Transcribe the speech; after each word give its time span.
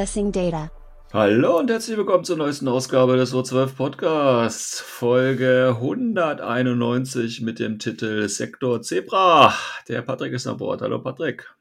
Accessing 0.00 0.32
data. 0.32 0.70
Hallo 1.12 1.58
und 1.58 1.68
herzlich 1.68 1.98
willkommen 1.98 2.24
zur 2.24 2.38
neuesten 2.38 2.68
Ausgabe 2.68 3.18
des 3.18 3.34
O12 3.34 3.76
Podcasts, 3.76 4.80
Folge 4.80 5.74
191 5.76 7.42
mit 7.42 7.58
dem 7.58 7.78
Titel 7.78 8.26
Sektor 8.26 8.80
Zebra. 8.80 9.52
Der 9.88 10.00
Patrick 10.00 10.32
ist 10.32 10.46
an 10.46 10.56
Bord. 10.56 10.80
Hallo 10.80 11.00
Patrick. 11.00 11.54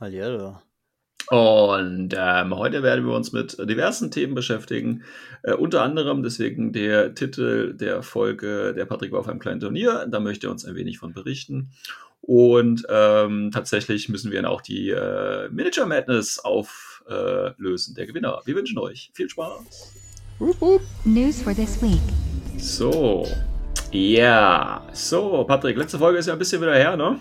Hallihallo. 0.00 0.60
Und 1.30 2.16
ähm, 2.18 2.56
heute 2.56 2.82
werden 2.82 3.06
wir 3.06 3.14
uns 3.14 3.30
mit 3.30 3.56
diversen 3.60 4.10
Themen 4.10 4.34
beschäftigen. 4.34 5.04
Äh, 5.44 5.52
unter 5.52 5.82
anderem 5.82 6.24
deswegen 6.24 6.72
der 6.72 7.14
Titel 7.14 7.74
der 7.74 8.02
Folge, 8.02 8.74
der 8.74 8.86
Patrick 8.86 9.12
war 9.12 9.20
auf 9.20 9.28
einem 9.28 9.38
kleinen 9.38 9.60
Turnier. 9.60 10.04
Da 10.10 10.18
möchte 10.18 10.48
er 10.48 10.50
uns 10.50 10.64
ein 10.64 10.74
wenig 10.74 10.98
von 10.98 11.12
berichten. 11.12 11.70
Und 12.26 12.86
ähm, 12.88 13.50
tatsächlich 13.52 14.08
müssen 14.08 14.32
wir 14.32 14.40
dann 14.40 14.50
auch 14.50 14.62
die 14.62 14.88
äh, 14.88 15.48
Manager 15.50 15.86
Madness 15.86 16.42
auflösen, 17.06 17.94
der 17.94 18.06
Gewinner. 18.06 18.40
Wir 18.44 18.54
wünschen 18.54 18.78
euch 18.78 19.10
viel 19.14 19.28
Spaß. 19.28 19.92
News 21.04 21.42
for 21.42 21.54
this 21.54 21.80
week. 21.82 22.00
So, 22.58 23.26
ja. 23.92 24.86
So, 24.92 25.44
Patrick, 25.44 25.76
letzte 25.76 25.98
Folge 25.98 26.18
ist 26.18 26.26
ja 26.26 26.32
ein 26.32 26.38
bisschen 26.38 26.60
wieder 26.60 26.74
her, 26.74 26.96
ne? 26.96 27.20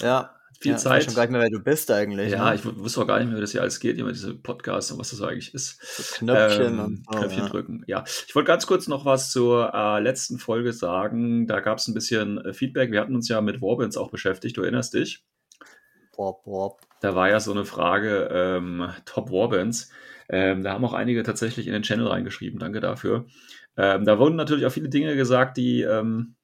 Ja. 0.00 0.36
Viel 0.60 0.72
ja, 0.72 0.76
Ich 0.76 0.82
Zeit. 0.82 0.92
weiß 0.92 1.04
schon 1.06 1.14
gar 1.14 1.22
nicht 1.22 1.30
mehr, 1.32 1.40
wer 1.40 1.48
du 1.48 1.58
bist 1.60 1.90
eigentlich. 1.90 2.32
Ja, 2.32 2.50
ne? 2.50 2.54
ich 2.54 2.64
wusste 2.66 3.00
auch 3.00 3.06
gar 3.06 3.18
nicht 3.18 3.28
mehr, 3.28 3.36
wie 3.38 3.40
das 3.40 3.52
hier 3.52 3.62
alles 3.62 3.80
geht, 3.80 3.96
immer 3.98 4.12
diese 4.12 4.34
Podcasts 4.34 4.92
und 4.92 4.98
was 4.98 5.08
das 5.08 5.22
eigentlich 5.22 5.54
ist. 5.54 5.80
So 5.82 6.02
Knöpfchen 6.18 6.78
Ähm, 6.78 6.80
und. 6.80 7.06
Knöpfchen 7.08 7.44
ja. 7.44 7.48
drücken. 7.48 7.82
Ja, 7.86 8.04
ich 8.26 8.34
wollte 8.34 8.48
ganz 8.48 8.66
kurz 8.66 8.86
noch 8.86 9.06
was 9.06 9.30
zur 9.30 9.72
äh, 9.72 10.00
letzten 10.00 10.38
Folge 10.38 10.74
sagen. 10.74 11.46
Da 11.46 11.60
gab 11.60 11.78
es 11.78 11.88
ein 11.88 11.94
bisschen 11.94 12.36
äh, 12.44 12.52
Feedback. 12.52 12.92
Wir 12.92 13.00
hatten 13.00 13.14
uns 13.14 13.26
ja 13.28 13.40
mit 13.40 13.62
Warbands 13.62 13.96
auch 13.96 14.10
beschäftigt, 14.10 14.58
du 14.58 14.62
erinnerst 14.62 14.92
dich? 14.92 15.24
Bob, 16.14 16.44
bob. 16.44 16.80
Da 17.00 17.14
war 17.14 17.28
ja 17.28 17.40
so 17.40 17.50
eine 17.50 17.64
Frage, 17.64 18.28
ähm, 18.32 18.88
Top 19.06 19.30
Warbands. 19.30 19.90
Ähm, 20.28 20.62
da 20.62 20.72
haben 20.72 20.84
auch 20.84 20.92
einige 20.92 21.22
tatsächlich 21.22 21.66
in 21.66 21.72
den 21.72 21.82
Channel 21.82 22.06
reingeschrieben. 22.06 22.58
Danke 22.60 22.80
dafür. 22.80 23.26
Ähm, 23.76 24.04
da 24.04 24.18
wurden 24.18 24.36
natürlich 24.36 24.66
auch 24.66 24.72
viele 24.72 24.88
Dinge 24.88 25.16
gesagt, 25.16 25.56
die, 25.56 25.82
ähm, 25.82 26.36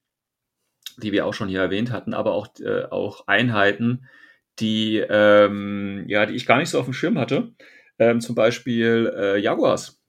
die 0.97 1.13
wir 1.13 1.27
auch 1.27 1.35
schon 1.35 1.49
hier 1.49 1.61
erwähnt 1.61 1.93
hatten, 1.93 2.15
aber 2.15 2.33
auch, 2.33 2.49
äh, 2.59 2.85
auch 2.85 3.27
Einheiten, 3.29 4.07
die, 4.59 4.97
ähm, 4.97 6.05
ja, 6.09 6.27
die 6.27 6.35
ich 6.35 6.47
gar 6.47 6.59
nicht 6.59 6.71
so 6.71 6.81
auf 6.81 6.87
dem 6.87 6.95
Schirm 6.95 7.19
hatte. 7.19 7.53
Ähm, 7.99 8.21
zum 8.21 8.35
Beispiel 8.35 9.13
äh, 9.17 9.39
Jaguars. 9.39 10.01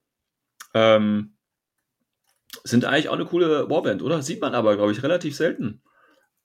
Sind 2.63 2.85
eigentlich 2.85 3.09
auch 3.09 3.13
eine 3.13 3.25
coole 3.25 3.69
Warband, 3.69 4.01
oder? 4.03 4.21
Sieht 4.21 4.41
man 4.41 4.53
aber, 4.53 4.75
glaube 4.75 4.91
ich, 4.91 5.01
relativ 5.01 5.35
selten. 5.35 5.81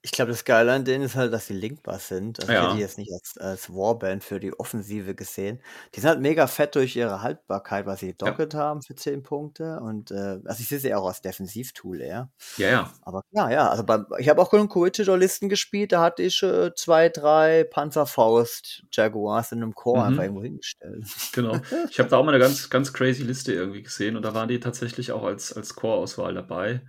Ich 0.05 0.11
glaube, 0.11 0.31
das 0.31 0.43
Geile 0.43 0.73
an 0.73 0.83
denen 0.83 1.05
ist 1.05 1.15
halt, 1.15 1.31
dass 1.31 1.47
sie 1.47 1.53
linkbar 1.53 1.97
sind. 1.97 2.41
Also 2.41 2.51
ich 2.55 2.55
Ja. 2.55 2.61
hätte 2.61 2.75
die 2.75 2.81
jetzt 2.81 2.97
nicht 2.97 3.11
als, 3.13 3.37
als 3.37 3.69
Warband 3.73 4.21
für 4.23 4.37
die 4.41 4.51
Offensive 4.59 5.15
gesehen. 5.15 5.61
Die 5.95 6.01
sind 6.01 6.09
halt 6.09 6.19
mega 6.19 6.45
fett 6.47 6.75
durch 6.75 6.97
ihre 6.97 7.21
Haltbarkeit, 7.21 7.85
was 7.85 8.01
sie 8.01 8.13
docket 8.13 8.53
haben 8.53 8.81
für 8.81 8.95
10 8.95 9.23
Punkte. 9.23 9.79
Und 9.79 10.11
äh, 10.11 10.39
also 10.43 10.59
ich 10.61 10.67
sehe 10.67 10.79
sie 10.79 10.93
auch 10.93 11.07
als 11.07 11.21
Defensivtool 11.21 12.01
eher. 12.01 12.29
Ja, 12.57 12.67
ja. 12.69 12.93
Aber 13.01 13.21
ja, 13.31 13.49
ja, 13.51 13.69
also 13.69 13.83
beim, 13.85 14.05
ich 14.19 14.29
habe 14.29 14.41
auch 14.41 14.49
genug 14.51 14.71
Corregidor-Listen 14.71 15.49
gespielt, 15.49 15.91
da 15.93 16.01
hatte 16.01 16.23
ich 16.23 16.43
äh, 16.43 16.73
zwei, 16.75 17.09
drei 17.09 17.63
Panzerfaust 17.65 18.83
Jaguars 18.91 19.51
in 19.53 19.63
einem 19.63 19.73
Chor 19.75 20.03
Mhm. 20.03 20.07
einfach 20.07 20.23
irgendwo 20.23 20.43
hingestellt. 20.43 21.05
Genau. 21.33 21.61
Ich 21.89 21.99
habe 21.99 22.09
da 22.09 22.17
auch 22.17 22.23
mal 22.23 22.31
eine 22.33 22.39
ganz, 22.43 22.69
ganz 22.69 22.93
crazy 22.93 23.23
Liste 23.23 23.53
irgendwie 23.53 23.83
gesehen 23.83 24.15
und 24.15 24.23
da 24.23 24.33
waren 24.33 24.47
die 24.47 24.59
tatsächlich 24.59 25.11
auch 25.11 25.23
als, 25.23 25.53
als 25.53 25.75
Core-Auswahl 25.75 26.33
dabei 26.33 26.81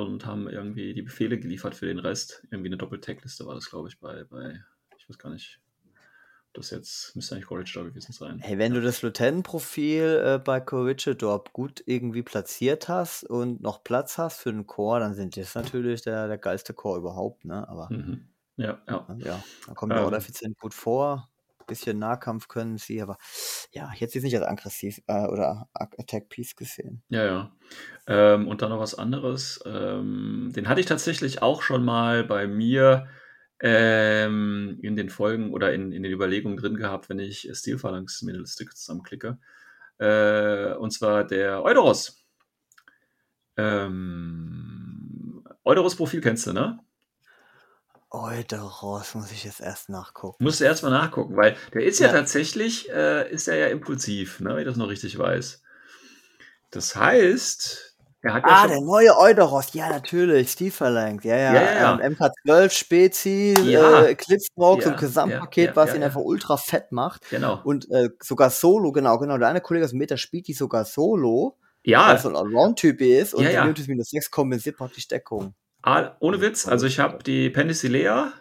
und 0.00 0.26
haben 0.26 0.48
irgendwie 0.48 0.94
die 0.94 1.02
Befehle 1.02 1.38
geliefert 1.38 1.74
für 1.74 1.86
den 1.86 1.98
Rest. 1.98 2.46
Irgendwie 2.50 2.68
eine 2.68 2.76
Doppel-Tag-Liste 2.78 3.46
war 3.46 3.54
das, 3.54 3.70
glaube 3.70 3.88
ich, 3.88 3.98
bei, 4.00 4.24
bei, 4.24 4.64
ich 4.98 5.08
weiß 5.08 5.18
gar 5.18 5.30
nicht, 5.30 5.60
das 6.54 6.70
jetzt, 6.70 7.16
müsste 7.16 7.34
eigentlich 7.36 7.46
Corridor 7.48 7.84
gewesen 7.86 8.12
sein. 8.12 8.44
Hey, 8.44 8.58
wenn 8.58 8.74
du 8.74 8.80
das 8.82 9.02
Lieutenant-Profil 9.02 10.20
äh, 10.24 10.38
bei 10.38 10.60
Corregidor 10.60 11.44
gut 11.52 11.82
irgendwie 11.86 12.22
platziert 12.22 12.88
hast 12.88 13.22
und 13.24 13.60
noch 13.62 13.84
Platz 13.84 14.18
hast 14.18 14.40
für 14.40 14.52
den 14.52 14.66
Chor, 14.66 14.98
dann 15.00 15.14
sind 15.14 15.36
das 15.36 15.54
natürlich 15.54 16.02
der, 16.02 16.26
der 16.28 16.38
geilste 16.38 16.74
Chor 16.74 16.96
überhaupt, 16.98 17.44
ne? 17.44 17.66
Aber 17.68 17.94
Mhm. 17.96 18.28
Ja, 18.56 18.82
ja. 18.88 19.06
ja, 19.18 19.46
da 19.66 19.74
kommt 19.74 19.96
der 19.96 20.04
Ähm. 20.04 20.08
auch 20.08 20.12
effizient 20.12 20.58
gut 20.58 20.74
vor. 20.74 21.31
Bisschen 21.72 21.98
Nahkampf 21.98 22.48
können 22.48 22.76
sie, 22.76 23.00
aber 23.00 23.16
ja, 23.70 23.88
hätte 23.88 24.12
sie 24.12 24.20
nicht 24.20 24.36
als 24.36 24.46
aggressiv 24.46 25.00
äh, 25.06 25.26
oder 25.26 25.70
Attack 25.72 26.28
Piece 26.28 26.54
gesehen. 26.54 27.02
Ja, 27.08 27.24
ja. 27.24 27.56
Ähm, 28.06 28.46
und 28.46 28.60
dann 28.60 28.68
noch 28.68 28.78
was 28.78 28.94
anderes. 28.94 29.58
Ähm, 29.64 30.52
den 30.54 30.68
hatte 30.68 30.80
ich 30.80 30.86
tatsächlich 30.86 31.40
auch 31.40 31.62
schon 31.62 31.82
mal 31.82 32.24
bei 32.24 32.46
mir 32.46 33.06
ähm, 33.60 34.78
in 34.82 34.96
den 34.96 35.08
Folgen 35.08 35.54
oder 35.54 35.72
in, 35.72 35.92
in 35.92 36.02
den 36.02 36.12
Überlegungen 36.12 36.58
drin 36.58 36.76
gehabt, 36.76 37.08
wenn 37.08 37.18
ich 37.18 37.48
Steel 37.54 37.78
Phalanx 37.78 38.20
mir 38.20 38.32
eine 38.32 38.40
Liste 38.40 38.66
zusammenklicke. 38.66 39.38
Äh, 39.96 40.74
und 40.74 40.90
zwar 40.90 41.24
der 41.24 41.62
Eudoros. 41.64 42.22
Ähm, 43.56 45.42
Eudoros-Profil 45.64 46.20
kennst 46.20 46.46
du, 46.48 46.52
ne? 46.52 46.80
Eudoros 48.12 49.14
muss 49.14 49.30
ich 49.32 49.44
jetzt 49.44 49.60
erst 49.60 49.88
nachgucken. 49.88 50.44
Musst 50.44 50.60
du 50.60 50.64
erstmal 50.64 50.92
nachgucken, 50.92 51.36
weil 51.36 51.56
der 51.72 51.82
ist 51.84 51.98
ja, 51.98 52.08
Ja. 52.08 52.12
tatsächlich, 52.12 52.90
äh, 52.90 53.30
ist 53.30 53.48
er 53.48 53.56
ja 53.56 53.66
impulsiv, 53.68 54.40
ne, 54.40 54.50
wenn 54.50 54.58
ich 54.60 54.66
das 54.66 54.76
noch 54.76 54.88
richtig 54.88 55.18
weiß. 55.18 55.62
Das 56.70 56.96
heißt, 56.96 57.96
er 58.22 58.34
hat 58.34 58.44
ja 58.44 58.52
Ah, 58.52 58.60
schon, 58.62 58.70
der 58.70 58.80
neue 58.80 59.16
Eudoros, 59.18 59.72
ja, 59.74 59.88
natürlich, 59.90 60.50
Steve 60.52 60.70
Phalanx, 60.70 61.24
ja, 61.24 61.36
ja, 61.36 61.54
Ja, 61.54 61.62
ja, 61.62 61.72
ja. 61.74 62.00
Ähm, 62.00 62.14
MK12, 62.14 62.72
Spezi, 62.72 63.54
Ja. 63.64 64.02
äh, 64.04 64.10
Eclipse 64.12 64.46
Smoke, 64.54 64.82
so 64.82 64.88
Ja, 64.90 64.94
ein 64.94 65.00
Gesamtpaket, 65.00 65.64
ja, 65.66 65.70
ja, 65.72 65.76
was 65.76 65.88
ja, 65.90 65.94
ihn 65.96 66.00
ja. 66.02 66.06
einfach 66.08 66.20
ultra 66.20 66.56
fett 66.56 66.92
macht. 66.92 67.28
genau. 67.30 67.60
Und 67.64 67.90
äh, 67.90 68.10
sogar 68.22 68.50
Solo, 68.50 68.92
genau, 68.92 69.18
genau. 69.18 69.38
Der 69.38 69.48
eine 69.48 69.60
Kollege 69.60 69.84
aus 69.86 69.92
Meta 69.92 70.16
spielt 70.16 70.48
die 70.48 70.54
sogar 70.54 70.84
Solo, 70.84 71.56
Ja, 71.84 72.08
weil 72.08 72.16
es 72.16 72.22
so 72.22 72.28
ein 72.28 72.36
Allround-Typ 72.36 73.00
ist 73.00 73.34
und 73.34 73.44
Ja, 73.44 73.50
ja, 73.50 73.56
ja. 73.60 73.64
Mutus 73.66 73.86
minus 73.88 74.10
6 74.10 74.30
kompensiert 74.30 74.76
praktisch 74.76 75.08
Deckung. 75.08 75.54
Ah, 75.82 76.16
ohne 76.20 76.40
Witz, 76.40 76.68
also 76.68 76.86
ich 76.86 77.00
habe 77.00 77.24
die 77.24 77.50
Pennicillea 77.50 78.32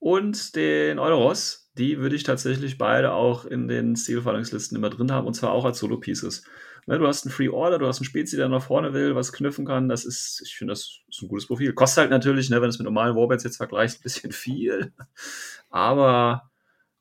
und 0.00 0.56
den 0.56 0.98
Euros, 0.98 1.70
die 1.78 1.98
würde 1.98 2.16
ich 2.16 2.24
tatsächlich 2.24 2.76
beide 2.76 3.12
auch 3.12 3.44
in 3.44 3.68
den 3.68 3.94
Stilphalanx-Listen 3.94 4.76
immer 4.76 4.90
drin 4.90 5.12
haben 5.12 5.26
und 5.28 5.34
zwar 5.34 5.52
auch 5.52 5.64
als 5.64 5.78
Solo-Pieces. 5.78 6.44
Ne, 6.86 6.98
du 6.98 7.06
hast 7.06 7.24
einen 7.24 7.32
Free 7.32 7.50
Order, 7.50 7.78
du 7.78 7.86
hast 7.86 7.98
einen 7.98 8.06
Spezi, 8.06 8.36
der 8.36 8.48
nach 8.48 8.62
vorne 8.62 8.94
will, 8.94 9.14
was 9.14 9.32
knüpfen 9.32 9.64
kann, 9.64 9.88
das 9.88 10.04
ist, 10.04 10.42
ich 10.44 10.56
finde, 10.56 10.72
das 10.72 11.02
ist 11.08 11.22
ein 11.22 11.28
gutes 11.28 11.46
Profil. 11.46 11.72
Kostet 11.72 11.98
halt 12.02 12.10
natürlich, 12.10 12.50
ne, 12.50 12.56
wenn 12.56 12.62
du 12.62 12.68
es 12.70 12.78
mit 12.78 12.86
normalen 12.86 13.14
Warbands 13.14 13.44
jetzt 13.44 13.58
vergleichst, 13.58 14.00
ein 14.00 14.02
bisschen 14.02 14.32
viel, 14.32 14.92
aber 15.70 16.50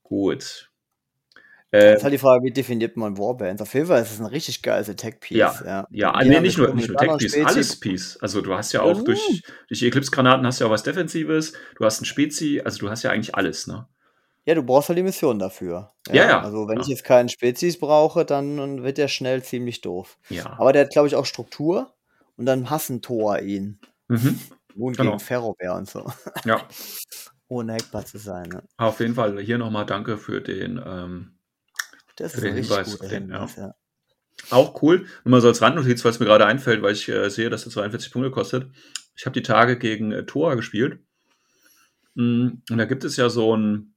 gut. 0.04 0.70
Äh, 1.78 1.96
ist 1.96 2.04
halt 2.04 2.14
die 2.14 2.18
Frage, 2.18 2.44
wie 2.44 2.52
definiert 2.52 2.98
man 2.98 3.18
Warbands? 3.18 3.62
Auf 3.62 3.74
jeden 3.74 3.88
Fall 3.88 4.02
ist 4.02 4.12
es 4.12 4.20
ein 4.20 4.26
richtig 4.26 4.62
geiles 4.62 4.90
Attack-Piece. 4.90 5.38
Ja, 5.38 5.54
ja. 5.66 5.88
Ja, 5.92 6.22
Je 6.22 6.30
nee, 6.30 6.40
nicht 6.42 6.58
nur, 6.58 6.74
nicht 6.74 6.90
nur 6.90 6.98
Spezi- 7.00 7.44
alles 7.44 7.80
Piece. 7.80 8.18
Also 8.22 8.42
du 8.42 8.54
hast 8.54 8.72
ja 8.74 8.82
auch 8.82 9.00
Mhm. 9.00 9.06
durch, 9.06 9.42
durch 9.68 9.80
die 9.80 9.88
Eclipse-Granaten 9.88 10.46
hast 10.46 10.60
du 10.60 10.64
ja 10.64 10.68
auch 10.70 10.74
was 10.74 10.84
Defensives, 10.84 11.54
du 11.76 11.86
hast 11.86 12.00
einen 12.00 12.06
Spezi, 12.06 12.62
also 12.64 12.80
du 12.80 12.90
hast 12.90 13.04
ja 13.04 13.12
eigentlich 13.12 13.36
alles, 13.36 13.68
ne? 13.68 13.88
Ja, 14.46 14.56
du 14.56 14.64
brauchst 14.64 14.88
halt 14.88 14.98
die 14.98 15.04
Mission 15.04 15.40
dafür. 15.40 15.92
Ja, 16.08 16.26
ja, 16.28 16.42
Also 16.42 16.68
wenn 16.70 16.78
ja. 16.78 16.82
ich 16.82 16.88
jetzt 16.88 17.04
keinen 17.04 17.28
Spezies 17.28 17.78
brauche, 17.80 18.24
dann 18.24 18.82
wird 18.84 18.98
der 18.98 19.10
schnell 19.10 19.44
ziemlich 19.44 19.82
doof. 19.82 20.18
Ja. 20.30 20.56
Aber 20.58 20.72
der 20.72 20.84
hat, 20.86 20.92
glaube 20.92 21.08
ich, 21.10 21.16
auch 21.16 21.26
Struktur 21.26 21.94
und 22.38 22.46
dann 22.46 22.70
hassen 22.70 23.02
Tor 23.02 23.40
ihn. 23.40 23.80
Mhm. 24.08 24.40
Und 24.78 24.96
Genau. 24.96 25.12
gegen 25.12 25.20
Ferrobär 25.20 25.74
und 25.76 25.90
so. 25.90 26.06
Ja, 26.46 26.62
Ohne 27.50 27.74
hackbar 27.74 28.06
zu 28.06 28.18
sein. 28.18 28.50
Ne? 28.50 28.64
auf 28.78 29.00
jeden 29.00 29.16
Fall 29.16 29.40
hier 29.40 29.58
nochmal 29.58 29.86
danke 29.86 30.18
für 30.18 30.40
den, 30.42 30.82
ähm, 30.86 31.37
Das 32.18 32.34
ist 32.34 32.44
ein 32.44 32.54
richtig 32.54 32.84
guter 32.86 33.08
Hinweis, 33.08 33.56
ja. 33.56 33.74
auch 34.50 34.82
cool. 34.82 35.06
Nur 35.24 35.32
mal 35.32 35.42
so 35.42 35.48
als 35.48 35.62
Randnotiz, 35.62 36.04
weil 36.04 36.12
es 36.12 36.20
mir 36.20 36.26
gerade 36.26 36.46
einfällt, 36.46 36.82
weil 36.82 36.94
ich 36.94 37.08
äh, 37.08 37.30
sehe, 37.30 37.50
dass 37.50 37.66
er 37.66 37.72
42 37.72 38.12
Punkte 38.12 38.32
kostet. 38.32 38.70
Ich 39.16 39.26
habe 39.26 39.34
die 39.34 39.44
Tage 39.44 39.78
gegen 39.78 40.12
äh, 40.12 40.26
Tor 40.26 40.56
gespielt. 40.56 41.00
Mm, 42.16 42.50
Und 42.70 42.78
da 42.78 42.86
gibt 42.86 43.04
es 43.04 43.16
ja 43.18 43.30
so 43.30 43.56
ein, 43.56 43.96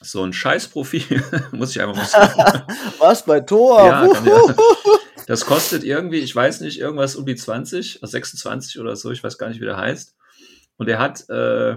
so 0.00 0.22
ein 0.24 0.32
Scheißprofil, 0.32 1.22
muss 1.52 1.70
ich 1.70 1.80
einfach 1.80 1.96
mal 1.96 2.06
sagen. 2.06 2.62
Was 2.98 3.24
bei 3.24 3.40
Tor? 3.40 3.86
Ja, 3.86 4.08
kann 4.08 4.26
ja. 4.26 4.54
Das 5.26 5.46
kostet 5.46 5.84
irgendwie, 5.84 6.18
ich 6.18 6.34
weiß 6.34 6.60
nicht, 6.60 6.78
irgendwas 6.78 7.16
um 7.16 7.24
die 7.24 7.36
20, 7.36 8.02
also 8.02 8.12
26 8.12 8.78
oder 8.80 8.96
so, 8.96 9.10
ich 9.10 9.22
weiß 9.22 9.38
gar 9.38 9.48
nicht, 9.48 9.60
wie 9.60 9.64
der 9.66 9.76
heißt. 9.76 10.16
Und 10.76 10.88
er 10.88 10.98
hat 10.98 11.28
äh, 11.30 11.76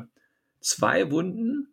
zwei 0.60 1.12
Wunden 1.12 1.68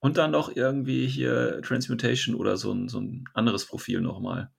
Und 0.00 0.16
dann 0.16 0.30
noch 0.30 0.54
irgendwie 0.54 1.06
hier 1.06 1.60
Transmutation 1.62 2.36
oder 2.36 2.56
so 2.56 2.72
ein, 2.72 2.88
so 2.88 3.00
ein 3.00 3.24
anderes 3.34 3.66
Profil 3.66 4.00
nochmal. 4.00 4.50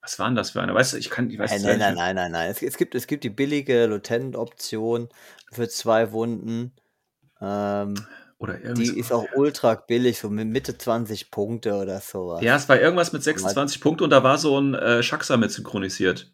Was 0.00 0.18
waren 0.18 0.34
das 0.34 0.50
für 0.50 0.60
eine? 0.60 0.74
Weißt 0.74 0.94
du, 0.94 0.96
ich 0.96 1.10
kann, 1.10 1.30
ich 1.30 1.38
weiß 1.38 1.50
Nein, 1.50 1.62
nein, 1.62 1.78
nein, 1.78 1.94
nein, 1.94 2.14
nein, 2.16 2.32
nein. 2.32 2.50
Es, 2.50 2.60
es, 2.60 2.76
gibt, 2.76 2.96
es 2.96 3.06
gibt 3.06 3.22
die 3.22 3.30
billige 3.30 3.86
Lieutenant-Option 3.86 5.08
für 5.52 5.68
zwei 5.68 6.10
Wunden. 6.10 6.72
Ähm, 7.40 7.94
Oder 8.38 8.60
irgendwie 8.60 8.90
die 8.90 8.98
ist 8.98 9.12
auch 9.12 9.26
ultra 9.36 9.76
billig, 9.76 10.18
so 10.18 10.28
mit 10.28 10.48
Mitte 10.48 10.76
20 10.76 11.30
Punkte 11.30 11.74
oder 11.74 12.00
sowas. 12.00 12.42
Ja, 12.42 12.56
es 12.56 12.68
war 12.68 12.80
irgendwas 12.80 13.12
mit 13.12 13.22
26 13.22 13.80
Punkten 13.80 14.02
und 14.02 14.10
da 14.10 14.24
war 14.24 14.38
so 14.38 14.60
ein 14.60 14.74
äh, 14.74 15.04
Shaxa 15.04 15.36
mit 15.36 15.52
synchronisiert. 15.52 16.32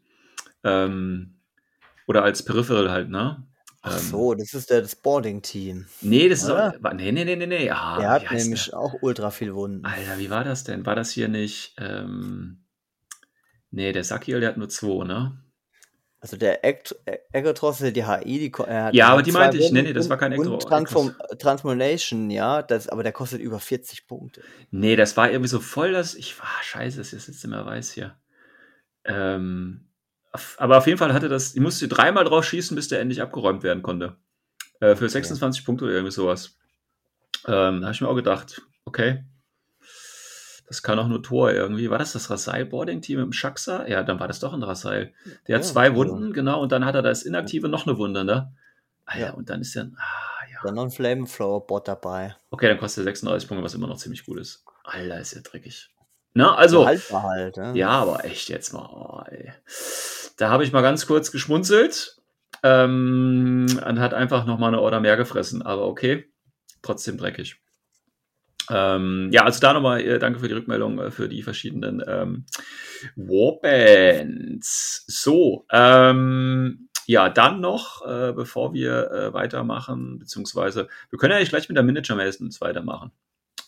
Ähm, 0.64 1.34
oder 2.06 2.24
als 2.24 2.42
Peripheral 2.42 2.90
halt, 2.90 3.10
ne? 3.10 3.46
Ach 3.88 3.98
Ähm, 3.98 4.10
so, 4.10 4.34
das 4.34 4.54
ist 4.54 4.70
der 4.70 4.86
Sporting-Team. 4.86 5.86
Nee, 6.02 6.28
das 6.28 6.42
ist 6.42 6.50
Oder? 6.50 6.74
auch, 6.74 6.82
war- 6.82 6.94
nee, 6.94 7.10
nee, 7.12 7.24
nee, 7.24 7.36
nee, 7.36 7.46
nee. 7.46 7.70
Ah, 7.70 7.98
Der 7.98 8.10
hat 8.10 8.30
nämlich 8.30 8.66
der? 8.68 8.78
auch 8.78 8.94
ultra 9.02 9.30
viel 9.30 9.54
Wunden. 9.54 9.84
Alter, 9.84 10.18
wie 10.18 10.30
war 10.30 10.44
das 10.44 10.64
denn? 10.64 10.86
War 10.86 10.94
das 10.94 11.10
hier 11.10 11.28
nicht, 11.28 11.74
ähm, 11.78 12.58
nee, 13.70 13.92
der 13.92 14.04
Sakiel, 14.04 14.40
der 14.40 14.50
hat 14.50 14.56
nur 14.56 14.68
zwei, 14.68 15.04
ne? 15.04 15.38
Also 16.20 16.36
der 16.36 16.64
Ä- 16.64 16.94
Egotross, 17.32 17.78
die 17.78 18.04
HI, 18.04 18.38
die 18.38 18.52
hat 18.52 18.94
Ja, 18.94 19.06
er 19.06 19.12
aber 19.12 19.22
die 19.22 19.30
meinte 19.32 19.56
ich. 19.56 19.70
Nee, 19.70 19.82
nee, 19.82 19.92
das 19.92 20.10
war 20.10 20.18
kein 20.18 20.32
und 20.32 20.62
Transform 20.62 21.14
Transformation, 21.38 22.30
ja, 22.30 22.62
das, 22.62 22.88
aber 22.88 23.02
der 23.04 23.12
kostet 23.12 23.40
über 23.40 23.60
40 23.60 24.06
Punkte. 24.08 24.42
Nee, 24.72 24.96
das 24.96 25.16
war 25.16 25.30
irgendwie 25.30 25.48
so 25.48 25.60
voll, 25.60 25.92
dass 25.92 26.14
ich, 26.14 26.34
ah, 26.40 26.62
scheiße, 26.62 26.98
das 26.98 27.12
ist 27.12 27.28
jetzt 27.28 27.44
immer 27.44 27.64
weiß 27.64 27.92
hier. 27.92 28.16
Ähm, 29.04 29.87
aber 30.56 30.78
auf 30.78 30.86
jeden 30.86 30.98
Fall 30.98 31.12
hatte 31.14 31.28
das, 31.28 31.54
ich 31.54 31.60
musste 31.60 31.88
dreimal 31.88 32.24
drauf 32.24 32.44
schießen, 32.44 32.74
bis 32.74 32.88
der 32.88 33.00
endlich 33.00 33.22
abgeräumt 33.22 33.62
werden 33.62 33.82
konnte. 33.82 34.16
Äh, 34.80 34.94
für 34.96 35.08
26 35.08 35.64
Punkte 35.64 35.84
oder 35.86 35.94
irgendwie 35.94 36.12
sowas. 36.12 36.56
Ähm, 37.46 37.80
da 37.80 37.86
habe 37.86 37.92
ich 37.92 38.00
mir 38.00 38.08
auch 38.08 38.14
gedacht, 38.14 38.62
okay, 38.84 39.24
das 40.66 40.82
kann 40.82 40.98
auch 40.98 41.08
nur 41.08 41.22
Tor 41.22 41.50
irgendwie. 41.52 41.88
War 41.90 41.98
das 41.98 42.12
das 42.12 42.28
Rasai-Boarding-Team 42.30 43.18
im 43.20 43.32
Shaxa? 43.32 43.86
Ja, 43.86 44.02
dann 44.02 44.20
war 44.20 44.28
das 44.28 44.38
doch 44.40 44.52
ein 44.52 44.62
Rasai. 44.62 45.14
Der 45.46 45.56
hat 45.56 45.62
Ja, 45.64 45.68
zwei 45.68 45.84
also- 45.90 45.96
Wunden, 45.96 46.32
genau, 46.32 46.60
und 46.60 46.72
dann 46.72 46.84
hat 46.84 46.94
er 46.94 47.02
das 47.02 47.22
Inaktive 47.22 47.68
noch 47.68 47.86
eine 47.86 47.96
Wunde, 47.96 48.24
ne? 48.24 48.52
Alter, 49.06 49.26
Ja. 49.26 49.32
und 49.32 49.48
dann 49.48 49.62
ist 49.62 49.74
er, 49.76 49.84
ah, 49.96 50.44
ja. 50.52 50.58
Dann 50.64 50.74
noch 50.74 50.84
ein 50.84 50.90
Flamethrower-Bot 50.90 51.88
dabei. 51.88 52.36
Okay, 52.50 52.68
dann 52.68 52.78
kostet 52.78 53.02
er 53.02 53.04
36 53.04 53.48
Punkte, 53.48 53.64
was 53.64 53.74
immer 53.74 53.86
noch 53.86 53.96
ziemlich 53.96 54.26
gut 54.26 54.38
ist. 54.38 54.64
Alter, 54.84 55.18
ist 55.20 55.34
ja 55.34 55.40
dreckig. 55.40 55.88
Na, 56.34 56.54
also, 56.54 56.84
haltbar 56.86 57.22
halt, 57.22 57.56
ja. 57.56 57.72
ja, 57.72 57.88
aber 57.88 58.24
echt 58.26 58.48
jetzt 58.50 58.72
mal. 58.74 58.86
Oh, 58.92 59.22
ey. 59.30 59.52
Da 60.38 60.50
habe 60.50 60.64
ich 60.64 60.72
mal 60.72 60.82
ganz 60.82 61.06
kurz 61.06 61.32
geschmunzelt 61.32 62.16
ähm, 62.62 63.66
und 63.86 63.98
hat 63.98 64.14
einfach 64.14 64.46
noch 64.46 64.58
mal 64.58 64.68
eine 64.68 64.80
Order 64.80 65.00
mehr 65.00 65.16
gefressen. 65.16 65.62
Aber 65.62 65.86
okay, 65.86 66.30
trotzdem 66.80 67.18
dreckig. 67.18 67.60
Ähm, 68.70 69.30
ja, 69.32 69.44
also 69.44 69.60
da 69.60 69.72
nochmal 69.72 70.00
äh, 70.00 70.18
danke 70.18 70.38
für 70.38 70.46
die 70.46 70.54
Rückmeldung 70.54 71.00
äh, 71.00 71.10
für 71.10 71.28
die 71.28 71.42
verschiedenen 71.42 72.04
ähm, 72.06 72.44
Warbands. 73.16 75.04
So, 75.08 75.66
ähm, 75.72 76.88
ja, 77.06 77.30
dann 77.30 77.60
noch, 77.60 78.06
äh, 78.06 78.32
bevor 78.32 78.74
wir 78.74 79.10
äh, 79.10 79.32
weitermachen, 79.32 80.20
beziehungsweise 80.20 80.88
wir 81.10 81.18
können 81.18 81.32
ja 81.32 81.40
nicht 81.40 81.48
gleich 81.48 81.68
mit 81.68 81.76
der 81.76 81.82
Miniature 81.82 82.16
Masons 82.16 82.60
weitermachen, 82.60 83.10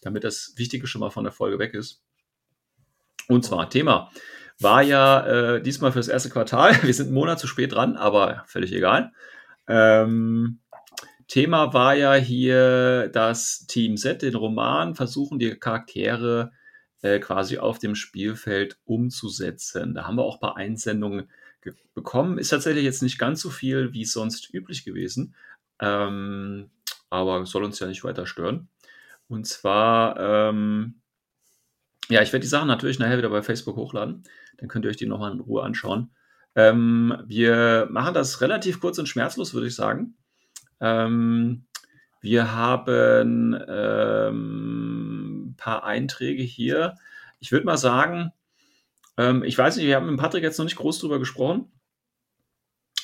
damit 0.03 0.23
das 0.23 0.53
Wichtige 0.57 0.87
schon 0.87 1.01
mal 1.01 1.11
von 1.11 1.25
der 1.25 1.33
Folge 1.33 1.59
weg 1.59 1.75
ist. 1.75 2.05
Und 3.27 3.45
zwar 3.45 3.71
Thema 3.71 4.11
war 4.63 4.83
ja 4.83 5.27
äh, 5.57 5.63
diesmal 5.63 5.93
fürs 5.93 6.09
erste 6.09 6.31
Quartal. 6.31 6.75
Wir 6.83 6.95
sind 6.95 7.07
einen 7.07 7.15
Monat 7.15 7.39
zu 7.39 7.47
spät 7.47 7.73
dran, 7.73 7.97
aber 7.97 8.45
völlig 8.47 8.73
egal. 8.73 9.13
Ähm, 9.69 10.61
Thema 11.29 11.73
war 11.73 11.95
ja 11.95 12.15
hier 12.15 13.09
das 13.09 13.67
Team 13.67 13.97
Set, 13.97 14.23
den 14.23 14.35
Roman, 14.35 14.95
versuchen 14.97 15.39
die 15.39 15.55
Charaktere 15.55 16.51
äh, 17.03 17.21
quasi 17.21 17.59
auf 17.59 17.79
dem 17.79 17.95
Spielfeld 17.95 18.79
umzusetzen. 18.85 19.95
Da 19.95 20.07
haben 20.07 20.17
wir 20.17 20.25
auch 20.25 20.37
ein 20.37 20.41
paar 20.41 20.57
Einsendungen 20.57 21.31
ge- 21.63 21.75
bekommen. 21.95 22.39
Ist 22.39 22.49
tatsächlich 22.49 22.85
jetzt 22.85 23.03
nicht 23.03 23.19
ganz 23.19 23.41
so 23.41 23.51
viel 23.51 23.93
wie 23.93 24.05
sonst 24.05 24.53
üblich 24.53 24.85
gewesen, 24.85 25.35
ähm, 25.81 26.71
aber 27.11 27.47
soll 27.47 27.65
uns 27.65 27.79
ja 27.79 27.87
nicht 27.87 28.03
weiter 28.05 28.27
stören. 28.27 28.69
Und 29.29 29.47
zwar, 29.47 30.19
ähm, 30.19 31.01
ja, 32.09 32.23
ich 32.23 32.33
werde 32.33 32.43
die 32.43 32.49
Sachen 32.49 32.67
natürlich 32.67 32.99
nachher 32.99 33.19
wieder 33.19 33.31
bei 33.31 33.43
Facebook 33.43 33.77
hochladen. 33.77 34.25
Dann 34.61 34.69
könnt 34.69 34.85
ihr 34.85 34.91
euch 34.91 34.97
die 34.97 35.07
nochmal 35.07 35.33
in 35.33 35.41
Ruhe 35.41 35.63
anschauen. 35.63 36.11
Ähm, 36.55 37.17
wir 37.27 37.89
machen 37.91 38.15
das 38.15 38.41
relativ 38.41 38.81
kurz 38.81 38.99
und 38.99 39.09
schmerzlos, 39.09 39.55
würde 39.55 39.67
ich 39.69 39.75
sagen. 39.75 40.15
Ähm, 40.81 41.65
wir 42.21 42.55
haben 42.55 43.59
ähm, 43.69 45.49
ein 45.49 45.57
paar 45.57 45.85
Einträge 45.85 46.43
hier. 46.43 46.97
Ich 47.39 47.51
würde 47.51 47.67
mal 47.67 47.79
sagen, 47.79 48.33
ähm, 49.17 49.43
ich 49.43 49.57
weiß 49.57 49.77
nicht, 49.77 49.87
wir 49.87 49.97
haben 49.97 50.11
mit 50.11 50.21
Patrick 50.21 50.43
jetzt 50.43 50.59
noch 50.59 50.65
nicht 50.65 50.77
groß 50.77 50.99
drüber 50.99 51.19
gesprochen. 51.19 51.73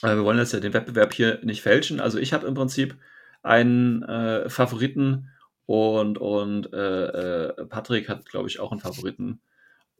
Äh, 0.02 0.16
wir 0.16 0.24
wollen 0.24 0.38
jetzt 0.38 0.52
ja 0.52 0.60
den 0.60 0.74
Wettbewerb 0.74 1.14
hier 1.14 1.40
nicht 1.42 1.62
fälschen. 1.62 2.00
Also 2.00 2.18
ich 2.18 2.32
habe 2.32 2.46
im 2.46 2.54
Prinzip 2.54 2.96
einen 3.42 4.02
äh, 4.02 4.50
Favoriten 4.50 5.30
und, 5.66 6.18
und 6.18 6.72
äh, 6.72 7.46
äh, 7.46 7.66
Patrick 7.66 8.08
hat, 8.08 8.26
glaube 8.26 8.48
ich, 8.48 8.60
auch 8.60 8.72
einen 8.72 8.80
Favoriten. 8.80 9.40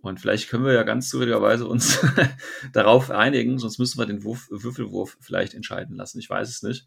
Und 0.06 0.20
vielleicht 0.20 0.48
können 0.48 0.64
wir 0.64 0.72
ja 0.72 0.82
ganz 0.82 1.08
zufälligerweise 1.10 1.66
uns 1.66 2.04
darauf 2.72 3.10
einigen, 3.10 3.58
sonst 3.58 3.78
müssen 3.78 3.98
wir 3.98 4.06
den 4.06 4.24
Wurf, 4.24 4.48
Würfelwurf 4.50 5.16
vielleicht 5.20 5.54
entscheiden 5.54 5.96
lassen. 5.96 6.18
Ich 6.18 6.30
weiß 6.30 6.48
es 6.48 6.62
nicht. 6.62 6.86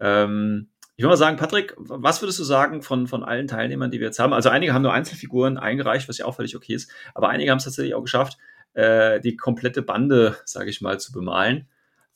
Ähm, 0.00 0.68
ich 0.96 1.02
würde 1.02 1.10
mal 1.10 1.16
sagen, 1.16 1.36
Patrick, 1.36 1.74
was 1.76 2.22
würdest 2.22 2.38
du 2.38 2.44
sagen 2.44 2.82
von, 2.82 3.06
von 3.08 3.24
allen 3.24 3.48
Teilnehmern, 3.48 3.90
die 3.90 3.98
wir 3.98 4.06
jetzt 4.06 4.18
haben? 4.18 4.32
Also 4.32 4.48
einige 4.48 4.72
haben 4.72 4.82
nur 4.82 4.92
Einzelfiguren 4.92 5.58
eingereicht, 5.58 6.08
was 6.08 6.18
ja 6.18 6.26
auch 6.26 6.36
völlig 6.36 6.56
okay 6.56 6.74
ist, 6.74 6.90
aber 7.14 7.28
einige 7.28 7.50
haben 7.50 7.58
es 7.58 7.64
tatsächlich 7.64 7.94
auch 7.94 8.02
geschafft, 8.02 8.38
äh, 8.74 9.20
die 9.20 9.36
komplette 9.36 9.82
Bande, 9.82 10.36
sage 10.44 10.70
ich 10.70 10.80
mal, 10.80 11.00
zu 11.00 11.12
bemalen. 11.12 11.68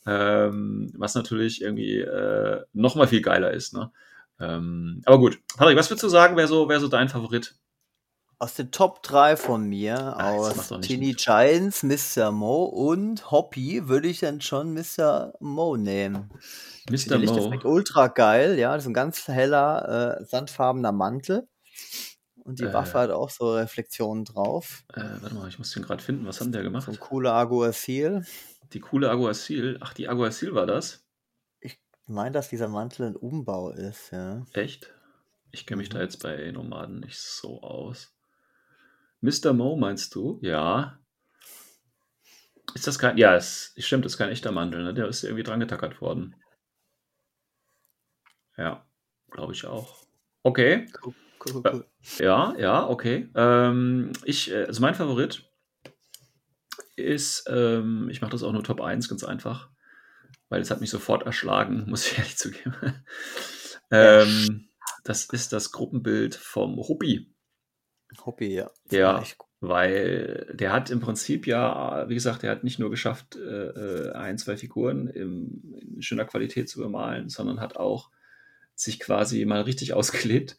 Ähm, 0.06 0.90
was 0.96 1.14
natürlich 1.14 1.60
irgendwie 1.60 1.98
äh, 1.98 2.62
noch 2.72 2.94
mal 2.94 3.08
viel 3.08 3.20
geiler 3.20 3.50
ist. 3.50 3.74
Ne? 3.74 3.90
Ähm, 4.40 5.02
aber 5.04 5.18
gut, 5.18 5.38
Patrick, 5.56 5.76
was 5.76 5.90
würdest 5.90 6.04
du 6.04 6.08
sagen, 6.08 6.36
wäre 6.36 6.48
so, 6.48 6.68
wär 6.68 6.80
so 6.80 6.88
dein 6.88 7.08
Favorit? 7.08 7.56
Aus 8.40 8.54
den 8.54 8.70
Top 8.70 9.02
3 9.02 9.36
von 9.36 9.64
mir, 9.68 9.98
Ah, 9.98 10.30
aus 10.30 10.68
Teeny. 10.82 11.14
Giants, 11.14 11.82
Mr. 11.82 12.30
Mo 12.30 12.64
und 12.66 13.32
Hoppy, 13.32 13.88
würde 13.88 14.06
ich 14.06 14.20
dann 14.20 14.40
schon 14.40 14.72
Mr. 14.74 15.32
Mo 15.40 15.76
nehmen. 15.76 16.30
Mr. 16.88 17.18
Mo. 17.18 17.58
ultra 17.64 18.06
geil, 18.06 18.56
ja, 18.56 18.74
das 18.74 18.84
ist 18.84 18.88
ein 18.88 18.94
ganz 18.94 19.26
heller, 19.26 20.18
äh, 20.20 20.24
sandfarbener 20.24 20.92
Mantel. 20.92 21.48
Und 22.36 22.60
die 22.60 22.64
Äh. 22.64 22.72
Waffe 22.72 22.98
hat 23.00 23.10
auch 23.10 23.28
so 23.30 23.54
Reflexionen 23.56 24.24
drauf. 24.24 24.84
Äh, 24.94 25.02
warte 25.20 25.34
mal, 25.34 25.48
ich 25.48 25.58
muss 25.58 25.72
den 25.72 25.82
gerade 25.82 26.02
finden. 26.02 26.24
Was 26.24 26.40
haben 26.40 26.52
der 26.52 26.62
gemacht? 26.62 26.86
So 26.86 26.92
ein 26.92 27.00
cooler 27.00 27.32
Aguasil. 27.34 28.24
Die 28.72 28.80
coole 28.80 29.10
Aguasil. 29.10 29.78
Ach, 29.80 29.92
die 29.94 30.08
Aguasil 30.08 30.54
war 30.54 30.64
das? 30.66 31.04
Ich 31.60 31.78
meine, 32.06 32.30
dass 32.30 32.48
dieser 32.48 32.68
Mantel 32.68 33.06
ein 33.08 33.16
Umbau 33.16 33.70
ist, 33.70 34.12
ja. 34.12 34.46
Echt? 34.52 34.94
Ich 35.50 35.66
kenne 35.66 35.78
mich 35.78 35.88
Mhm. 35.90 35.94
da 35.94 36.00
jetzt 36.02 36.22
bei 36.22 36.50
Nomaden 36.52 37.00
nicht 37.00 37.18
so 37.18 37.60
aus. 37.62 38.14
Mr. 39.20 39.52
Mo 39.52 39.76
meinst 39.76 40.14
du? 40.14 40.38
Ja. 40.42 40.98
Ist 42.74 42.86
das 42.86 42.98
kein. 42.98 43.16
Ja, 43.16 43.34
es 43.34 43.74
stimmt, 43.78 44.04
das 44.04 44.12
ist 44.12 44.18
kein 44.18 44.30
echter 44.30 44.52
Mandel, 44.52 44.84
ne? 44.84 44.94
Der 44.94 45.08
ist 45.08 45.24
irgendwie 45.24 45.42
dran 45.42 45.60
getackert 45.60 46.00
worden. 46.00 46.36
Ja, 48.56 48.86
glaube 49.30 49.52
ich 49.52 49.64
auch. 49.66 49.96
Okay. 50.42 50.86
Cool, 51.02 51.14
cool, 51.46 51.62
cool. 51.64 51.86
Ja, 52.18 52.54
ja, 52.58 52.88
okay. 52.88 53.30
Ähm, 53.34 54.12
ich, 54.24 54.50
äh, 54.50 54.64
also 54.64 54.80
mein 54.80 54.94
Favorit 54.94 55.44
ist, 56.96 57.44
ähm, 57.48 58.08
ich 58.10 58.20
mache 58.20 58.32
das 58.32 58.42
auch 58.42 58.52
nur 58.52 58.64
Top 58.64 58.80
1, 58.80 59.08
ganz 59.08 59.24
einfach, 59.24 59.70
weil 60.48 60.60
es 60.60 60.70
hat 60.70 60.80
mich 60.80 60.90
sofort 60.90 61.24
erschlagen, 61.24 61.84
muss 61.88 62.10
ich 62.10 62.18
ehrlich 62.18 62.36
zugeben. 62.36 62.74
ähm, 63.90 64.68
das 65.04 65.26
ist 65.26 65.52
das 65.52 65.72
Gruppenbild 65.72 66.34
vom 66.34 66.76
Huppi, 66.76 67.32
Hobby, 68.26 68.54
ja. 68.54 68.70
Ja. 68.90 69.22
Weil 69.60 70.54
der 70.54 70.72
hat 70.72 70.90
im 70.90 71.00
Prinzip 71.00 71.46
ja, 71.46 72.08
wie 72.08 72.14
gesagt, 72.14 72.44
der 72.44 72.52
hat 72.52 72.62
nicht 72.62 72.78
nur 72.78 72.90
geschafft, 72.90 73.36
äh, 73.36 73.40
äh, 73.40 74.12
ein, 74.12 74.38
zwei 74.38 74.56
Figuren 74.56 75.08
im, 75.08 75.74
in 75.96 76.02
schöner 76.02 76.24
Qualität 76.24 76.68
zu 76.68 76.78
bemalen, 76.78 77.28
sondern 77.28 77.60
hat 77.60 77.76
auch 77.76 78.10
sich 78.76 79.00
quasi 79.00 79.44
mal 79.44 79.62
richtig 79.62 79.92
ausgelebt 79.94 80.56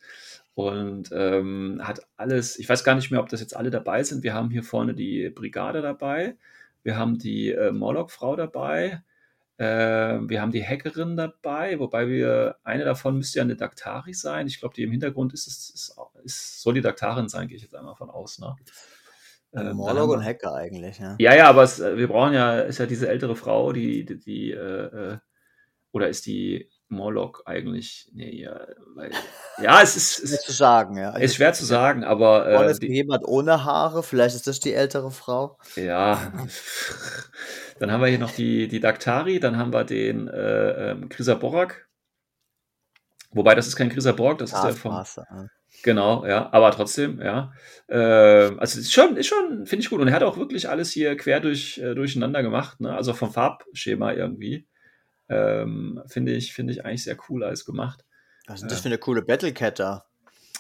und 0.53 1.09
ähm, 1.13 1.79
hat 1.81 2.01
alles, 2.17 2.59
ich 2.59 2.67
weiß 2.67 2.83
gar 2.83 2.95
nicht 2.95 3.11
mehr, 3.11 3.21
ob 3.21 3.29
das 3.29 3.39
jetzt 3.39 3.55
alle 3.55 3.69
dabei 3.69 4.03
sind. 4.03 4.23
Wir 4.23 4.33
haben 4.33 4.49
hier 4.49 4.63
vorne 4.63 4.93
die 4.93 5.29
Brigade 5.29 5.81
dabei, 5.81 6.35
wir 6.83 6.97
haben 6.97 7.17
die 7.17 7.51
äh, 7.51 7.71
Morlock-Frau 7.71 8.35
dabei, 8.35 9.01
wir 9.59 10.41
haben 10.41 10.51
die 10.51 10.65
Hackerin 10.65 11.17
dabei, 11.17 11.79
wobei 11.79 12.07
wir, 12.07 12.55
eine 12.63 12.85
davon 12.85 13.17
müsste 13.17 13.39
ja 13.39 13.43
eine 13.43 13.57
Daktari 13.57 14.13
sein. 14.13 14.47
Ich 14.47 14.59
glaube, 14.59 14.73
die 14.73 14.83
im 14.83 14.91
Hintergrund 14.91 15.33
ist, 15.33 15.47
ist, 15.47 15.69
ist, 15.75 15.97
ist 16.23 16.61
soll 16.61 16.75
die 16.75 16.81
Daktarin 16.81 17.27
sein, 17.27 17.49
gehe 17.49 17.57
ich 17.57 17.63
jetzt 17.63 17.75
einmal 17.75 17.95
von 17.95 18.09
aus. 18.09 18.39
Ne? 18.39 18.55
Ähm, 19.53 19.77
Morlog 19.77 20.11
und 20.11 20.23
Hacker 20.23 20.53
eigentlich, 20.53 20.99
ja. 20.99 21.15
ja, 21.19 21.35
ja, 21.35 21.49
aber 21.49 21.63
es, 21.63 21.79
äh, 21.79 21.97
wir 21.97 22.07
brauchen 22.07 22.33
ja, 22.33 22.59
ist 22.59 22.77
ja 22.77 22.85
diese 22.85 23.09
ältere 23.09 23.35
Frau, 23.35 23.73
die, 23.73 24.05
die, 24.05 24.19
die 24.19 24.51
äh, 24.51 25.13
äh, 25.13 25.17
oder 25.91 26.07
ist 26.07 26.27
die, 26.27 26.69
Morlock 26.89 27.43
eigentlich? 27.45 28.09
Nee, 28.13 28.41
ja, 28.41 28.59
weil, 28.95 29.11
ja 29.61 29.81
es 29.81 29.95
ist, 29.95 30.15
Schwer 30.17 30.39
es 30.39 30.41
zu 30.43 30.51
sagen, 30.51 30.97
ja. 30.97 31.15
ist 31.15 31.35
schwer 31.35 31.53
zu 31.53 31.65
sagen, 31.65 32.03
aber 32.03 32.47
äh, 32.47 32.71
ist 32.71 32.81
die, 32.81 32.91
jemand 32.91 33.25
ohne 33.25 33.63
Haare, 33.63 34.03
vielleicht 34.03 34.35
ist 34.35 34.47
das 34.47 34.59
die 34.59 34.73
ältere 34.73 35.11
Frau. 35.11 35.57
ja. 35.75 36.33
Dann 37.79 37.91
haben 37.91 38.01
wir 38.01 38.07
hier 38.07 38.19
noch 38.19 38.31
die, 38.31 38.67
die 38.67 38.81
Daktari, 38.81 39.39
dann 39.39 39.57
haben 39.57 39.71
wir 39.71 39.85
den 39.85 40.27
äh, 40.27 40.91
ähm, 40.91 41.07
Krisa 41.07 41.35
Borak. 41.35 41.87
Wobei, 43.31 43.55
das 43.55 43.67
ist 43.67 43.75
kein 43.75 43.89
Krisa 43.89 44.11
Borak, 44.11 44.39
das 44.39 44.51
ist 44.51 44.61
der 44.61 44.73
vom, 44.73 44.91
Taskmaster. 44.91 45.25
ja. 45.31 45.47
Genau, 45.83 46.25
ja, 46.25 46.49
aber 46.51 46.71
trotzdem, 46.71 47.21
ja. 47.21 47.53
Ähm, 47.87 48.59
also 48.59 48.79
ist 48.79 48.91
schon, 48.91 49.15
ist 49.15 49.27
schon, 49.27 49.65
finde 49.65 49.83
ich 49.83 49.89
gut. 49.89 50.01
Und 50.01 50.07
er 50.07 50.13
hat 50.13 50.23
auch 50.23 50.37
wirklich 50.37 50.67
alles 50.67 50.91
hier 50.91 51.15
quer 51.15 51.39
durch, 51.39 51.77
äh, 51.77 51.95
durcheinander 51.95 52.43
gemacht, 52.43 52.81
ne? 52.81 52.93
Also 52.93 53.13
vom 53.13 53.31
Farbschema 53.31 54.13
irgendwie. 54.13 54.67
Ähm, 55.29 56.01
finde 56.07 56.33
ich, 56.33 56.53
finde 56.53 56.73
ich 56.73 56.85
eigentlich 56.85 57.03
sehr 57.03 57.17
cool 57.29 57.43
alles 57.43 57.65
gemacht. 57.65 58.03
Was 58.47 58.55
ist 58.55 58.61
denn 58.61 58.69
das 58.69 58.81
für 58.81 58.87
eine 58.87 58.97
coole 58.97 59.21
Battlecat 59.21 59.79
da? 59.79 60.05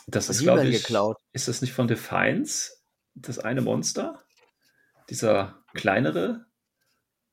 Das 0.07 0.29
ist, 0.29 0.41
glaube 0.41 0.65
ich, 0.67 0.77
geklaut. 0.77 1.17
ist 1.33 1.47
das 1.47 1.61
nicht 1.61 1.73
von 1.73 1.87
Defiance? 1.87 2.71
Das 3.15 3.39
eine 3.39 3.61
Monster? 3.61 4.23
Dieser 5.09 5.63
kleinere? 5.73 6.45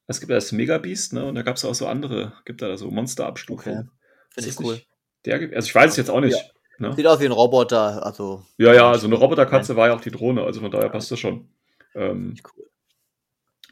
Es 0.06 0.20
gibt 0.20 0.30
ja 0.30 0.36
das 0.36 0.52
Megabeast, 0.52 1.12
ne? 1.12 1.24
Und 1.24 1.34
da 1.34 1.42
gab 1.42 1.56
es 1.56 1.64
auch 1.64 1.74
so 1.74 1.86
andere, 1.86 2.32
gibt 2.44 2.62
da 2.62 2.76
so 2.76 2.90
Monsterabstufungen. 2.90 3.90
Finde 4.30 4.48
Ist 4.48 4.60
ich 4.60 4.66
cool. 4.66 4.80
Der, 5.24 5.40
also 5.54 5.66
ich 5.66 5.74
weiß 5.74 5.90
es 5.90 5.96
jetzt 5.96 6.10
auch 6.10 6.20
nicht. 6.20 6.36
Ne? 6.78 6.94
Sieht 6.94 7.06
aus 7.06 7.20
wie 7.20 7.24
ein 7.24 7.32
Roboter, 7.32 8.04
also 8.04 8.44
Ja, 8.58 8.74
ja, 8.74 8.96
so 8.98 9.06
eine 9.06 9.16
Roboterkatze 9.16 9.76
war 9.76 9.88
ja 9.88 9.94
auch 9.94 10.00
die 10.00 10.10
Drohne, 10.10 10.42
also 10.42 10.60
von 10.60 10.70
daher 10.70 10.90
passt 10.90 11.10
das 11.10 11.18
schon. 11.18 11.48
Ähm, 11.94 12.34
cool. 12.54 12.66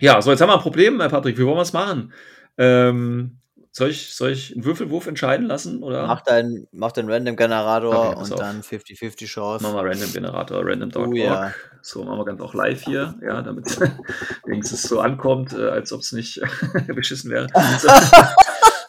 ja, 0.01 0.21
so 0.23 0.31
jetzt 0.31 0.41
haben 0.41 0.49
wir 0.49 0.55
ein 0.55 0.63
Problem, 0.63 1.01
Herr 1.01 1.11
Patrick. 1.11 1.37
Wie 1.37 1.45
wollen 1.45 1.59
wir 1.59 1.63
es 1.63 1.75
machen? 1.75 2.15
Ähm, 2.57 3.41
soll, 3.77 3.91
ich, 3.91 4.15
soll 4.15 4.31
ich 4.31 4.53
einen 4.53 4.65
Würfelwurf 4.65 5.09
entscheiden 5.09 5.47
lassen? 5.47 5.83
Oder 5.83 6.07
Mach 6.07 6.21
deinen 6.21 6.69
mach 6.71 6.93
den 6.93 7.11
Random 7.11 7.35
Generator 7.35 8.11
Okay, 8.11 8.21
und 8.21 8.39
dann 8.39 8.63
50-50 8.63 9.27
Chance. 9.27 9.65
machen 9.65 9.75
wir 9.77 9.91
Random 9.91 10.13
Generator, 10.13 10.63
random.org. 10.65 11.09
Oh, 11.09 11.15
ja. 11.17 11.53
So 11.83 12.05
machen 12.05 12.19
wir 12.21 12.25
ganz 12.25 12.41
auch 12.41 12.55
live 12.55 12.85
hier, 12.85 13.17
ja, 13.21 13.43
damit 13.43 13.67
wenigstens 14.47 14.85
so 14.85 15.01
ankommt, 15.01 15.55
äh, 15.55 15.69
als 15.69 15.93
ob 15.93 16.03
es 16.03 16.13
nicht 16.13 16.41
beschissen 16.87 17.31
wäre. 17.31 17.49
So. 17.79 17.89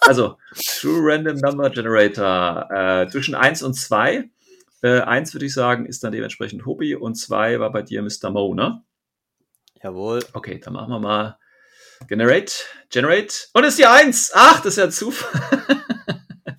Also, 0.07 0.37
True 0.53 0.99
Random 1.01 1.35
Number 1.37 1.71
Generator 1.71 2.69
äh, 2.69 3.09
zwischen 3.09 3.33
1 3.33 3.63
und 3.63 3.73
2. 3.73 4.29
Äh, 4.83 4.99
1 5.01 5.33
würde 5.33 5.47
ich 5.47 5.53
sagen, 5.55 5.87
ist 5.87 6.03
dann 6.03 6.11
dementsprechend 6.11 6.67
Hobby 6.67 6.93
und 6.95 7.15
2 7.15 7.59
war 7.59 7.71
bei 7.71 7.81
dir 7.81 8.03
Mr. 8.03 8.29
Mo, 8.29 8.53
ne? 8.53 8.83
Jawohl. 9.81 10.19
Okay, 10.33 10.59
dann 10.63 10.73
machen 10.73 10.91
wir 10.91 10.99
mal 10.99 11.39
Generate, 12.07 12.53
Generate. 12.89 13.33
Und 13.53 13.63
es 13.63 13.71
ist 13.71 13.79
die 13.79 13.85
1. 13.85 14.31
Ach, 14.33 14.57
das 14.61 14.73
ist 14.73 14.77
ja 14.77 14.89
Zufall. 14.89 15.41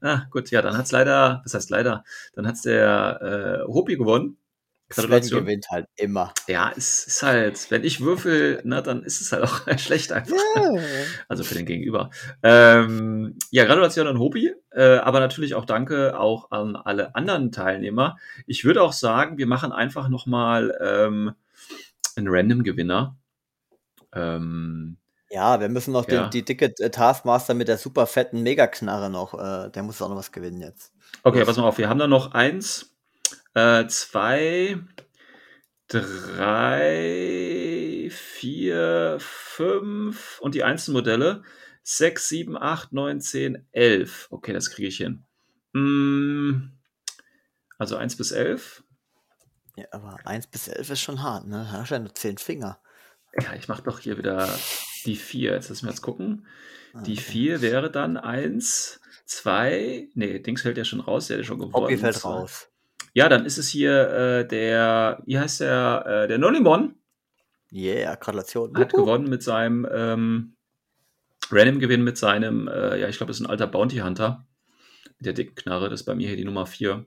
ah, 0.00 0.22
gut, 0.30 0.50
ja, 0.50 0.62
dann 0.62 0.76
hat's 0.76 0.92
leider, 0.92 1.40
das 1.44 1.54
heißt 1.54 1.70
leider, 1.70 2.04
dann 2.34 2.46
hat's 2.46 2.62
der 2.62 3.64
äh, 3.66 3.72
Hobby 3.72 3.96
gewonnen. 3.96 4.38
Sven 4.88 5.02
Gratulation. 5.02 5.40
gewinnt 5.40 5.66
halt 5.70 5.86
immer. 5.96 6.32
Ja, 6.46 6.72
es 6.76 7.06
ist 7.08 7.22
halt, 7.22 7.70
wenn 7.70 7.82
ich 7.82 8.00
würfel, 8.02 8.60
na, 8.64 8.82
dann 8.82 9.02
ist 9.02 9.20
es 9.20 9.32
halt 9.32 9.42
auch 9.42 9.62
schlecht 9.78 10.12
einfach. 10.12 10.36
Also 11.28 11.42
für 11.42 11.56
den 11.56 11.66
Gegenüber. 11.66 12.10
Ähm, 12.44 13.36
ja, 13.50 13.64
Gratulation 13.64 14.06
an 14.06 14.20
Hobi, 14.20 14.52
äh, 14.70 14.98
aber 14.98 15.18
natürlich 15.18 15.54
auch 15.56 15.64
danke 15.64 16.18
auch 16.18 16.52
an 16.52 16.76
alle 16.76 17.16
anderen 17.16 17.50
Teilnehmer. 17.50 18.16
Ich 18.46 18.64
würde 18.64 18.82
auch 18.82 18.92
sagen, 18.92 19.38
wir 19.38 19.48
machen 19.48 19.72
einfach 19.72 20.08
nochmal 20.08 20.76
ähm, 20.80 21.32
einen 22.14 22.28
Random-Gewinner. 22.28 23.16
Ähm, 24.14 24.98
Ja, 25.30 25.60
wir 25.60 25.68
müssen 25.68 25.92
noch 25.92 26.08
Ja. 26.08 26.22
den, 26.24 26.30
die 26.30 26.44
dicke 26.44 26.72
äh, 26.78 26.90
Taskmaster 26.90 27.54
mit 27.54 27.68
der 27.68 27.78
super 27.78 28.06
fetten 28.06 28.42
Megaknarre 28.42 29.10
noch, 29.10 29.34
äh, 29.34 29.70
der 29.70 29.82
muss 29.82 30.00
auch 30.02 30.08
noch 30.08 30.16
was 30.16 30.32
gewinnen 30.32 30.60
jetzt. 30.60 30.92
okay, 31.24 31.44
pass 31.44 31.56
mal 31.56 31.64
auf, 31.68 31.78
wir 31.78 31.88
haben 31.88 31.98
da 31.98 32.06
noch 32.06 32.32
eins, 32.32 32.94
äh, 33.54 33.86
zwei, 33.88 34.78
drei, 36.76 38.08
vier, 38.12 39.16
fünf 39.20 40.38
und 40.40 40.54
die 40.54 40.64
Einzelmodelle. 40.64 41.42
Sechs, 41.82 42.28
sieben, 42.28 42.56
acht, 42.56 42.92
neun, 42.92 43.20
zehn, 43.20 43.66
elf. 43.72 44.26
Okay, 44.30 44.52
das 44.52 44.70
kriege 44.70 44.88
ich 44.88 44.96
hin. 44.96 45.24
Mm, 45.72 46.72
Also 47.78 47.96
eins 47.96 48.16
bis 48.16 48.32
elf. 48.32 48.82
Ja, 49.76 49.84
aber 49.90 50.16
1 50.24 50.46
bis 50.46 50.68
11 50.68 50.88
ist 50.90 51.00
schon 51.02 51.22
hart, 51.22 51.46
ne? 51.46 51.68
Da 51.70 51.80
hast 51.80 51.90
du 51.90 51.94
ja 51.96 51.98
nur 52.00 52.14
10 52.14 52.38
Finger. 52.38 52.80
Ja, 53.42 53.54
ich 53.54 53.68
mache 53.68 53.82
doch 53.82 53.98
hier 53.98 54.18
wieder 54.18 54.48
die 55.04 55.16
vier. 55.16 55.52
Jetzt 55.52 55.68
lassen 55.68 55.86
wir 55.86 55.90
jetzt 55.90 56.02
gucken. 56.02 56.46
Die 57.04 57.16
vier 57.16 57.60
wäre 57.60 57.90
dann 57.90 58.16
eins, 58.16 59.00
zwei. 59.26 60.08
Nee, 60.14 60.38
Dings 60.38 60.62
fällt 60.62 60.78
ja 60.78 60.84
schon 60.84 61.00
raus, 61.00 61.26
der 61.26 61.38
ja 61.38 61.44
schon 61.44 61.58
gewonnen. 61.58 61.74
Hobby 61.74 61.98
fällt 61.98 62.24
raus. 62.24 62.68
Ja, 63.12 63.28
dann 63.28 63.44
ist 63.44 63.58
es 63.58 63.68
hier 63.68 64.08
äh, 64.10 64.48
der, 64.48 65.22
wie 65.26 65.38
heißt 65.38 65.60
der, 65.60 66.04
äh, 66.24 66.28
der 66.28 66.38
Nolimon 66.38 66.94
Yeah, 67.72 68.14
Gratulation. 68.14 68.76
hat 68.76 68.92
Wuhu. 68.92 69.04
gewonnen 69.04 69.28
mit 69.28 69.42
seinem 69.42 69.86
ähm, 69.90 70.56
Random-Gewinn 71.50 72.02
mit 72.02 72.18
seinem, 72.18 72.68
äh, 72.68 72.98
ja, 73.00 73.08
ich 73.08 73.18
glaube, 73.18 73.30
das 73.30 73.40
ist 73.40 73.46
ein 73.46 73.50
alter 73.50 73.66
Bounty 73.66 73.98
Hunter. 73.98 74.46
Mit 75.18 75.26
der 75.26 75.32
dicken 75.32 75.54
Knarre, 75.54 75.88
das 75.88 76.00
ist 76.00 76.06
bei 76.06 76.14
mir 76.14 76.28
hier 76.28 76.36
die 76.36 76.44
Nummer 76.44 76.66
vier. 76.66 77.06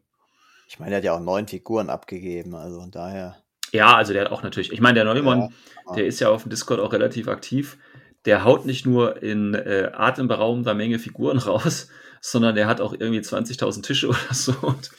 Ich 0.67 0.79
meine, 0.79 0.91
er 0.93 0.97
hat 0.97 1.03
ja 1.03 1.13
auch 1.13 1.19
neun 1.19 1.47
Figuren 1.47 1.89
abgegeben, 1.89 2.55
also 2.55 2.79
von 2.81 2.91
daher. 2.91 3.43
Ja, 3.71 3.95
also 3.95 4.13
der 4.13 4.25
hat 4.25 4.31
auch 4.31 4.43
natürlich, 4.43 4.71
ich 4.71 4.81
meine, 4.81 4.95
der 4.95 5.05
Nolimon, 5.05 5.53
Ja. 5.87 5.95
der 5.95 6.05
ist 6.05 6.19
ja 6.19 6.29
auf 6.29 6.43
dem 6.43 6.49
Discord 6.49 6.79
auch 6.79 6.93
relativ 6.93 7.27
aktiv. 7.27 7.77
Der 8.25 8.43
haut 8.43 8.65
nicht 8.65 8.85
nur 8.85 9.21
in 9.23 9.53
äh, 9.53 9.91
atemberaubender 9.93 10.73
Menge 10.73 10.99
Figuren 10.99 11.37
raus, 11.49 11.89
sondern 12.21 12.55
der 12.55 12.67
hat 12.67 12.81
auch 12.81 12.93
irgendwie 12.93 13.19
20.000 13.21 13.83
Tische 13.83 14.07
oder 14.09 14.17
so 14.33 14.53
und 14.61 14.89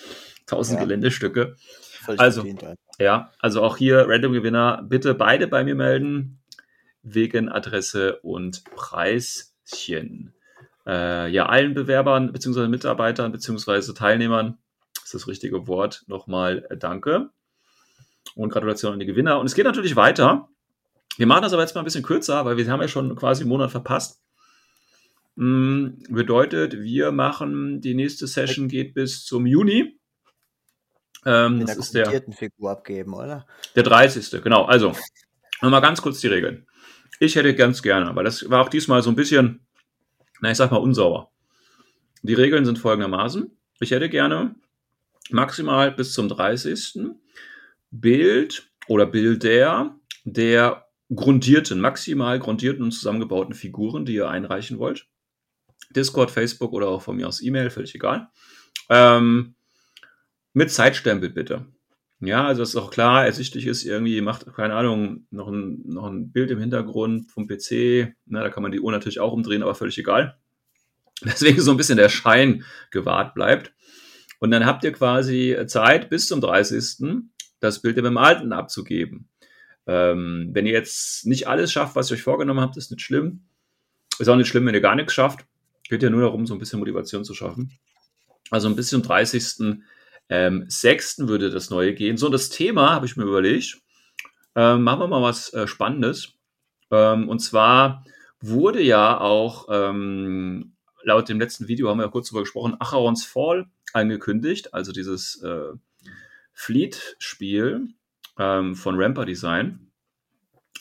1000 0.42 0.78
Ja. 0.78 0.84
Geländestücke. 0.84 1.56
Völlig 2.02 2.20
Also, 2.20 2.42
verdient. 2.42 2.64
Ja, 2.98 3.32
also 3.38 3.62
auch 3.62 3.76
hier 3.76 4.06
Random 4.08 4.32
Gewinner, 4.32 4.82
bitte 4.86 5.14
beide 5.14 5.46
bei 5.48 5.64
mir 5.64 5.74
melden, 5.74 6.40
wegen 7.02 7.48
Adresse 7.48 8.18
und 8.20 8.62
Preischen. 8.76 10.34
Äh, 10.86 11.28
ja, 11.30 11.46
allen 11.46 11.74
Bewerbern 11.74 12.32
bzw. 12.32 12.68
Mitarbeitern 12.68 13.32
bzw. 13.32 13.92
Teilnehmern 13.94 14.58
ist 15.04 15.14
das 15.14 15.26
richtige 15.28 15.66
Wort. 15.66 16.04
Nochmal 16.08 16.66
äh, 16.70 16.76
danke 16.76 17.30
und 18.34 18.50
Gratulation 18.50 18.94
an 18.94 19.00
die 19.00 19.06
Gewinner. 19.06 19.38
Und 19.38 19.46
es 19.46 19.54
geht 19.54 19.64
natürlich 19.64 19.96
weiter. 19.96 20.48
Wir 21.16 21.26
machen 21.26 21.42
das 21.42 21.52
aber 21.52 21.62
jetzt 21.62 21.74
mal 21.74 21.82
ein 21.82 21.84
bisschen 21.84 22.02
kürzer, 22.02 22.44
weil 22.44 22.56
wir 22.56 22.70
haben 22.70 22.80
ja 22.80 22.88
schon 22.88 23.14
quasi 23.16 23.42
einen 23.42 23.50
Monat 23.50 23.70
verpasst. 23.70 24.22
Mm, 25.36 26.02
bedeutet, 26.08 26.80
wir 26.80 27.12
machen, 27.12 27.80
die 27.80 27.94
nächste 27.94 28.26
Session 28.26 28.68
geht 28.68 28.94
bis 28.94 29.24
zum 29.24 29.46
Juni. 29.46 29.98
Ähm, 31.26 31.58
Mit 31.58 31.68
das 31.68 31.76
ist 31.76 31.94
der, 31.94 32.22
Figur 32.32 32.70
abgeben, 32.70 33.14
oder? 33.14 33.46
der 33.76 33.82
30. 33.82 34.42
Genau, 34.42 34.64
also, 34.64 34.92
nochmal 35.60 35.82
ganz 35.82 36.00
kurz 36.00 36.20
die 36.20 36.28
Regeln. 36.28 36.66
Ich 37.18 37.36
hätte 37.36 37.54
ganz 37.54 37.82
gerne, 37.82 38.14
weil 38.16 38.24
das 38.24 38.48
war 38.48 38.62
auch 38.62 38.70
diesmal 38.70 39.02
so 39.02 39.10
ein 39.10 39.16
bisschen, 39.16 39.66
na, 40.40 40.50
ich 40.50 40.56
sag 40.56 40.70
mal, 40.70 40.78
unsauber. 40.78 41.30
Die 42.22 42.34
Regeln 42.34 42.64
sind 42.64 42.78
folgendermaßen. 42.78 43.50
Ich 43.80 43.90
hätte 43.90 44.08
gerne 44.08 44.54
maximal 45.30 45.90
bis 45.90 46.12
zum 46.12 46.28
30. 46.28 46.98
Bild 47.90 48.70
oder 48.88 49.06
Bilder 49.06 49.96
der 50.24 50.86
grundierten, 51.14 51.80
maximal 51.80 52.38
grundierten 52.38 52.84
und 52.84 52.92
zusammengebauten 52.92 53.54
Figuren, 53.54 54.04
die 54.04 54.14
ihr 54.14 54.28
einreichen 54.28 54.78
wollt. 54.78 55.06
Discord, 55.90 56.30
Facebook 56.30 56.72
oder 56.72 56.88
auch 56.88 57.02
von 57.02 57.16
mir 57.16 57.26
aus 57.26 57.42
E-Mail, 57.42 57.70
völlig 57.70 57.94
egal. 57.94 58.28
Ähm, 58.88 59.54
mit 60.52 60.70
Zeitstempel 60.70 61.30
bitte. 61.30 61.66
Ja, 62.20 62.46
also 62.46 62.62
dass 62.62 62.76
auch 62.76 62.90
klar 62.90 63.24
ersichtlich 63.24 63.66
ist, 63.66 63.84
irgendwie 63.84 64.20
macht, 64.20 64.46
keine 64.54 64.74
Ahnung, 64.74 65.26
noch 65.30 65.48
ein, 65.48 65.80
noch 65.86 66.06
ein 66.06 66.30
Bild 66.32 66.50
im 66.50 66.60
Hintergrund 66.60 67.30
vom 67.30 67.46
PC. 67.46 68.14
Na, 68.26 68.42
da 68.42 68.50
kann 68.50 68.62
man 68.62 68.72
die 68.72 68.80
Uhr 68.80 68.92
natürlich 68.92 69.20
auch 69.20 69.32
umdrehen, 69.32 69.62
aber 69.62 69.74
völlig 69.74 69.96
egal. 69.98 70.38
Deswegen 71.24 71.60
so 71.60 71.70
ein 71.70 71.76
bisschen 71.76 71.96
der 71.96 72.10
Schein 72.10 72.64
gewahrt 72.90 73.34
bleibt. 73.34 73.72
Und 74.38 74.50
dann 74.50 74.66
habt 74.66 74.84
ihr 74.84 74.92
quasi 74.92 75.56
Zeit 75.66 76.10
bis 76.10 76.26
zum 76.26 76.40
30. 76.40 77.24
das 77.60 77.82
Bild 77.82 77.96
im 77.98 78.04
Bemalten 78.04 78.52
abzugeben. 78.52 79.28
Ähm, 79.86 80.50
wenn 80.52 80.66
ihr 80.66 80.72
jetzt 80.72 81.26
nicht 81.26 81.48
alles 81.48 81.72
schafft, 81.72 81.96
was 81.96 82.10
ihr 82.10 82.14
euch 82.14 82.22
vorgenommen 82.22 82.60
habt, 82.60 82.76
ist 82.76 82.90
nicht 82.90 83.02
schlimm. 83.02 83.42
Ist 84.18 84.28
auch 84.28 84.36
nicht 84.36 84.48
schlimm, 84.48 84.66
wenn 84.66 84.74
ihr 84.74 84.80
gar 84.80 84.94
nichts 84.94 85.14
schafft. 85.14 85.46
Geht 85.88 86.02
ja 86.02 86.10
nur 86.10 86.22
darum, 86.22 86.46
so 86.46 86.54
ein 86.54 86.58
bisschen 86.58 86.78
Motivation 86.78 87.24
zu 87.24 87.34
schaffen. 87.34 87.72
Also 88.50 88.68
ein 88.68 88.76
bisschen 88.76 89.00
am 89.00 89.06
30. 89.06 89.80
Ähm, 90.28 90.64
6. 90.68 91.26
würde 91.26 91.50
das 91.50 91.70
neue 91.70 91.94
gehen. 91.94 92.16
So, 92.16 92.28
das 92.28 92.50
Thema 92.50 92.90
habe 92.90 93.06
ich 93.06 93.16
mir 93.16 93.24
überlegt. 93.24 93.78
Ähm, 94.54 94.82
machen 94.82 95.00
wir 95.00 95.08
mal 95.08 95.22
was 95.22 95.52
äh, 95.52 95.66
Spannendes. 95.66 96.34
Ähm, 96.90 97.28
und 97.28 97.40
zwar 97.40 98.04
wurde 98.40 98.82
ja 98.82 99.20
auch 99.20 99.66
ähm, 99.70 100.76
laut 101.02 101.28
dem 101.28 101.40
letzten 101.40 101.68
Video 101.68 101.88
haben 101.88 101.98
wir 101.98 102.04
ja 102.04 102.10
kurz 102.10 102.28
darüber 102.28 102.42
gesprochen, 102.42 102.76
Acherons 102.78 103.24
Fall 103.24 103.66
angekündigt, 103.92 104.72
also 104.74 104.92
dieses 104.92 105.42
äh, 105.42 105.72
Fleet-Spiel 106.60 107.88
ähm, 108.38 108.74
von 108.76 109.00
Ramper 109.00 109.24
Design. 109.24 109.90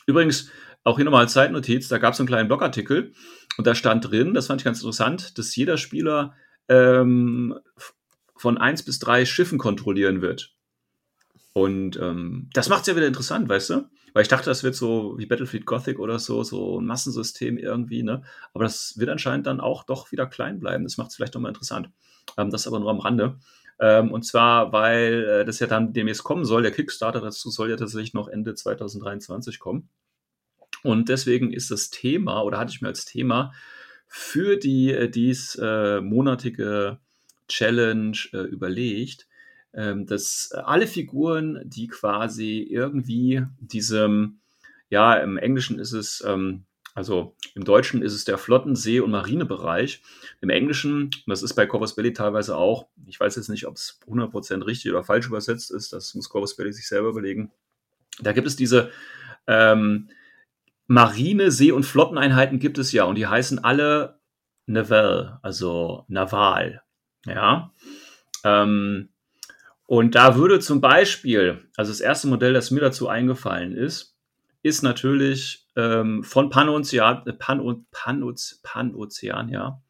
Übrigens, 0.05 0.51
auch 0.83 0.98
hier 0.98 1.05
nochmal 1.05 1.24
als 1.24 1.33
Zeitnotiz, 1.33 1.88
da 1.88 2.00
gab 2.00 2.13
es 2.13 2.19
einen 2.19 2.27
kleinen 2.27 2.50
Blogartikel 2.50 3.13
Und 3.57 3.65
da 3.65 3.75
stand 3.75 4.09
drin, 4.09 4.33
das 4.33 4.48
fand 4.48 4.62
ich 4.62 4.65
ganz 4.65 4.79
interessant, 4.79 5.38
dass 5.38 5.55
jeder 5.55 5.77
Spieler 5.77 6.33
ähm, 6.67 7.57
von 8.36 8.57
eins 8.57 8.83
bis 8.83 9.00
drei 9.00 9.25
Schiffen 9.25 9.57
kontrollieren 9.57 10.21
wird. 10.21 10.53
Und 11.53 11.98
ähm, 11.98 12.50
das 12.53 12.69
macht 12.69 12.81
es 12.81 12.88
ja 12.88 12.95
wieder 12.95 13.07
interessant, 13.07 13.50
weißt 13.50 13.69
du? 13.71 13.89
Weil 14.13 14.24
ich 14.24 14.29
dachte, 14.29 14.50
das 14.50 14.63
wird 14.63 14.75
so 14.75 15.17
wie 15.17 15.25
Battlefield 15.25 15.65
Gothic 15.65 16.00
oder 16.00 16.19
so, 16.19 16.43
so 16.43 16.79
ein 16.79 16.86
Massensystem 16.86 17.57
irgendwie, 17.57 18.03
ne? 18.03 18.24
Aber 18.53 18.63
das 18.63 18.95
wird 18.98 19.09
anscheinend 19.09 19.48
dann 19.48 19.59
auch 19.59 19.83
doch 19.83 20.12
wieder 20.12 20.25
klein 20.25 20.59
bleiben. 20.59 20.83
Das 20.83 20.98
macht 20.98 21.09
es 21.09 21.15
vielleicht 21.15 21.36
nochmal 21.36 21.51
interessant. 21.51 21.89
Ähm, 22.38 22.50
das 22.50 22.67
aber 22.67 22.79
nur 22.79 22.89
am 22.89 23.00
Rande. 23.00 23.39
Ähm, 23.79 24.12
und 24.12 24.24
zwar, 24.24 24.71
weil 24.74 25.24
äh, 25.24 25.45
das 25.45 25.59
ja 25.59 25.67
dann 25.67 25.93
demnächst 25.93 26.24
kommen 26.24 26.45
soll. 26.45 26.63
Der 26.63 26.71
Kickstarter 26.71 27.21
dazu 27.21 27.50
soll 27.50 27.69
ja 27.69 27.77
tatsächlich 27.77 28.13
noch 28.13 28.27
Ende 28.27 28.53
2023 28.53 29.59
kommen. 29.59 29.89
Und 30.83 31.09
deswegen 31.09 31.51
ist 31.51 31.71
das 31.71 31.89
Thema, 31.89 32.41
oder 32.43 32.57
hatte 32.57 32.71
ich 32.71 32.81
mir 32.81 32.89
als 32.89 33.05
Thema 33.05 33.53
für 34.07 34.57
die 34.57 34.91
äh, 34.91 35.09
dies 35.09 35.55
äh, 35.55 36.01
monatige 36.01 37.00
Challenge 37.48 38.17
äh, 38.33 38.38
überlegt, 38.38 39.27
ähm, 39.74 40.05
dass 40.05 40.51
alle 40.51 40.88
Figuren, 40.88 41.62
die 41.63 41.88
quasi 41.88 42.59
irgendwie 42.69 43.43
diesem, 43.59 44.39
ja, 44.89 45.13
im 45.15 45.38
Englischen 45.38 45.79
ist 45.79 45.93
es, 45.93 46.24
ähm, 46.25 46.65
also 46.96 47.36
im 47.55 47.63
Deutschen 47.63 48.01
ist 48.01 48.13
es 48.13 48.25
der 48.25 48.38
Flotten-, 48.38 48.75
See- 48.75 49.00
und 49.00 49.12
Marinebereich. 49.12 50.01
Im 50.41 50.50
Englischen, 50.50 51.03
und 51.03 51.27
das 51.27 51.43
ist 51.43 51.53
bei 51.53 51.65
Corvus 51.65 51.96
Belly 51.96 52.13
teilweise 52.13 52.58
auch, 52.58 52.88
ich 53.05 53.19
weiß 53.19 53.36
jetzt 53.36 53.50
nicht, 53.50 53.67
ob 53.67 53.75
es 53.75 54.00
100% 54.08 54.65
richtig 54.65 54.91
oder 54.91 55.03
falsch 55.03 55.27
übersetzt 55.27 55.72
ist, 55.72 55.93
das 55.93 56.15
muss 56.15 56.29
Corvus 56.29 56.55
Belly 56.55 56.74
sich 56.74 56.88
selber 56.88 57.10
überlegen. 57.10 57.51
Da 58.22 58.31
gibt 58.31 58.48
es 58.48 58.55
diese 58.55 58.91
ähm, 59.48 60.10
Marine-, 60.88 61.51
See- 61.51 61.72
und 61.72 61.86
Flotteneinheiten 61.86 62.60
gibt 62.60 62.77
es 62.77 62.91
ja 62.91 63.03
und 63.03 63.15
die 63.15 63.27
heißen 63.27 63.63
alle 63.63 64.19
Naval, 64.65 65.39
also 65.41 66.05
Naval. 66.08 66.81
Ja. 67.25 67.72
Ähm, 68.43 69.10
und 69.86 70.15
da 70.15 70.36
würde 70.36 70.60
zum 70.60 70.81
Beispiel, 70.81 71.67
also 71.75 71.91
das 71.91 72.01
erste 72.01 72.27
Modell, 72.27 72.53
das 72.53 72.72
mir 72.72 72.79
dazu 72.79 73.08
eingefallen 73.08 73.75
ist, 73.75 74.18
ist 74.61 74.81
natürlich 74.83 75.67
ähm, 75.75 76.23
von 76.23 76.49
Panozean, 76.49 77.23
Pan, 77.37 77.85
Panoz, 77.91 78.59
Panozean, 78.63 79.49
ja. 79.49 79.81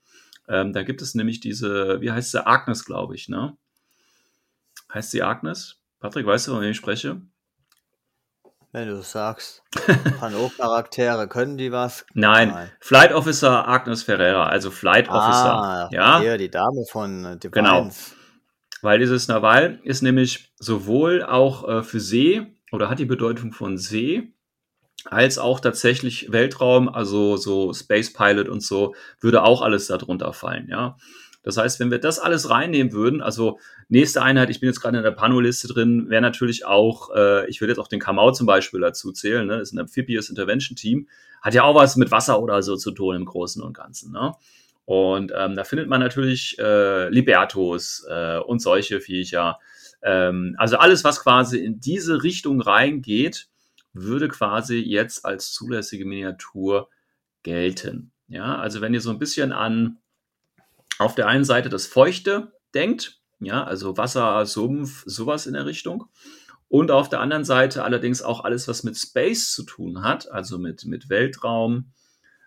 Ähm, 0.48 0.74
da 0.74 0.84
gibt 0.84 1.02
es 1.02 1.16
nämlich 1.16 1.40
diese, 1.40 2.02
wie 2.02 2.12
heißt 2.12 2.32
sie, 2.32 2.46
Agnes, 2.46 2.86
glaube 2.86 3.16
ich, 3.16 3.30
ne? 3.30 3.56
Heißt 4.94 5.12
sie 5.12 5.22
Agnes? 5.22 5.82
Patrick, 6.00 6.26
weißt 6.26 6.48
du, 6.48 6.52
von 6.54 6.62
wem 6.62 6.72
ich 6.72 6.78
spreche? 6.78 7.22
Wenn 8.72 8.88
du 8.88 9.02
sagst. 9.02 9.64
Pano-Charaktere, 10.20 11.28
können 11.28 11.58
die 11.58 11.72
was? 11.72 12.06
Nein. 12.14 12.50
Nein. 12.50 12.72
Flight 12.80 13.14
Officer 13.14 13.68
Agnes 13.68 14.04
Ferreira, 14.04 14.46
also 14.46 14.70
Flight 14.70 15.10
Officer. 15.10 15.54
Ah, 15.54 15.90
ja, 15.92 16.20
hier 16.20 16.38
die 16.38 16.52
Dame 16.52 16.86
von 16.90 17.26
äh, 17.26 17.38
Divines. 17.38 17.52
Genau. 17.52 17.90
Weil 18.82 19.00
dieses 19.00 19.28
Naval 19.28 19.80
ist 19.84 20.02
nämlich 20.04 20.54
sowohl 20.58 21.24
auch 21.24 21.68
äh, 21.68 21.84
für 21.84 22.00
See 22.00 22.46
oder 22.72 22.90
hat 22.90 23.00
die 23.00 23.06
Bedeutung 23.06 23.52
von 23.52 23.78
See, 23.78 24.34
als 25.06 25.38
auch 25.38 25.60
tatsächlich 25.60 26.32
Weltraum, 26.32 26.90
also 26.90 27.38
so 27.38 27.74
Space 27.74 28.14
Pilot 28.14 28.50
und 28.50 28.62
so, 28.62 28.96
würde 29.20 29.44
auch 29.44 29.62
alles 29.62 29.88
darunter 29.88 30.34
fallen, 30.34 30.68
ja. 30.70 30.98
Das 31.42 31.58
heißt, 31.58 31.80
wenn 31.80 31.90
wir 31.90 32.00
das 32.00 32.20
alles 32.20 32.50
reinnehmen 32.50 32.92
würden, 32.92 33.22
also 33.22 33.60
nächste 33.88 34.22
Einheit, 34.22 34.50
ich 34.50 34.60
bin 34.60 34.68
jetzt 34.68 34.82
gerade 34.82 34.98
in 34.98 35.04
der 35.04 35.12
Pano-Liste 35.12 35.70
drin, 35.70 36.10
wäre 36.10 36.22
natürlich 36.22 36.66
auch, 36.66 37.16
äh, 37.16 37.50
ich 37.50 37.62
würde 37.62 37.72
jetzt 37.72 37.80
auch 37.80 37.88
den 37.88 38.02
Kamau 38.02 38.32
zum 38.32 38.46
Beispiel 38.46 38.82
dazu 38.82 39.12
zählen, 39.14 39.48
ne? 39.48 39.60
ist 39.60 39.74
ein 39.74 39.80
Amphibious 39.80 40.30
Intervention 40.30 40.76
Team, 40.76 41.08
hat 41.42 41.54
ja 41.54 41.64
auch 41.64 41.76
was 41.76 41.96
mit 41.96 42.12
Wasser 42.12 42.42
oder 42.42 42.62
so 42.62 42.76
zu 42.76 42.92
tun 42.92 43.16
im 43.16 43.26
Großen 43.26 43.64
und 43.64 43.74
Ganzen. 43.74 44.12
Ne? 44.12 44.34
Und 44.86 45.32
ähm, 45.36 45.56
da 45.56 45.64
findet 45.64 45.88
man 45.88 46.02
natürlich 46.02 46.58
äh, 46.60 47.10
Libertos 47.10 48.06
äh, 48.10 48.40
und 48.40 48.60
solche 48.60 49.00
Viecher. 49.00 49.60
Ähm, 50.02 50.56
also 50.58 50.78
alles, 50.78 51.04
was 51.04 51.22
quasi 51.22 51.60
in 51.60 51.80
diese 51.80 52.24
Richtung 52.24 52.60
reingeht, 52.60 53.48
würde 54.04 54.28
quasi 54.28 54.78
jetzt 54.78 55.26
als 55.26 55.52
zulässige 55.52 56.06
Miniatur 56.06 56.90
gelten. 57.44 58.12
Ja, 58.28 58.58
also 58.58 58.82
wenn 58.82 58.94
ihr 58.94 59.02
so 59.02 59.10
ein 59.10 59.20
bisschen 59.20 59.52
an 59.52 59.98
auf 61.00 61.16
der 61.16 61.28
einen 61.28 61.46
Seite 61.46 61.70
das 61.70 61.88
Feuchte 61.88 62.54
denkt, 62.74 63.22
ja, 63.40 63.64
also 63.64 63.98
Wasser, 63.98 64.46
Sumpf, 64.46 65.04
sowas 65.06 65.48
in 65.48 65.54
der 65.54 65.66
Richtung. 65.66 66.06
Und 66.68 66.92
auf 66.92 67.10
der 67.10 67.22
anderen 67.22 67.46
Seite 67.46 67.84
allerdings 67.84 68.22
auch 68.22 68.44
alles, 68.44 68.68
was 68.68 68.84
mit 68.84 68.98
Space 68.98 69.54
zu 69.54 69.64
tun 69.64 70.04
hat, 70.04 70.30
also 70.30 70.60
mit, 70.60 70.86
mit 70.86 71.10
Weltraum 71.10 71.92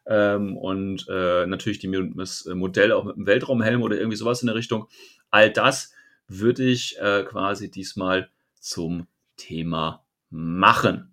ähm, 0.06 0.56
und 0.56 1.06
äh, 1.08 1.46
natürlich 1.46 1.80
die, 1.80 2.12
das 2.14 2.44
Modell 2.44 2.92
auch 2.92 3.04
mit 3.04 3.16
einem 3.16 3.26
Weltraumhelm 3.26 3.82
oder 3.82 3.96
irgendwie 3.96 4.16
sowas 4.16 4.42
in 4.42 4.46
der 4.46 4.54
Richtung. 4.54 4.86
All 5.30 5.50
das 5.50 5.92
würde 6.28 6.62
ich 6.62 6.98
äh, 7.00 7.24
quasi 7.24 7.70
diesmal 7.70 8.30
zum 8.60 9.06
Thema 9.36 10.04
machen. 10.30 11.11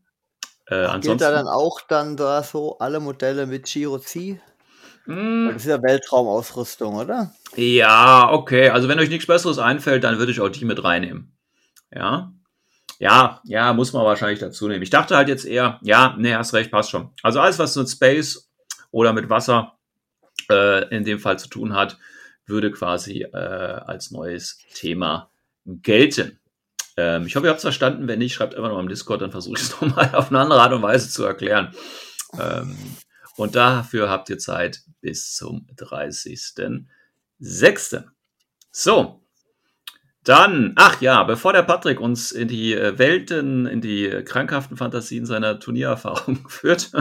Äh, 0.70 0.86
Ach, 0.86 0.94
ansonsten, 0.94 1.18
gilt 1.18 1.22
da 1.22 1.32
dann 1.32 1.48
auch 1.48 1.82
dann 1.82 2.16
da 2.16 2.44
so 2.44 2.78
alle 2.78 3.00
Modelle 3.00 3.46
mit 3.48 3.66
Giro 3.66 3.98
C? 4.00 4.40
Mm. 5.06 5.48
Das 5.48 5.64
ist 5.64 5.66
ja 5.66 5.82
Weltraumausrüstung, 5.82 6.96
oder? 6.96 7.34
Ja, 7.56 8.32
okay. 8.32 8.70
Also 8.70 8.88
wenn 8.88 9.00
euch 9.00 9.10
nichts 9.10 9.26
Besseres 9.26 9.58
einfällt, 9.58 10.04
dann 10.04 10.20
würde 10.20 10.32
ich 10.32 10.40
auch 10.40 10.50
die 10.50 10.66
mit 10.66 10.84
reinnehmen. 10.84 11.36
Ja. 11.94 12.32
Ja, 13.00 13.42
ja, 13.46 13.74
muss 13.74 13.94
man 13.94 14.06
wahrscheinlich 14.06 14.40
dazu 14.40 14.68
nehmen. 14.68 14.84
Ich 14.84 14.90
dachte 14.90 15.16
halt 15.16 15.30
jetzt 15.30 15.46
eher, 15.46 15.80
ja, 15.82 16.16
nee, 16.18 16.36
hast 16.36 16.54
recht, 16.54 16.70
passt 16.70 16.92
schon. 16.92 17.12
Also 17.24 17.40
alles, 17.40 17.58
was 17.58 17.76
mit 17.76 17.90
Space 17.90 18.52
oder 18.92 19.14
mit 19.14 19.30
Wasser 19.30 19.78
äh, 20.52 20.88
in 20.96 21.06
dem 21.06 21.20
Fall 21.20 21.40
zu 21.40 21.48
tun 21.48 21.74
hat, 21.74 21.98
würde 22.46 22.72
quasi 22.72 23.22
äh, 23.22 23.38
als 23.38 24.12
neues 24.12 24.60
Thema 24.74 25.32
gelten. 25.66 26.39
Ähm, 27.00 27.26
ich 27.26 27.36
hoffe, 27.36 27.48
ihr 27.48 27.50
habt 27.50 27.60
es 27.60 27.64
verstanden. 27.64 28.08
Wenn 28.08 28.20
nicht, 28.20 28.34
schreibt 28.34 28.56
einfach 28.56 28.70
noch 28.70 28.80
im 28.80 28.90
Discord, 28.90 29.22
dann 29.22 29.32
versuche 29.32 29.58
ich 29.58 29.64
es 29.64 29.72
nochmal 29.82 30.14
auf 30.14 30.30
eine 30.30 30.40
andere 30.40 30.62
Art 30.62 30.74
und 30.74 30.82
Weise 30.82 31.10
zu 31.10 31.24
erklären. 31.24 31.74
Ähm, 32.40 32.76
und 33.38 33.56
dafür 33.56 34.10
habt 34.10 34.30
ihr 34.30 34.38
Zeit 34.38 34.82
bis 35.02 35.34
zum 35.34 35.66
30.06. 35.78 38.04
So, 38.72 39.26
dann, 40.24 40.74
ach 40.76 41.02
ja, 41.02 41.24
bevor 41.24 41.54
der 41.54 41.64
Patrick 41.64 42.02
uns 42.02 42.34
in 42.34 42.50
die 42.50 42.74
äh, 42.74 43.00
Welten, 43.00 43.66
in 43.66 43.82
die 43.82 44.10
krankhaften 44.26 44.76
Fantasien 44.76 45.26
seiner 45.26 45.60
Turniererfahrung 45.60 46.44
führt, 46.50 46.92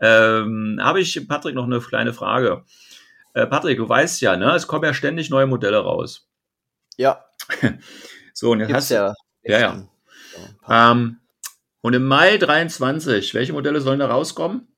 ähm, 0.00 0.78
habe 0.82 1.00
ich 1.00 1.26
Patrick 1.26 1.54
noch 1.54 1.64
eine 1.64 1.80
kleine 1.80 2.12
Frage. 2.12 2.64
Äh, 3.32 3.46
Patrick, 3.46 3.78
du 3.78 3.88
weißt 3.88 4.20
ja, 4.20 4.36
ne, 4.36 4.54
es 4.54 4.66
kommen 4.66 4.84
ja 4.84 4.92
ständig 4.92 5.30
neue 5.30 5.46
Modelle 5.46 5.78
raus. 5.78 6.28
Ja. 6.96 7.24
so, 8.34 8.50
und 8.50 8.60
jetzt 8.60 8.68
Gibt's 8.68 8.90
hast 8.90 9.14
du. 9.44 9.50
Ja, 9.50 9.58
ja. 9.58 9.88
ja 10.68 10.92
ähm, 10.92 11.18
und 11.80 11.94
im 11.94 12.04
Mai 12.04 12.36
23, 12.36 13.34
welche 13.34 13.52
Modelle 13.52 13.80
sollen 13.80 14.00
da 14.00 14.06
rauskommen? 14.06 14.68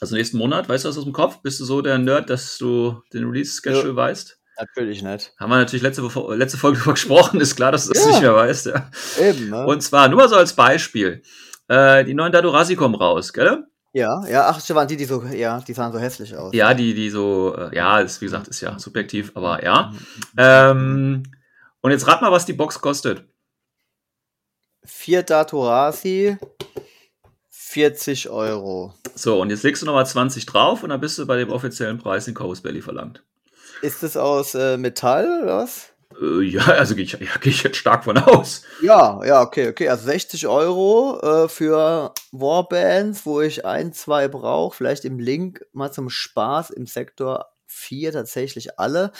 Also 0.00 0.16
nächsten 0.16 0.38
Monat, 0.38 0.68
weißt 0.68 0.84
du 0.84 0.88
das 0.88 0.98
aus 0.98 1.04
dem 1.04 1.12
Kopf? 1.12 1.42
Bist 1.42 1.60
du 1.60 1.64
so 1.64 1.82
der 1.82 1.98
Nerd, 1.98 2.30
dass 2.30 2.58
du 2.58 3.02
den 3.12 3.24
Release-Schedule 3.24 3.90
ja, 3.90 3.96
weißt? 3.96 4.38
Natürlich 4.58 5.02
nicht. 5.02 5.32
Haben 5.38 5.50
wir 5.50 5.56
natürlich 5.56 5.82
letzte, 5.82 6.02
letzte 6.36 6.58
Folge 6.58 6.78
darüber 6.78 6.92
gesprochen, 6.94 7.40
ist 7.40 7.56
klar, 7.56 7.72
dass 7.72 7.86
du 7.86 7.92
das 7.92 8.04
ja. 8.04 8.10
nicht 8.10 8.22
mehr 8.22 8.34
weißt. 8.34 8.66
Ja. 8.66 8.90
Eben, 9.20 9.50
ne? 9.50 9.66
Und 9.66 9.82
zwar, 9.82 10.08
nur 10.08 10.18
mal 10.18 10.28
so 10.28 10.36
als 10.36 10.52
Beispiel. 10.52 11.22
Äh, 11.68 12.04
die 12.04 12.14
neuen 12.14 12.32
Dadurasi 12.32 12.76
kommen 12.76 12.94
raus, 12.94 13.32
gell? 13.32 13.64
Ja, 13.92 14.26
ja, 14.26 14.48
ach, 14.48 14.56
das 14.56 14.74
waren 14.74 14.88
die, 14.88 14.96
die 14.96 15.04
so, 15.04 15.22
ja, 15.22 15.60
die 15.60 15.72
sahen 15.72 15.92
so 15.92 15.98
hässlich 15.98 16.36
aus. 16.36 16.52
Ja, 16.52 16.74
die, 16.74 16.94
die 16.94 17.10
so, 17.10 17.56
äh, 17.56 17.74
ja, 17.76 18.00
ist, 18.00 18.20
wie 18.20 18.26
gesagt, 18.26 18.48
ist 18.48 18.60
ja 18.60 18.78
subjektiv, 18.78 19.32
aber 19.34 19.62
ja. 19.64 19.92
Ähm, 20.36 21.22
und 21.84 21.90
jetzt 21.90 22.06
rat 22.06 22.22
mal, 22.22 22.32
was 22.32 22.46
die 22.46 22.54
Box 22.54 22.80
kostet. 22.80 23.26
Vier 24.86 25.22
Datorasi, 25.22 26.38
40 27.50 28.30
Euro. 28.30 28.94
So, 29.14 29.38
und 29.38 29.50
jetzt 29.50 29.64
legst 29.64 29.82
du 29.82 29.86
nochmal 29.86 30.06
20 30.06 30.46
drauf 30.46 30.82
und 30.82 30.88
dann 30.88 31.00
bist 31.02 31.18
du 31.18 31.26
bei 31.26 31.36
dem 31.36 31.50
offiziellen 31.50 31.98
Preis 31.98 32.26
in 32.26 32.32
Coast 32.32 32.62
Belly 32.62 32.80
verlangt. 32.80 33.22
Ist 33.82 34.02
das 34.02 34.16
aus 34.16 34.54
äh, 34.54 34.78
Metall 34.78 35.42
oder 35.42 35.58
was? 35.58 35.92
Äh, 36.22 36.40
ja, 36.44 36.62
also 36.62 36.94
gehe 36.94 37.04
ich, 37.04 37.12
ja, 37.12 37.18
geh 37.42 37.50
ich 37.50 37.62
jetzt 37.62 37.76
stark 37.76 38.04
von 38.04 38.16
aus. 38.16 38.62
Ja, 38.80 39.22
ja, 39.22 39.42
okay, 39.42 39.68
okay. 39.68 39.90
Also 39.90 40.06
60 40.06 40.46
Euro 40.46 41.20
äh, 41.20 41.48
für 41.50 42.14
Warbands, 42.32 43.26
wo 43.26 43.42
ich 43.42 43.66
ein, 43.66 43.92
zwei 43.92 44.28
brauche. 44.28 44.74
Vielleicht 44.74 45.04
im 45.04 45.18
Link 45.18 45.66
mal 45.74 45.92
zum 45.92 46.08
Spaß 46.08 46.70
im 46.70 46.86
Sektor 46.86 47.50
4 47.66 48.12
tatsächlich 48.12 48.78
alle. 48.78 49.12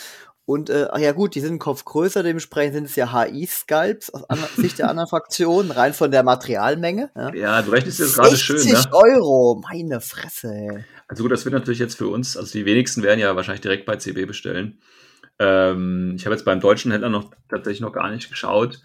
Und 0.45 0.69
äh, 0.69 0.87
ach 0.91 0.99
ja 0.99 1.11
gut, 1.11 1.33
die 1.33 1.39
sind 1.39 1.51
einen 1.51 1.59
Kopf 1.59 1.85
größer, 1.85 2.21
dementsprechend 2.21 2.75
sind 2.75 2.85
es 2.85 2.95
ja 2.95 3.11
HI-Sculpts 3.11 4.13
aus 4.13 4.55
Sicht 4.55 4.77
der 4.77 4.89
anderen 4.89 5.09
Fraktionen, 5.09 5.71
rein 5.71 5.93
von 5.93 6.11
der 6.11 6.21
Materialmenge. 6.21 7.09
Ja, 7.15 7.33
ja 7.33 7.61
du 7.63 7.71
rechnest 7.71 7.99
jetzt 7.99 8.15
gerade 8.15 8.37
schön. 8.37 8.59
60 8.59 8.91
ne? 8.91 8.93
Euro, 8.93 9.61
meine 9.71 10.01
Fresse. 10.01 10.85
Also 11.07 11.23
gut, 11.23 11.31
das 11.31 11.45
wird 11.45 11.53
natürlich 11.53 11.79
jetzt 11.79 11.97
für 11.97 12.09
uns, 12.09 12.37
also 12.37 12.51
die 12.51 12.65
wenigsten 12.65 13.01
werden 13.01 13.19
ja 13.19 13.35
wahrscheinlich 13.35 13.61
direkt 13.61 13.87
bei 13.87 13.95
CB 13.95 14.25
bestellen. 14.25 14.79
Ähm, 15.39 16.13
ich 16.15 16.25
habe 16.25 16.35
jetzt 16.35 16.45
beim 16.45 16.59
deutschen 16.59 16.91
Händler 16.91 17.09
noch 17.09 17.31
tatsächlich 17.49 17.81
noch 17.81 17.93
gar 17.93 18.11
nicht 18.11 18.29
geschaut. 18.29 18.81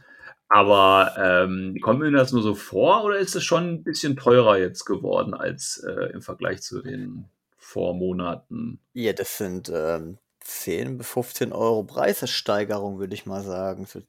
Aber 0.49 1.15
ähm, 1.17 1.77
kommt 1.81 2.01
mir 2.01 2.11
das 2.11 2.33
nur 2.33 2.43
so 2.43 2.57
vor 2.57 3.05
oder 3.05 3.19
ist 3.19 3.37
es 3.37 3.45
schon 3.45 3.69
ein 3.69 3.83
bisschen 3.85 4.17
teurer 4.17 4.59
jetzt 4.59 4.85
geworden 4.85 5.33
als 5.33 5.81
äh, 5.87 6.13
im 6.13 6.23
Vergleich 6.23 6.61
zu 6.63 6.83
den 6.83 7.27
vor 7.57 7.95
Monaten. 7.95 8.81
Ja, 8.93 9.13
das 9.13 9.39
sind 9.39 9.71
ähm, 9.73 10.19
10 10.59 10.99
bis 10.99 11.09
15 11.09 11.53
Euro 11.53 11.85
Preissteigerung, 11.85 12.99
würde 12.99 13.15
ich 13.15 13.27
mal 13.27 13.43
sagen. 13.43 13.87
So- 13.87 14.03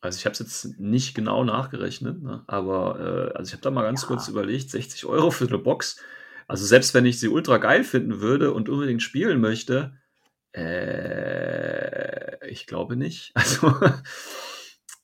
Also 0.00 0.18
ich 0.18 0.24
habe 0.26 0.32
es 0.32 0.38
jetzt 0.40 0.78
nicht 0.80 1.14
genau 1.14 1.44
nachgerechnet, 1.44 2.22
ne? 2.22 2.44
aber 2.46 3.30
äh, 3.32 3.36
also 3.36 3.48
ich 3.48 3.52
habe 3.52 3.62
da 3.62 3.70
mal 3.70 3.82
ganz 3.82 4.02
Ja. 4.02 4.08
kurz 4.08 4.28
überlegt, 4.28 4.70
60 4.70 5.06
Euro 5.06 5.30
für 5.30 5.46
eine 5.46 5.58
Box. 5.58 6.00
Also 6.48 6.66
selbst 6.66 6.92
wenn 6.94 7.06
ich 7.06 7.18
sie 7.20 7.28
ultra 7.28 7.58
geil 7.58 7.84
finden 7.84 8.20
würde 8.20 8.52
und 8.52 8.68
unbedingt 8.68 9.02
spielen 9.02 9.40
möchte, 9.40 9.96
äh, 10.52 12.48
ich 12.48 12.66
glaube 12.66 12.96
nicht. 12.96 13.32
Also 13.36 13.74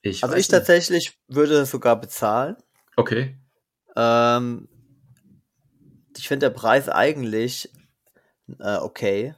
ich 0.02 0.22
Also 0.22 0.36
ich 0.36 0.46
tatsächlich 0.48 1.18
würde 1.26 1.54
das 1.54 1.70
sogar 1.72 1.98
bezahlen. 2.00 2.56
Okay. 2.96 3.36
Ähm, 3.96 4.68
ich 6.16 6.28
finde 6.28 6.46
der 6.46 6.54
Preis 6.54 6.88
eigentlich 6.88 7.70
äh, 8.60 8.76
okay. 8.76 9.34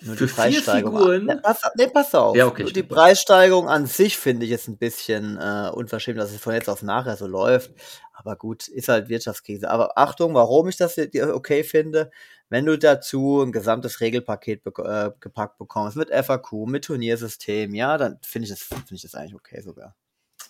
Nur 0.00 0.16
Für 0.16 0.26
die 0.26 0.32
Preissteigerung. 0.32 0.98
Figuren? 0.98 1.26
Ne, 1.26 1.36
pass, 1.42 1.62
nee, 1.76 1.86
pass 1.86 2.14
auf. 2.14 2.36
Ja, 2.36 2.46
okay, 2.46 2.64
Nur 2.64 2.72
die 2.72 2.82
Preissteigerung 2.82 3.68
an 3.68 3.86
sich 3.86 4.16
finde 4.16 4.44
ich 4.44 4.50
jetzt 4.50 4.68
ein 4.68 4.78
bisschen 4.78 5.36
äh, 5.38 5.70
unverschämt, 5.72 6.18
dass 6.18 6.32
es 6.32 6.40
von 6.40 6.54
jetzt 6.54 6.68
auf 6.68 6.82
nachher 6.82 7.16
so 7.16 7.26
läuft. 7.26 7.72
Aber 8.12 8.36
gut, 8.36 8.68
ist 8.68 8.88
halt 8.88 9.08
Wirtschaftskrise. 9.08 9.70
Aber 9.70 9.98
Achtung, 9.98 10.34
warum 10.34 10.68
ich 10.68 10.76
das 10.76 10.98
okay 10.98 11.62
finde, 11.62 12.10
wenn 12.48 12.66
du 12.66 12.78
dazu 12.78 13.42
ein 13.42 13.52
gesamtes 13.52 14.00
Regelpaket 14.00 14.62
bek 14.62 14.78
äh, 14.80 15.10
gepackt 15.20 15.58
bekommst, 15.58 15.96
mit 15.96 16.10
FAQ, 16.10 16.66
mit 16.66 16.84
Turniersystem, 16.84 17.74
ja, 17.74 17.96
dann 17.96 18.18
finde 18.22 18.44
ich, 18.44 18.50
das 18.50 18.60
finde 18.62 18.94
ich 18.94 19.02
das 19.02 19.14
eigentlich 19.14 19.34
okay 19.34 19.60
sogar. 19.62 19.96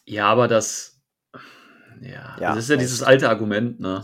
Ja, 0.05 0.27
aber 0.27 0.49
das, 0.49 1.01
ja, 2.01 2.37
Ja, 2.41 2.55
das 2.55 2.65
ist 2.65 2.71
ja 2.71 2.77
dieses 2.77 3.03
alte 3.03 3.29
Argument, 3.29 3.79
ne? 3.81 4.03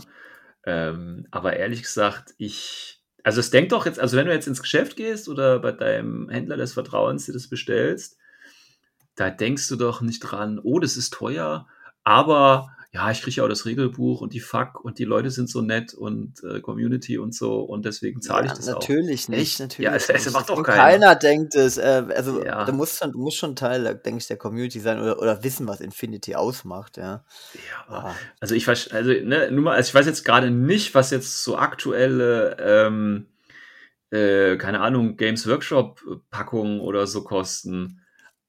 Ähm, 0.65 1.27
aber 1.31 1.57
ehrlich 1.57 1.81
gesagt, 1.81 2.33
ich, 2.37 2.98
also 3.23 3.39
es 3.39 3.49
denkt 3.49 3.71
doch 3.71 3.85
jetzt, 3.85 3.99
also 3.99 4.17
wenn 4.17 4.25
du 4.25 4.33
jetzt 4.33 4.47
ins 4.47 4.61
Geschäft 4.61 4.95
gehst 4.95 5.29
oder 5.29 5.59
bei 5.59 5.71
deinem 5.71 6.29
Händler 6.29 6.57
des 6.57 6.73
Vertrauens 6.73 7.25
dir 7.25 7.33
das 7.33 7.47
bestellst, 7.47 8.17
da 9.15 9.29
denkst 9.29 9.67
du 9.67 9.75
doch 9.75 10.01
nicht 10.01 10.19
dran, 10.19 10.59
oh, 10.63 10.79
das 10.79 10.97
ist 10.97 11.13
teuer, 11.13 11.67
aber 12.03 12.71
ja, 12.91 13.11
ich 13.11 13.21
kriege 13.21 13.35
ja 13.37 13.43
auch 13.43 13.49
das 13.49 13.65
Regelbuch 13.65 14.21
und 14.21 14.33
die 14.33 14.39
Fuck 14.39 14.83
und 14.83 14.97
die 14.97 15.03
Leute 15.05 15.29
sind 15.29 15.49
so 15.49 15.61
nett 15.61 15.93
und 15.93 16.43
äh, 16.43 16.59
Community 16.59 17.19
und 17.19 17.35
so 17.35 17.61
und 17.61 17.85
deswegen 17.85 18.21
zahle 18.21 18.45
ich 18.47 18.51
Ja, 18.51 18.57
das 18.57 18.67
auch. 18.69 18.79
natürlich 18.81 19.29
nicht, 19.29 19.39
Echt? 19.39 19.59
natürlich 19.59 19.91
Ja, 19.91 19.95
es- 19.95 20.09
es 20.09 20.25
nicht. 20.25 20.33
macht 20.33 20.49
doch 20.49 20.63
keiner. 20.63 20.83
keiner 20.83 21.15
denkt 21.15 21.53
es, 21.55 21.77
äh, 21.77 22.03
also 22.15 22.43
Ja. 22.43 22.65
du 22.65 22.73
musst 22.73 22.97
schon, 22.97 23.11
du 23.11 23.19
musst 23.19 23.37
schon 23.37 23.55
Teil, 23.55 23.83
denke 24.03 24.17
ich, 24.17 24.27
der 24.27 24.37
Community 24.37 24.79
sein 24.79 24.99
oder, 24.99 25.19
oder 25.19 25.43
wissen, 25.43 25.67
was 25.67 25.81
Infinity 25.81 26.33
ausmacht, 26.35 26.97
ja. 26.97 27.23
Ja, 27.53 27.85
Ah, 27.87 28.15
Also 28.39 28.55
ich 28.55 28.67
weiß, 28.67 28.91
also, 28.91 29.11
ne, 29.11 29.51
nur 29.51 29.63
mal, 29.65 29.75
also 29.75 29.89
ich 29.89 29.95
weiß 29.95 30.05
jetzt 30.05 30.23
gerade 30.23 30.49
nicht, 30.51 30.93
was 30.95 31.11
jetzt 31.11 31.43
so 31.43 31.57
aktuelle, 31.57 32.57
ähm, 32.59 33.27
äh, 34.11 34.57
keine 34.57 34.81
Ahnung, 34.81 35.17
Games 35.17 35.47
Workshop 35.47 36.01
Packungen 36.31 36.79
oder 36.79 37.07
so 37.07 37.23
kosten. 37.23 38.01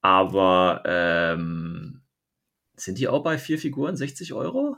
Aber 0.02 0.82
ähm, 0.86 1.99
sind 2.80 2.98
die 2.98 3.08
auch 3.08 3.22
bei 3.22 3.38
vier 3.38 3.58
Figuren 3.58 3.96
60 3.96 4.32
Euro? 4.32 4.76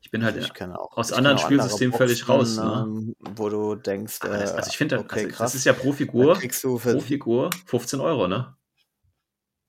Ich 0.00 0.10
bin 0.10 0.24
halt, 0.24 0.36
ich 0.36 0.50
auch 0.62 0.96
aus 0.96 1.12
anderen 1.12 1.38
auch 1.38 1.44
andere 1.44 1.60
Spielsystemen 1.60 1.96
völlig 1.96 2.28
raus, 2.28 2.56
ne? 2.56 2.84
ähm, 2.86 3.14
wo 3.20 3.48
du 3.48 3.76
denkst, 3.76 4.18
das, 4.18 4.50
äh, 4.50 4.54
also 4.56 4.68
ich 4.68 4.76
finde, 4.76 4.98
okay, 4.98 5.26
also, 5.26 5.38
das 5.38 5.54
ist 5.54 5.64
ja 5.64 5.72
pro 5.72 5.92
Figur, 5.92 6.34
pro 6.34 7.00
Figur 7.00 7.50
15 7.66 8.00
Euro, 8.00 8.26
ne? 8.26 8.56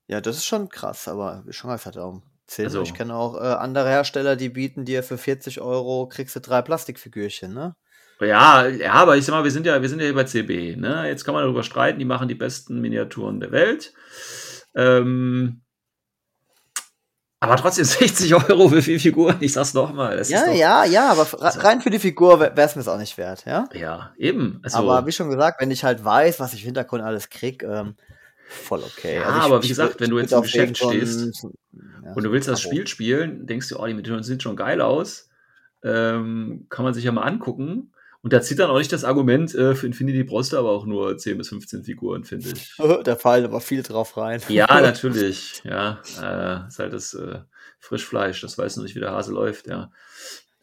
ja, 0.08 0.20
das 0.20 0.36
ist 0.38 0.44
schon 0.44 0.68
krass, 0.68 1.06
aber 1.06 1.44
schon 1.50 1.70
um 1.70 2.22
10. 2.46 2.64
Also- 2.64 2.82
ich 2.82 2.94
kenne 2.94 3.14
auch 3.14 3.36
äh, 3.36 3.46
andere 3.46 3.88
Hersteller, 3.88 4.34
die 4.34 4.48
bieten 4.48 4.84
dir 4.84 5.02
für 5.02 5.18
40 5.18 5.60
Euro 5.60 6.08
kriegst 6.08 6.34
du 6.34 6.40
drei 6.40 6.62
Plastikfigürchen, 6.62 7.54
ne? 7.54 7.76
Ja, 8.20 8.66
ja, 8.66 8.92
aber 8.92 9.16
ich 9.16 9.24
sag 9.24 9.32
mal, 9.34 9.44
wir 9.44 9.50
sind 9.50 9.66
ja, 9.66 9.82
wir 9.82 9.88
sind 9.88 9.98
ja 9.98 10.04
hier 10.06 10.14
bei 10.14 10.24
CB, 10.24 10.76
ne? 10.76 11.08
Jetzt 11.08 11.24
kann 11.24 11.34
man 11.34 11.42
darüber 11.42 11.62
streiten, 11.62 11.98
die 11.98 12.04
machen 12.04 12.28
die 12.28 12.34
besten 12.34 12.80
Miniaturen 12.80 13.40
der 13.40 13.50
Welt. 13.50 13.92
Ähm, 14.74 15.63
aber 17.44 17.56
trotzdem 17.56 17.84
60 17.84 18.34
Euro 18.34 18.68
für 18.68 18.82
vier 18.82 18.98
Figuren, 19.00 19.36
ich 19.40 19.52
sag's 19.52 19.74
nochmal. 19.74 20.22
Ja, 20.26 20.46
doch, 20.46 20.54
ja, 20.54 20.84
ja, 20.84 21.10
aber 21.10 21.26
Also- 21.42 21.60
rein 21.60 21.80
für 21.80 21.90
die 21.90 21.98
Figur 21.98 22.40
wäre 22.40 22.52
es 22.60 22.76
mir 22.76 22.86
auch 22.86 22.98
nicht 22.98 23.16
wert, 23.18 23.44
ja? 23.46 23.68
Ja, 23.72 24.12
eben. 24.18 24.60
Also, 24.62 24.78
Aber 24.78 25.06
wie 25.06 25.12
schon 25.12 25.30
gesagt, 25.30 25.60
wenn 25.60 25.70
ich 25.70 25.84
halt 25.84 26.04
weiß, 26.04 26.40
was 26.40 26.52
ich 26.54 26.60
im 26.62 26.66
Hintergrund 26.66 27.02
alles 27.02 27.28
krieg, 27.30 27.62
ähm, 27.62 27.94
voll 28.48 28.82
okay. 28.82 29.16
Ja, 29.16 29.24
Also 29.26 29.38
ich- 29.38 29.44
aber 29.44 29.62
wie 29.62 29.68
gesagt, 29.68 30.00
wenn 30.00 30.10
du 30.10 30.18
jetzt 30.18 30.32
im 30.32 30.42
Geschäft 30.42 30.76
stehst 30.76 31.42
ja, 31.42 32.12
und 32.14 32.22
du 32.24 32.30
willst 32.32 32.48
das. 32.48 32.60
Spiel 32.60 32.86
spielen, 32.86 33.46
denkst 33.46 33.68
du, 33.70 33.78
oh, 33.78 33.86
die 33.86 33.94
Miniaturen 33.94 34.22
sehen 34.22 34.40
schon 34.40 34.56
geil 34.56 34.80
aus. 34.80 35.28
Ähm, 35.82 36.66
kann 36.70 36.84
man 36.84 36.94
sich 36.94 37.04
ja 37.04 37.12
mal 37.12 37.22
angucken. 37.22 37.92
Und 38.24 38.32
da 38.32 38.40
zieht 38.40 38.58
dann 38.58 38.70
auch 38.70 38.78
nicht 38.78 38.90
das 38.90 39.04
Argument, 39.04 39.54
äh, 39.54 39.74
für 39.74 39.86
Infinity 39.86 40.24
brauchst 40.24 40.54
du 40.54 40.56
aber 40.56 40.70
auch 40.70 40.86
nur 40.86 41.18
10 41.18 41.36
bis 41.36 41.50
15 41.50 41.84
Figuren, 41.84 42.24
finde 42.24 42.54
ich. 42.54 42.72
Da 43.04 43.16
fallen 43.16 43.44
aber 43.44 43.60
viel 43.60 43.82
drauf 43.82 44.16
rein. 44.16 44.40
Ja, 44.48 44.66
natürlich. 44.80 45.60
Ja, 45.62 46.00
äh, 46.22 46.66
ist 46.66 46.78
halt 46.78 46.94
das 46.94 47.12
äh, 47.12 47.40
Frischfleisch. 47.80 48.40
Das 48.40 48.56
weiß 48.56 48.78
noch 48.78 48.84
nicht, 48.84 48.94
wie 48.94 49.00
der 49.00 49.12
Hase 49.12 49.30
läuft, 49.30 49.66
ja. 49.66 49.90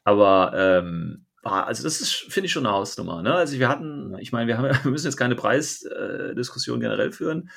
Aber 0.04 0.54
ähm, 0.56 1.28
ah, 1.43 1.62
also 1.62 1.84
das 1.84 2.02
ist, 2.02 2.12
finde 2.30 2.47
ich, 2.47 2.52
schon 2.52 2.65
eine 2.65 2.74
Hausnummer. 2.74 3.21
Ne? 3.21 3.32
Also 3.32 3.60
wir 3.60 3.69
hatten, 3.69 4.17
ich 4.17 4.32
meine, 4.32 4.47
wir, 4.47 4.58
haben, 4.58 4.65
wir 4.84 4.91
müssen 4.91 5.06
jetzt 5.06 5.17
keine 5.17 5.36
Preisdiskussion 5.36 6.80
äh, 6.80 6.82
generell 6.82 7.12
führen. 7.12 7.52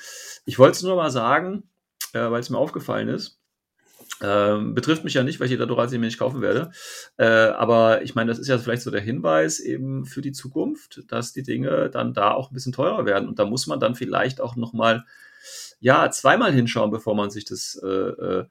Ich 0.45 0.59
wollte 0.59 0.75
es 0.75 0.83
nur 0.83 0.97
mal 0.97 1.09
sagen, 1.09 1.63
äh, 2.13 2.29
weil 2.29 2.41
es 2.41 2.51
mir 2.51 2.59
aufgefallen 2.59 3.07
ist. 3.07 3.39
Ähm, 4.21 4.73
betrifft 4.73 5.03
mich 5.03 5.13
ja 5.13 5.23
nicht, 5.23 5.39
weil 5.39 5.47
ich 5.47 5.51
jeder 5.51 5.67
Dorasi 5.67 5.97
mir 5.97 6.05
nicht 6.05 6.19
kaufen 6.19 6.41
werde. 6.41 6.71
Äh, 7.17 7.25
aber 7.25 8.01
ich 8.03 8.15
meine, 8.15 8.29
das 8.29 8.39
ist 8.39 8.47
ja 8.47 8.57
vielleicht 8.57 8.81
so 8.83 8.91
der 8.91 9.01
Hinweis 9.01 9.59
eben 9.59 10.05
für 10.05 10.21
die 10.21 10.31
Zukunft, 10.31 11.03
dass 11.09 11.33
die 11.33 11.43
Dinge 11.43 11.89
dann 11.89 12.13
da 12.13 12.31
auch 12.31 12.49
ein 12.49 12.53
bisschen 12.53 12.71
teurer 12.73 13.05
werden. 13.05 13.27
Und 13.27 13.39
da 13.39 13.45
muss 13.45 13.67
man 13.67 13.79
dann 13.79 13.95
vielleicht 13.95 14.39
auch 14.41 14.55
nochmal, 14.55 15.05
ja, 15.79 16.09
zweimal 16.11 16.53
hinschauen, 16.53 16.91
bevor 16.91 17.15
man 17.15 17.29
sich 17.29 17.45
das 17.45 17.79
äh, 17.83 17.87
äh, 17.87 18.45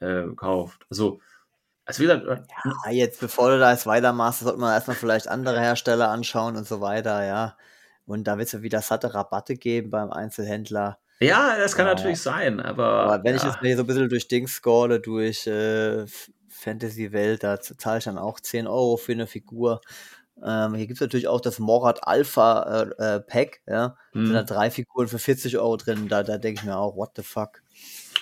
äh, 0.00 0.34
kauft. 0.36 0.86
Also, 0.90 1.20
also 1.84 2.00
wie 2.00 2.06
gesagt, 2.06 2.26
äh, 2.26 2.42
Ja, 2.64 2.90
jetzt, 2.92 3.20
bevor 3.20 3.50
du 3.50 3.58
da 3.58 3.72
jetzt 3.72 3.86
weitermachst, 3.86 4.40
sollte 4.40 4.58
man 4.58 4.72
erstmal 4.72 4.96
vielleicht 4.96 5.28
andere 5.28 5.60
Hersteller 5.60 6.10
anschauen 6.10 6.56
und 6.56 6.66
so 6.66 6.80
weiter, 6.80 7.24
ja. 7.24 7.56
Und 8.06 8.24
da 8.24 8.38
wird 8.38 8.46
es 8.46 8.52
ja 8.52 8.62
wieder 8.62 8.82
satte 8.82 9.14
Rabatte 9.14 9.56
geben 9.56 9.90
beim 9.90 10.10
Einzelhändler. 10.10 10.98
Ja, 11.20 11.56
das 11.58 11.74
kann 11.76 11.86
Ja. 11.86 11.94
natürlich 11.94 12.20
sein, 12.20 12.60
aber, 12.60 12.86
Aber 13.12 13.24
wenn 13.24 13.34
ich 13.36 13.42
ja. 13.42 13.48
jetzt 13.50 13.62
mir 13.62 13.76
so 13.76 13.82
ein 13.82 13.86
bisschen 13.86 14.08
durch 14.08 14.28
Dings 14.28 14.52
scrolle, 14.52 15.00
durch 15.00 15.46
äh, 15.46 16.04
Fantasy-Welt, 16.48 17.42
da 17.44 17.60
zahle 17.60 17.98
ich 17.98 18.04
dann 18.04 18.18
auch 18.18 18.40
10 18.40 18.66
Euro 18.66 18.96
für 18.96 19.12
eine 19.12 19.26
Figur. 19.26 19.80
Ähm, 20.44 20.74
hier 20.74 20.86
gibt 20.86 20.98
es 20.98 21.00
natürlich 21.00 21.26
auch 21.28 21.40
das 21.40 21.58
Morat 21.58 22.06
Alpha 22.06 22.84
äh, 22.98 23.16
äh, 23.16 23.20
Pack, 23.20 23.60
ja. 23.66 23.96
Da 24.12 24.20
sind 24.20 24.32
da 24.34 24.40
Hm. 24.40 24.46
drei 24.46 24.70
Figuren 24.70 25.08
für 25.08 25.18
40 25.18 25.58
Euro 25.58 25.76
drin. 25.76 26.08
Da, 26.08 26.22
da 26.22 26.38
denke 26.38 26.60
ich 26.60 26.64
mir 26.66 26.76
auch, 26.76 26.96
what 26.96 27.10
the 27.16 27.22
fuck. 27.22 27.62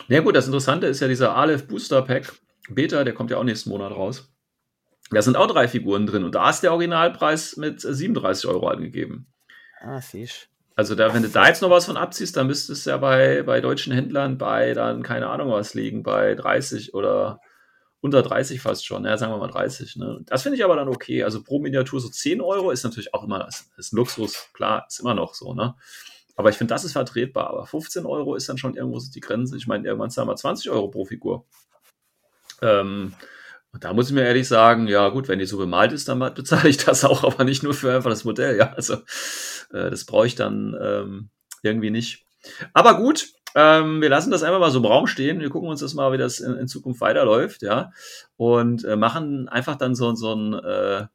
Ja 0.09 0.21
gut, 0.21 0.35
das 0.37 0.47
Interessante 0.47 0.87
ist 0.87 1.01
ja 1.01 1.09
dieser 1.09 1.35
Aleph 1.37 1.67
Booster 1.67 2.03
Pack 2.03 2.33
Beta, 2.71 3.05
der 3.05 3.15
kommt 3.15 3.31
ja 3.31 3.37
auch 3.39 3.45
nächsten 3.45 3.71
Monat 3.71 3.93
raus. 3.93 4.33
Da 5.11 5.23
sind 5.23 5.37
auch 5.37 5.47
drei 5.47 5.69
Figuren 5.69 6.07
drin 6.07 6.25
und 6.25 6.35
da 6.35 6.51
ist 6.51 6.63
der 6.63 6.73
Originalpreis 6.73 7.57
mit 7.59 7.85
äh, 7.85 7.95
37 7.95 8.47
Euro 8.49 8.69
angegeben. 8.69 9.33
Ah, 9.81 10.01
siehst 10.01 10.49
Also 10.77 10.95
da, 10.95 11.15
wenn 11.15 11.23
du 11.23 11.31
da 11.31 11.49
jetzt 11.49 11.63
noch 11.63 11.71
was 11.71 11.87
von 11.87 11.97
abziehst, 11.97 12.37
dann 12.37 12.47
müsste 12.47 12.75
es 12.75 12.85
ja 12.85 12.99
bei, 12.99 13.43
bei 13.43 13.63
deutschen 13.63 13.95
Händlern 13.95 14.37
bei 14.37 14.75
dann, 14.75 15.03
keine 15.03 15.29
Ahnung 15.29 15.51
was 15.51 15.73
liegen, 15.73 16.03
bei 16.03 16.35
30 16.35 16.93
oder 16.93 17.41
unter 18.01 18.23
30 18.23 18.61
fast 18.61 18.87
schon, 18.87 19.07
ja, 19.07 19.17
sagen 19.17 19.33
wir 19.33 19.39
mal 19.39 19.49
30. 19.49 19.97
Ne? 19.97 20.21
Das 20.27 20.43
finde 20.43 20.59
ich 20.59 20.65
aber 20.65 20.77
dann 20.77 20.89
okay. 20.89 21.25
Also 21.25 21.43
pro 21.43 21.59
Miniatur 21.61 21.99
so 21.99 22.11
10 22.11 22.43
Euro 22.43 22.71
ist 22.71 22.85
natürlich 22.85 23.15
auch 23.15 23.25
immer 23.25 23.39
das, 23.39 23.71
ist 23.79 23.95
ein 23.95 23.97
Luxus, 23.97 24.51
klar, 24.53 24.85
ist 24.87 25.01
immer 25.01 25.15
noch 25.15 25.35
so, 25.35 25.55
ne? 25.55 25.75
Aber 26.37 26.51
ich 26.51 26.57
finde, 26.57 26.75
das 26.75 26.85
ist 26.85 26.93
vertretbar. 26.93 27.49
Aber 27.49 27.67
15 27.67 28.05
Euro 28.05 28.35
ist 28.35 28.47
dann 28.49 28.59
schon 28.59 28.77
irgendwo 28.77 29.01
die 29.01 29.21
Grenze. 29.21 29.57
Ich 29.57 29.67
meine, 29.67 29.87
irgendwann 29.87 30.11
zahlen 30.11 30.29
wir 30.29 30.37
20 30.37 30.71
Euro 30.71 30.89
pro 30.89 31.07
Figur. 31.07 31.47
Ähm, 32.61 33.15
und 33.77 33.85
da 33.85 33.93
muss 33.93 34.09
ich 34.09 34.15
mir 34.15 34.25
ehrlich 34.25 34.49
sagen, 34.49 34.89
ja 34.89 35.11
gut, 35.11 35.29
wenn 35.29 35.39
die 35.39 35.45
so 35.45 35.59
bemalt 35.59 35.93
ist, 35.93 36.09
dann 36.09 36.19
bezahle 36.19 36.71
ich 36.71 36.79
das 36.79 37.05
auch, 37.05 37.25
aber 37.25 37.45
nicht 37.45 37.63
nur 37.63 37.75
für 37.75 37.95
einfach 37.95 38.09
das 38.09 38.25
Modell, 38.25 38.57
ja. 38.57 38.73
Also 38.73 38.95
äh, 39.71 39.91
das 39.91 40.07
brauche 40.07 40.27
ich 40.27 40.35
dann 40.35 40.75
ähm, 40.81 41.29
irgendwie 41.63 41.91
nicht. 41.91 42.25
Aber 42.73 42.97
gut, 42.97 43.29
ähm, 43.55 44.01
wir 44.01 44.09
lassen 44.09 44.31
das 44.31 44.43
einfach 44.43 44.61
mal 44.61 44.71
so 44.71 44.79
im 44.79 44.87
Raum 44.87 45.07
stehen. 45.07 45.41
Wir 45.41 45.51
gucken 45.51 45.69
uns 45.69 45.81
das 45.81 45.93
mal, 45.93 46.11
wie 46.11 46.17
das 46.17 46.41
in, 46.41 46.55
in 46.55 46.69
Zukunft 46.69 47.03
weiterläuft, 47.03 47.61
ja. 47.61 47.91
Und 48.37 48.83
äh, 48.87 48.97
machen 48.97 49.47
einfach 49.51 49.77
dann 49.77 49.95
so, 49.95 50.15
so 50.15 50.35
ein, 50.35 50.55
äh, 50.55 51.07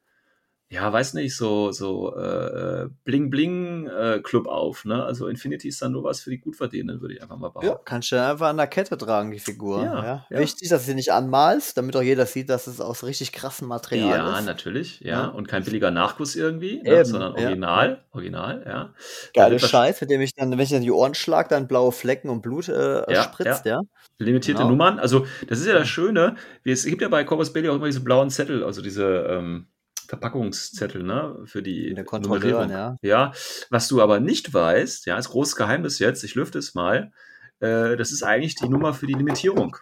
ja, 0.72 0.90
weiß 0.90 1.12
nicht, 1.14 1.36
so, 1.36 1.70
so 1.70 2.16
äh, 2.16 2.88
Bling-Bling-Club 3.04 4.46
auf, 4.46 4.84
ne? 4.86 5.04
Also 5.04 5.28
Infinity 5.28 5.68
ist 5.68 5.82
dann 5.82 5.92
nur 5.92 6.02
was 6.04 6.20
für 6.22 6.30
die 6.30 6.38
Gutverdienenden, 6.38 7.02
würde 7.02 7.14
ich 7.14 7.22
einfach 7.22 7.36
mal 7.36 7.48
Ja, 7.48 7.60
behaupten. 7.60 7.84
kannst 7.84 8.10
du 8.12 8.16
einfach 8.22 8.48
an 8.48 8.56
der 8.56 8.66
Kette 8.66 8.96
tragen, 8.96 9.30
die 9.30 9.38
Figur. 9.38 9.82
Ja, 9.82 10.04
Ja, 10.04 10.26
ja. 10.30 10.38
Wichtig, 10.38 10.70
dass 10.70 10.82
du 10.82 10.86
sie 10.88 10.94
nicht 10.94 11.12
anmalst, 11.12 11.76
damit 11.76 11.94
auch 11.96 12.02
jeder 12.02 12.24
sieht, 12.26 12.48
dass 12.48 12.66
es 12.66 12.80
aus 12.80 13.04
richtig 13.04 13.32
krassem 13.32 13.68
Material 13.68 14.18
Ja, 14.18 14.38
ist. 14.38 14.46
natürlich, 14.46 15.00
ja. 15.00 15.12
Ja. 15.12 15.26
Und 15.28 15.46
kein 15.46 15.62
billiger 15.62 15.90
Nachguss 15.90 16.36
irgendwie, 16.36 16.80
ne? 16.82 17.04
Sondern 17.04 17.34
ja. 17.36 17.42
original, 17.44 18.04
original, 18.12 18.62
ja. 18.66 18.94
Geile 19.34 19.56
wahrsch- 19.56 19.68
Scheiß, 19.68 20.00
mit 20.00 20.10
dem 20.10 20.20
ich 20.22 20.34
dann, 20.34 20.50
wenn 20.52 20.58
ich 20.60 20.70
dann 20.70 20.80
die 20.82 20.90
Ohren 20.90 21.14
schlag, 21.14 21.50
dann 21.50 21.68
blaue 21.68 21.92
Flecken 21.92 22.30
und 22.30 22.40
Blut 22.40 22.68
äh, 22.68 23.12
Ja, 23.12 23.22
spritzt, 23.22 23.66
ja. 23.66 23.80
Limitierte 24.18 24.58
Genau. 24.62 24.70
Nummern, 24.70 24.98
also 24.98 25.26
das 25.48 25.58
ist 25.60 25.66
ja 25.66 25.74
das 25.74 25.88
Schöne, 25.88 26.36
es 26.64 26.84
gibt 26.84 27.02
ja 27.02 27.08
bei 27.08 27.24
Corpus 27.24 27.52
Belli 27.52 27.68
auch 27.68 27.74
immer 27.76 27.86
diese 27.86 28.00
blauen 28.00 28.30
Zettel, 28.30 28.64
also 28.64 28.80
diese, 28.80 29.04
ähm, 29.28 29.66
Verpackungszettel, 30.08 31.02
ne, 31.02 31.36
für 31.44 31.62
die 31.62 31.94
Der 31.94 32.04
Kontrolleur, 32.04 32.62
Nummerierung. 32.62 32.70
ja. 32.70 32.96
Ja, 33.02 33.32
was 33.70 33.88
du 33.88 34.00
aber 34.02 34.20
nicht 34.20 34.52
weißt, 34.52 35.06
ja, 35.06 35.16
ist 35.16 35.30
großes 35.30 35.56
Geheimnis 35.56 35.98
jetzt, 35.98 36.24
ich 36.24 36.34
lüfte 36.34 36.58
es 36.58 36.74
mal, 36.74 37.12
äh, 37.60 37.96
das 37.96 38.12
ist 38.12 38.22
eigentlich 38.22 38.54
die 38.56 38.68
Nummer 38.68 38.94
für 38.94 39.06
die 39.06 39.14
Limitierung. 39.14 39.76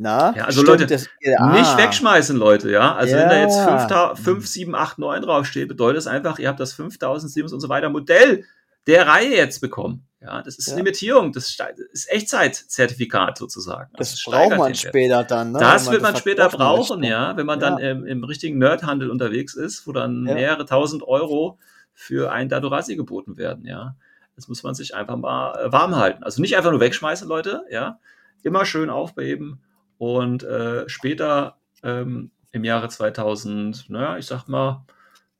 Na, 0.00 0.34
Ja, 0.36 0.44
also 0.44 0.62
Leute, 0.62 0.86
das, 0.86 1.08
Nicht 1.20 1.38
ah, 1.38 1.78
wegschmeißen, 1.78 2.36
Leute, 2.36 2.70
ja. 2.70 2.94
Also 2.94 3.16
wenn 3.16 3.28
da 3.28 3.40
jetzt 3.40 3.56
Ja. 3.56 4.14
5, 4.14 4.24
5 4.24 4.46
7, 4.46 4.74
8, 4.74 4.98
9 4.98 5.22
draufsteht, 5.22 5.68
bedeutet 5.68 5.98
es 5.98 6.06
einfach, 6.06 6.38
ihr 6.38 6.48
habt 6.48 6.60
das 6.60 6.72
5007 6.72 7.52
und 7.52 7.60
so 7.60 7.68
weiter 7.68 7.90
Modell 7.90 8.44
der 8.86 9.06
Reihe 9.06 9.36
jetzt 9.36 9.60
bekommen. 9.60 10.07
Ja, 10.20 10.42
das 10.42 10.58
ist 10.58 10.68
Ja. 10.68 10.76
Limitierung, 10.76 11.32
das 11.32 11.56
ist 11.92 12.10
Echtzeitzertifikat 12.10 13.38
sozusagen. 13.38 13.90
Das 13.96 14.10
Also 14.10 14.30
braucht 14.30 14.56
man 14.58 14.74
später 14.74 15.22
dann. 15.24 15.52
Ne? 15.52 15.58
Das 15.60 15.88
wird 15.90 16.02
man 16.02 16.16
später 16.16 16.50
verkaufen 16.50 16.58
brauchen, 16.58 17.00
möchte. 17.00 17.12
ja, 17.12 17.36
wenn 17.36 17.46
man 17.46 17.60
Ja. 17.60 17.70
dann 17.70 17.78
im, 17.78 18.04
im 18.04 18.24
richtigen 18.24 18.58
Nerdhandel 18.58 19.10
unterwegs 19.10 19.54
ist, 19.54 19.86
wo 19.86 19.92
dann 19.92 20.26
Ja. 20.26 20.34
mehrere 20.34 20.66
tausend 20.66 21.02
Euro 21.04 21.58
für 21.94 22.32
ein 22.32 22.48
Datorasi 22.48 22.96
geboten 22.96 23.36
werden, 23.36 23.64
ja. 23.64 23.94
Das 24.34 24.48
muss 24.48 24.62
man 24.62 24.74
sich 24.74 24.94
einfach 24.94 25.16
mal 25.16 25.66
äh, 25.66 25.72
warm 25.72 25.96
halten. 25.96 26.22
Also 26.24 26.40
nicht 26.40 26.56
einfach 26.56 26.70
nur 26.70 26.80
wegschmeißen, 26.80 27.28
Leute, 27.28 27.62
ja. 27.70 27.98
Immer 28.42 28.64
schön 28.64 28.88
aufbeben 28.90 29.62
und 29.98 30.42
äh, 30.44 30.88
später 30.88 31.58
ähm, 31.82 32.30
im 32.52 32.64
Jahre 32.64 32.88
2000, 32.88 33.88
naja, 33.90 34.16
ich 34.18 34.26
sag 34.26 34.46
mal, 34.48 34.84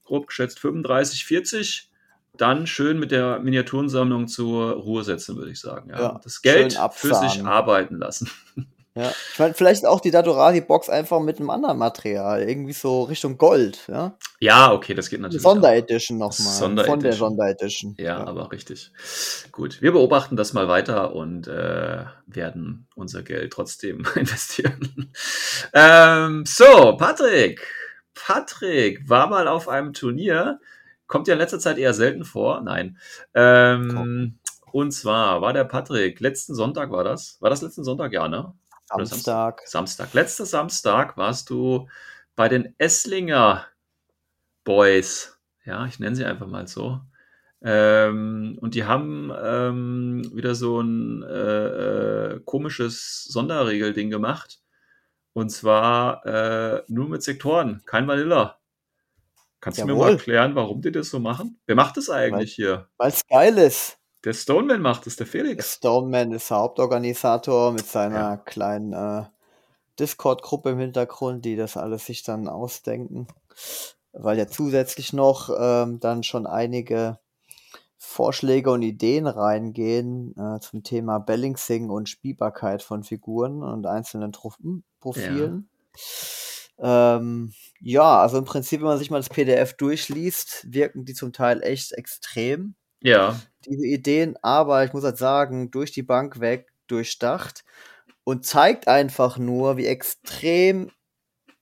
grob 0.04 0.26
geschätzt 0.28 0.58
35, 0.60 1.24
40, 1.24 1.87
dann 2.40 2.66
schön 2.66 2.98
mit 2.98 3.10
der 3.10 3.40
Miniaturensammlung 3.40 4.28
zur 4.28 4.72
Ruhe 4.72 5.04
setzen, 5.04 5.36
würde 5.36 5.50
ich 5.50 5.60
sagen. 5.60 5.90
Ja. 5.90 6.00
Ja, 6.00 6.20
Das 6.22 6.42
Geld 6.42 6.78
für 6.92 7.14
sich 7.14 7.44
arbeiten 7.44 7.98
lassen. 7.98 8.30
Ja. 8.98 9.12
Ich 9.32 9.38
meine, 9.38 9.54
vielleicht 9.54 9.86
auch 9.86 10.00
die 10.00 10.10
Datorasi-Box 10.10 10.88
einfach 10.88 11.20
mit 11.20 11.38
einem 11.38 11.50
anderen 11.50 11.78
Material. 11.78 12.42
Irgendwie 12.42 12.72
so 12.72 13.04
Richtung 13.04 13.38
Gold. 13.38 13.86
Ja? 13.86 14.18
Ja, 14.40 14.72
okay, 14.72 14.92
das 14.92 15.08
geht 15.08 15.20
natürlich. 15.20 15.42
Sonderedition 15.42 16.18
nochmal. 16.18 16.52
Von 16.58 16.74
der 16.74 16.84
Sonderedition. 16.84 17.12
Sonderedition. 17.30 17.94
Ja, 17.96 18.26
aber 18.26 18.50
richtig. 18.50 18.90
Gut, 19.52 19.80
wir 19.82 19.92
beobachten 19.92 20.34
das 20.34 20.52
mal 20.52 20.66
weiter 20.66 21.14
und 21.14 21.46
äh, 21.46 22.06
werden 22.26 22.88
unser 22.96 23.22
Geld 23.22 23.52
trotzdem 23.52 24.04
investieren. 24.16 25.12
ähm, 25.72 26.44
so, 26.44 26.96
Patrick. 26.96 27.64
Patrick 28.14 29.08
war 29.08 29.28
mal 29.28 29.46
auf 29.46 29.68
einem 29.68 29.92
Turnier. 29.92 30.58
Kommt 31.08 31.26
ja 31.26 31.34
in 31.34 31.40
letzter 31.40 31.58
Zeit 31.58 31.78
eher 31.78 31.94
selten 31.94 32.24
vor. 32.24 32.60
Nein. 32.60 32.98
Ähm, 33.34 34.38
und 34.70 34.92
zwar 34.92 35.42
war 35.42 35.52
der 35.52 35.64
Patrick, 35.64 36.20
letzten 36.20 36.54
Sonntag 36.54 36.92
war 36.92 37.02
das. 37.02 37.38
War 37.40 37.50
das 37.50 37.62
letzten 37.62 37.82
Sonntag? 37.82 38.12
Ja, 38.12 38.28
ne? 38.28 38.52
Samstag. 38.86 39.62
Samstag. 39.66 40.14
Letzter 40.14 40.46
Samstag 40.46 41.16
warst 41.16 41.50
du 41.50 41.88
bei 42.36 42.48
den 42.48 42.74
Esslinger 42.78 43.66
Boys. 44.64 45.38
Ja, 45.64 45.86
ich 45.86 45.98
nenne 45.98 46.16
sie 46.16 46.24
einfach 46.24 46.46
mal 46.46 46.68
so. 46.68 47.00
Ähm, 47.60 48.56
und 48.60 48.74
die 48.74 48.84
haben 48.84 49.32
ähm, 49.42 50.30
wieder 50.32 50.54
so 50.54 50.80
ein 50.80 51.22
äh, 51.22 52.34
äh, 52.34 52.40
komisches 52.44 53.24
Sonderregelding 53.24 54.10
gemacht. 54.10 54.60
Und 55.32 55.50
zwar 55.50 56.24
äh, 56.24 56.82
nur 56.88 57.08
mit 57.08 57.22
Sektoren, 57.22 57.82
kein 57.84 58.06
Vanilla. 58.06 58.57
Kannst 59.60 59.80
du 59.80 59.86
mir 59.86 59.94
mal 59.94 60.00
Jawohl. 60.00 60.12
erklären, 60.12 60.54
warum 60.54 60.80
die 60.82 60.92
das 60.92 61.10
so 61.10 61.18
machen? 61.18 61.58
Wer 61.66 61.74
macht 61.74 61.96
das 61.96 62.10
eigentlich 62.10 62.54
hier? 62.54 62.88
Weil 62.96 63.10
es 63.10 63.26
geil 63.26 63.58
ist. 63.58 63.98
Der 64.24 64.32
Stoneman 64.32 64.80
macht 64.80 65.06
es, 65.06 65.16
der 65.16 65.26
Der 65.26 65.30
Felix. 65.32 65.74
Stoneman 65.74 66.32
ist 66.32 66.50
der 66.50 66.58
Hauptorganisator 66.58 67.72
mit 67.72 67.86
seiner 67.86 68.16
Ja. 68.16 68.36
kleinen 68.36 68.92
äh, 68.92 69.24
Discord-Gruppe 69.98 70.70
im 70.70 70.78
Hintergrund, 70.78 71.44
die 71.44 71.56
das 71.56 71.76
alles 71.76 72.06
sich 72.06 72.22
dann 72.22 72.48
ausdenken. 72.48 73.26
Weil 74.12 74.38
ja 74.38 74.46
zusätzlich 74.48 75.12
noch 75.12 75.50
ähm, 75.58 76.00
dann 76.00 76.22
schon 76.22 76.46
einige 76.46 77.18
Vorschläge 77.96 78.70
und 78.70 78.82
Ideen 78.82 79.26
reingehen 79.26 80.34
äh, 80.36 80.60
zum 80.60 80.82
Thema 80.84 81.18
Balancing 81.18 81.90
und 81.90 82.08
Spielbarkeit 82.08 82.82
von 82.82 83.02
Figuren 83.02 83.62
und 83.62 83.86
einzelnen 83.86 84.32
Truppenprofilen. 84.32 85.68
Ähm, 86.80 87.52
ja, 87.80 88.20
also 88.20 88.38
im 88.38 88.44
Prinzip, 88.44 88.80
wenn 88.80 88.88
man 88.88 88.98
sich 88.98 89.10
mal 89.10 89.18
das 89.18 89.28
PDF 89.28 89.74
durchliest, 89.74 90.72
wirken 90.72 91.04
die 91.04 91.14
zum 91.14 91.32
Teil 91.32 91.62
echt 91.62 91.92
extrem. 91.92 92.74
Ja, 93.00 93.40
diese 93.64 93.86
Ideen, 93.86 94.36
aber 94.42 94.84
ich 94.84 94.92
muss 94.92 95.04
halt 95.04 95.18
sagen, 95.18 95.70
durch 95.70 95.92
die 95.92 96.02
Bank 96.02 96.40
weg 96.40 96.72
durchdacht 96.88 97.64
und 98.24 98.44
zeigt 98.44 98.88
einfach 98.88 99.38
nur, 99.38 99.76
wie 99.76 99.86
extrem 99.86 100.90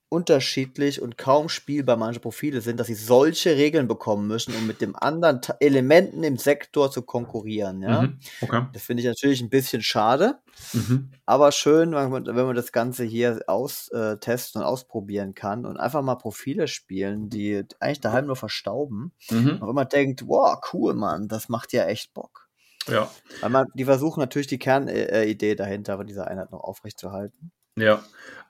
unterschiedlich 0.08 1.02
und 1.02 1.18
kaum 1.18 1.48
spielbar 1.48 1.96
manche 1.96 2.20
Profile 2.20 2.60
sind, 2.60 2.78
dass 2.78 2.86
sie 2.86 2.94
solche 2.94 3.56
Regeln 3.56 3.88
bekommen 3.88 4.28
müssen, 4.28 4.54
um 4.54 4.66
mit 4.66 4.80
den 4.80 4.94
anderen 4.94 5.42
Ta- 5.42 5.56
Elementen 5.58 6.22
im 6.22 6.36
Sektor 6.36 6.90
zu 6.90 7.02
konkurrieren. 7.02 7.82
Ja? 7.82 8.02
mhm. 8.02 8.18
okay. 8.40 8.66
Das 8.72 8.82
finde 8.84 9.02
ich 9.02 9.06
natürlich 9.08 9.40
ein 9.40 9.50
bisschen 9.50 9.82
schade, 9.82 10.38
Mhm. 10.72 11.10
aber 11.26 11.52
schön, 11.52 11.92
wenn 11.92 12.10
man, 12.10 12.24
wenn 12.26 12.46
man 12.46 12.56
das 12.56 12.72
Ganze 12.72 13.04
hier 13.04 13.40
aus, 13.46 13.88
äh, 13.88 14.16
und 14.54 14.62
ausprobieren 14.62 15.34
kann 15.34 15.66
und 15.66 15.76
einfach 15.76 16.02
mal 16.02 16.14
Profile 16.14 16.68
spielen, 16.68 17.28
die 17.28 17.64
eigentlich 17.80 18.00
daheim 18.00 18.26
nur 18.26 18.36
verstauben. 18.36 19.12
Mhm. 19.30 19.58
Und 19.60 19.68
wenn 19.68 19.74
man 19.74 19.88
denkt, 19.88 20.26
wow, 20.26 20.58
cool, 20.72 20.94
Mann, 20.94 21.28
das 21.28 21.48
macht 21.48 21.72
ja 21.72 21.84
echt 21.86 22.14
Bock. 22.14 22.48
Ja. 22.88 23.10
Weil 23.40 23.50
man, 23.50 23.66
die 23.74 23.84
versuchen 23.84 24.20
natürlich 24.20 24.46
die 24.46 24.58
Kernidee 24.58 25.56
dahinter 25.56 25.96
von 25.96 26.06
dieser 26.06 26.28
Einheit 26.28 26.52
noch 26.52 26.60
aufrechtzuerhalten. 26.60 27.50
Ja, 27.78 28.02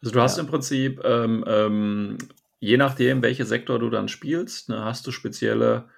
also 0.03 0.13
du 0.13 0.21
hast 0.21 0.37
Ja. 0.37 0.39
im 0.39 0.47
Prinzip, 0.47 1.01
ähm, 1.05 1.45
ähm, 1.47 2.19
je 2.61 2.77
nachdem, 2.77 3.23
welche 3.23 3.45
Sektor 3.47 3.79
du 3.79 3.91
dann 3.91 4.09
spielst, 4.09 4.69
ne, 4.69 4.85
hast 4.85 5.07
du 5.07 5.13
spezielle 5.13 5.89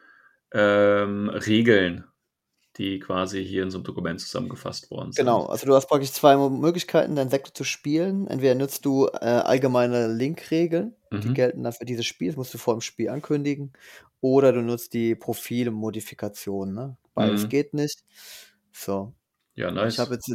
ähm, 0.53 1.29
Regeln, 1.31 2.05
die 2.79 3.01
quasi 3.01 3.45
hier 3.45 3.65
in 3.65 3.71
so 3.71 3.79
einem 3.79 3.85
Dokument 3.85 4.21
zusammengefasst 4.21 4.91
worden 4.91 5.13
sind. 5.13 5.17
Genau, 5.17 5.47
also 5.47 5.67
du 5.67 5.75
hast 5.75 5.87
praktisch 5.89 6.13
zwei 6.13 6.37
Möglichkeiten, 6.37 7.17
deinen 7.17 7.31
Sektor 7.31 7.53
zu 7.53 7.65
spielen. 7.65 8.29
Entweder 8.29 8.55
nutzt 8.55 8.85
du 8.85 9.07
äh, 9.09 9.17
allgemeine 9.19 10.07
Link-Regeln, 10.13 10.95
die 11.23 11.31
Mhm. 11.31 11.33
gelten 11.33 11.65
dann 11.65 11.73
für 11.73 11.85
dieses 11.85 12.07
Spiel, 12.07 12.29
das 12.29 12.37
musst 12.37 12.55
du 12.55 12.59
vor 12.59 12.75
dem 12.75 12.81
Spiel 12.83 13.09
ankündigen. 13.09 13.73
Oder 14.21 14.53
du 14.53 14.61
nutzt 14.63 14.95
die 14.95 15.17
Profilmodifikation. 15.17 16.73
Ne? 16.75 16.97
Beides 17.15 17.49
Mhm. 17.49 17.49
geht 17.49 17.75
nicht. 17.75 18.05
So, 18.73 19.15
Ja, 19.57 19.71
nice. 19.71 19.97
Ich 19.97 19.99
habe 19.99 20.15
jetzt 20.15 20.29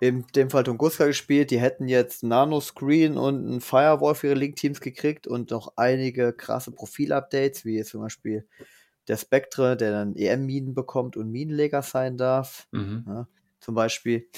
in 0.00 0.26
dem 0.34 0.50
Fall 0.50 0.64
Tunguska 0.64 1.06
gespielt. 1.06 1.50
Die 1.50 1.60
hätten 1.60 1.88
jetzt 1.88 2.22
Nanoscreen 2.22 3.16
und 3.16 3.46
ein 3.48 3.60
Firewall 3.60 4.14
für 4.14 4.28
ihre 4.28 4.36
Link-Teams 4.36 4.80
gekriegt 4.80 5.26
und 5.26 5.50
noch 5.50 5.72
einige 5.76 6.32
krasse 6.32 6.70
Profil-Updates, 6.72 7.64
wie 7.64 7.76
jetzt 7.76 7.90
zum 7.90 8.02
Beispiel 8.02 8.46
der 9.08 9.16
Spectre, 9.16 9.76
der 9.76 9.92
dann 9.92 10.16
EM-Minen 10.16 10.74
bekommt 10.74 11.16
und 11.16 11.30
Minenleger 11.30 11.82
sein 11.82 12.16
darf, 12.16 12.68
Mhm. 12.72 13.26
zum 13.60 13.74
Beispiel. 13.74 14.28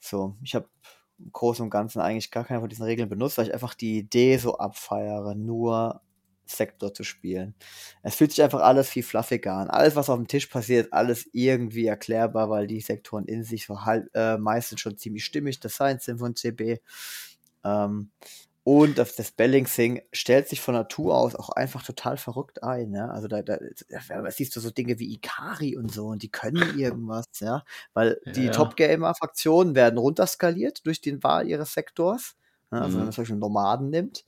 So, 0.00 0.36
ich 0.42 0.54
habe 0.54 0.68
im 1.18 1.30
Großen 1.32 1.62
und 1.64 1.70
Ganzen 1.70 2.00
eigentlich 2.00 2.30
gar 2.30 2.44
keine 2.44 2.60
von 2.60 2.68
diesen 2.68 2.84
Regeln 2.84 3.08
benutzt, 3.08 3.38
weil 3.38 3.46
ich 3.46 3.54
einfach 3.54 3.74
die 3.74 3.98
Idee 3.98 4.36
so 4.38 4.58
abfeiere, 4.58 5.34
nur 5.34 6.00
Sektor 6.56 6.94
zu 6.94 7.04
spielen. 7.04 7.54
Es 8.02 8.14
fühlt 8.16 8.30
sich 8.32 8.42
einfach 8.42 8.60
alles 8.60 8.88
viel 8.90 9.02
fluffiger 9.02 9.54
an. 9.54 9.70
Alles, 9.70 9.96
was 9.96 10.08
auf 10.10 10.16
dem 10.18 10.28
Tisch 10.28 10.46
passiert, 10.46 10.92
alles 10.92 11.28
irgendwie 11.32 11.86
erklärbar, 11.86 12.50
weil 12.50 12.66
die 12.66 12.80
Sektoren 12.80 13.24
in 13.26 13.44
sich 13.44 13.66
so 13.66 13.84
halb, 13.84 14.08
äh, 14.14 14.38
meistens 14.38 14.80
schon 14.80 14.96
ziemlich 14.98 15.24
stimmig 15.24 15.60
designt 15.60 16.02
sind 16.02 16.18
von 16.18 16.36
CB. 16.36 16.78
Ähm, 17.64 18.10
und 18.64 18.96
das, 18.98 19.16
das 19.16 19.32
Balancing 19.32 20.02
stellt 20.12 20.48
sich 20.48 20.60
von 20.60 20.74
Natur 20.74 21.16
aus 21.16 21.34
auch 21.34 21.50
einfach 21.50 21.82
total 21.82 22.16
verrückt 22.16 22.62
ein. 22.62 22.94
Ja? 22.94 23.08
Also 23.08 23.26
da, 23.26 23.42
da, 23.42 23.58
da 23.88 24.30
siehst 24.30 24.54
du 24.54 24.60
so 24.60 24.70
Dinge 24.70 25.00
wie 25.00 25.12
Ikari 25.14 25.76
und 25.76 25.90
so 25.92 26.06
und 26.06 26.22
die 26.22 26.30
können 26.30 26.78
irgendwas, 26.78 27.26
ja. 27.40 27.64
Weil 27.92 28.20
die 28.24 28.44
Ja. 28.46 28.52
Top-Gamer-Fraktionen 28.52 29.74
werden 29.74 29.98
runterskaliert 29.98 30.86
durch 30.86 31.00
die 31.00 31.20
Wahl 31.24 31.48
ihres 31.48 31.72
Sektors. 31.74 32.36
Ja, 32.70 32.82
also 32.82 32.98
Mhm. 32.98 33.00
wenn 33.00 33.04
man 33.06 33.12
zum 33.12 33.22
Beispiel 33.22 33.36
Nomaden 33.38 33.90
nimmt 33.90 34.24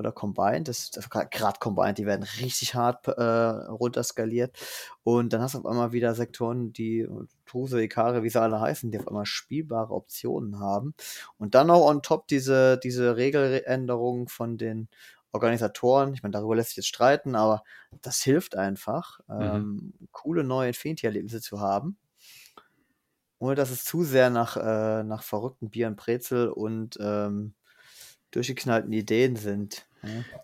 oder 0.00 0.12
Combined, 0.12 0.66
das, 0.66 0.90
das 0.90 1.08
gerade 1.10 1.60
Combined, 1.60 1.98
die 1.98 2.06
werden 2.06 2.26
richtig 2.40 2.74
hart 2.74 3.06
äh, 3.06 3.22
runterskaliert. 3.22 4.58
Und 5.04 5.32
dann 5.32 5.42
hast 5.42 5.54
du 5.54 5.58
auf 5.58 5.66
einmal 5.66 5.92
wieder 5.92 6.14
Sektoren, 6.14 6.72
die 6.72 7.06
Truse, 7.46 7.82
Ikare, 7.82 8.22
wie 8.22 8.30
sie 8.30 8.40
alle 8.40 8.60
heißen, 8.60 8.90
die 8.90 8.98
auf 8.98 9.06
einmal 9.06 9.26
spielbare 9.26 9.94
Optionen 9.94 10.58
haben. 10.58 10.94
Und 11.38 11.54
dann 11.54 11.68
noch 11.68 11.82
on 11.82 12.02
top 12.02 12.26
diese, 12.28 12.78
diese 12.78 13.16
Regeländerungen 13.16 14.26
von 14.26 14.56
den 14.56 14.88
Organisatoren. 15.32 16.14
Ich 16.14 16.22
meine, 16.22 16.32
darüber 16.32 16.56
lässt 16.56 16.70
sich 16.70 16.78
jetzt 16.78 16.88
streiten, 16.88 17.36
aber 17.36 17.62
das 18.00 18.22
hilft 18.22 18.56
einfach, 18.56 19.20
ähm, 19.28 19.92
coole 20.12 20.44
neue 20.44 20.68
Infinity-Erlebnisse 20.68 21.40
zu 21.40 21.60
haben. 21.60 21.98
Ohne 23.38 23.54
dass 23.54 23.70
es 23.70 23.84
zu 23.84 24.02
sehr 24.02 24.30
nach, 24.30 24.56
äh, 24.56 25.02
nach 25.02 25.22
verrückten 25.22 25.70
Bier 25.70 25.88
und 25.88 25.96
Brezel 25.96 26.48
und 26.48 26.98
ähm, 27.00 27.54
durchgeknallten 28.30 28.92
Ideen 28.92 29.36
sind. 29.36 29.86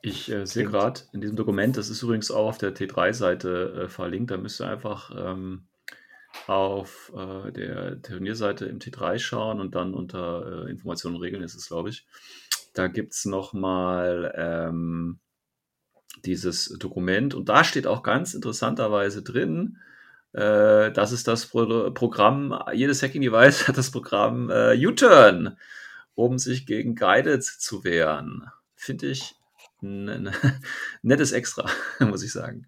Ich 0.02 0.30
äh, 0.30 0.46
sehe 0.46 0.64
gerade 0.64 1.00
in 1.12 1.20
diesem 1.20 1.36
Dokument, 1.36 1.76
das 1.76 1.88
ist 1.88 2.02
übrigens 2.02 2.30
auch 2.30 2.48
auf 2.48 2.58
der 2.58 2.74
T3-Seite 2.74 3.84
äh, 3.84 3.88
verlinkt, 3.88 4.30
da 4.30 4.36
müsst 4.36 4.60
ihr 4.60 4.68
einfach 4.68 5.10
ähm, 5.16 5.66
auf 6.46 7.12
äh, 7.16 7.52
der 7.52 8.02
Turnierseite 8.02 8.66
im 8.66 8.78
T3 8.78 9.18
schauen 9.18 9.60
und 9.60 9.74
dann 9.74 9.94
unter 9.94 10.66
äh, 10.66 10.70
Informationen 10.70 11.16
und 11.16 11.22
Regeln 11.22 11.42
ist 11.42 11.54
es, 11.54 11.68
glaube 11.68 11.88
ich. 11.88 12.06
Da 12.74 12.88
gibt 12.88 13.14
es 13.14 13.24
nochmal 13.24 14.34
ähm, 14.36 15.18
dieses 16.24 16.76
Dokument. 16.78 17.34
Und 17.34 17.48
da 17.48 17.64
steht 17.64 17.86
auch 17.86 18.02
ganz 18.02 18.34
interessanterweise 18.34 19.22
drin, 19.22 19.78
äh, 20.32 20.92
das 20.92 21.12
ist 21.12 21.28
das 21.28 21.46
Pro 21.46 21.90
Programm, 21.92 22.58
jedes 22.74 23.02
Hacking-Device 23.02 23.68
hat 23.68 23.78
das 23.78 23.90
Programm 23.90 24.50
äh, 24.50 24.76
U-Turn, 24.86 25.56
um 26.16 26.38
sich 26.38 26.66
gegen 26.66 26.96
Guided 26.96 27.44
zu 27.44 27.84
wehren. 27.84 28.50
Finde 28.74 29.06
ich 29.06 29.36
ein 29.82 30.32
nettes 31.02 31.30
Extra, 31.30 31.70
muss 32.00 32.24
ich 32.24 32.32
sagen. 32.32 32.66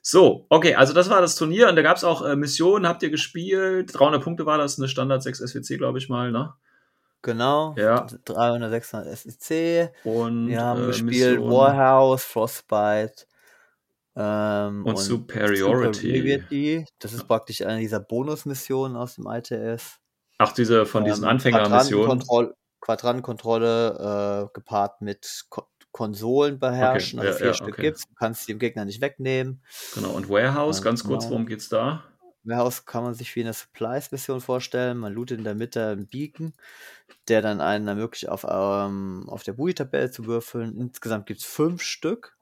So, 0.00 0.46
okay, 0.48 0.74
also 0.74 0.94
das 0.94 1.10
war 1.10 1.20
das 1.20 1.36
Turnier 1.36 1.68
und 1.68 1.76
da 1.76 1.82
gab 1.82 1.98
es 1.98 2.04
auch 2.04 2.24
äh, 2.24 2.36
Missionen, 2.36 2.88
habt 2.88 3.02
ihr 3.02 3.10
gespielt? 3.10 3.90
300 3.92 4.22
Punkte 4.22 4.46
war 4.46 4.56
das, 4.56 4.78
eine 4.78 4.88
Standard 4.88 5.22
6 5.22 5.40
SWC, 5.40 5.76
glaube 5.76 5.98
ich 5.98 6.08
mal, 6.08 6.32
ne? 6.32 6.54
Genau. 7.20 7.74
Ja. 7.76 8.06
300, 8.24 8.70
600 8.70 9.18
SEC. 9.18 9.92
Und 10.04 10.48
Wir 10.48 10.62
haben 10.62 10.84
äh, 10.84 10.86
gespielt 10.86 11.40
Mission 11.40 11.50
Warhouse, 11.50 12.24
Frostbite. 12.24 13.26
Ähm, 14.14 14.86
und, 14.86 14.96
Superiority. 14.96 16.16
Superiority. 16.16 16.86
Das 17.00 17.12
ist 17.12 17.26
praktisch 17.26 17.62
eine 17.62 17.80
dieser 17.80 18.00
Bonusmissionen 18.00 18.96
aus 18.96 19.16
dem 19.16 19.26
ITS. 19.26 19.98
Ach, 20.38 20.52
diese 20.52 20.86
von 20.86 21.04
diesen 21.04 21.24
Ähm, 21.24 21.30
Anfängermissionen. 21.30 22.22
Quadrantenkontroll- 22.22 22.54
Quadrantenkontrolle 22.80 24.46
äh, 24.48 24.54
gepaart 24.54 25.00
mit 25.02 25.46
Ko 25.50 25.66
Konsolen 25.90 26.58
beherrschen. 26.60 27.18
Okay, 27.18 27.28
Also 27.28 27.38
ja, 27.38 27.38
vier 27.38 27.46
ja, 27.48 27.54
Stück 27.54 27.68
okay. 27.74 27.82
gibt's. 27.82 28.06
Du 28.06 28.14
kannst 28.14 28.46
die 28.46 28.52
dem 28.52 28.58
Gegner 28.60 28.84
nicht 28.84 29.00
wegnehmen. 29.00 29.62
Genau, 29.94 30.10
und 30.10 30.28
Warehouse, 30.28 30.78
Ja, 30.78 30.84
ganz 30.84 31.02
kurz, 31.02 31.24
genau. 31.24 31.30
worum 31.32 31.46
geht's 31.46 31.68
da? 31.68 32.04
Warehouse 32.44 32.84
kann 32.84 33.02
man 33.02 33.14
sich 33.14 33.34
wie 33.34 33.40
eine 33.40 33.52
Supplies-Mission 33.52 34.40
vorstellen. 34.40 34.98
Man 34.98 35.12
lootet 35.12 35.38
in 35.38 35.44
der 35.44 35.54
Mitte 35.56 35.88
einen 35.88 36.06
Beacon, 36.06 36.52
der 37.26 37.42
dann 37.42 37.60
einen 37.60 37.88
ermöglicht, 37.88 38.28
auf, 38.28 38.46
ähm, 38.48 39.24
auf 39.28 39.42
der 39.42 39.54
Bui-Tabelle 39.54 40.10
zu 40.10 40.26
würfeln. 40.26 40.76
Insgesamt 40.78 41.26
gibt 41.26 41.40
es 41.40 41.46
fünf 41.46 41.82
Stück. 41.82 42.36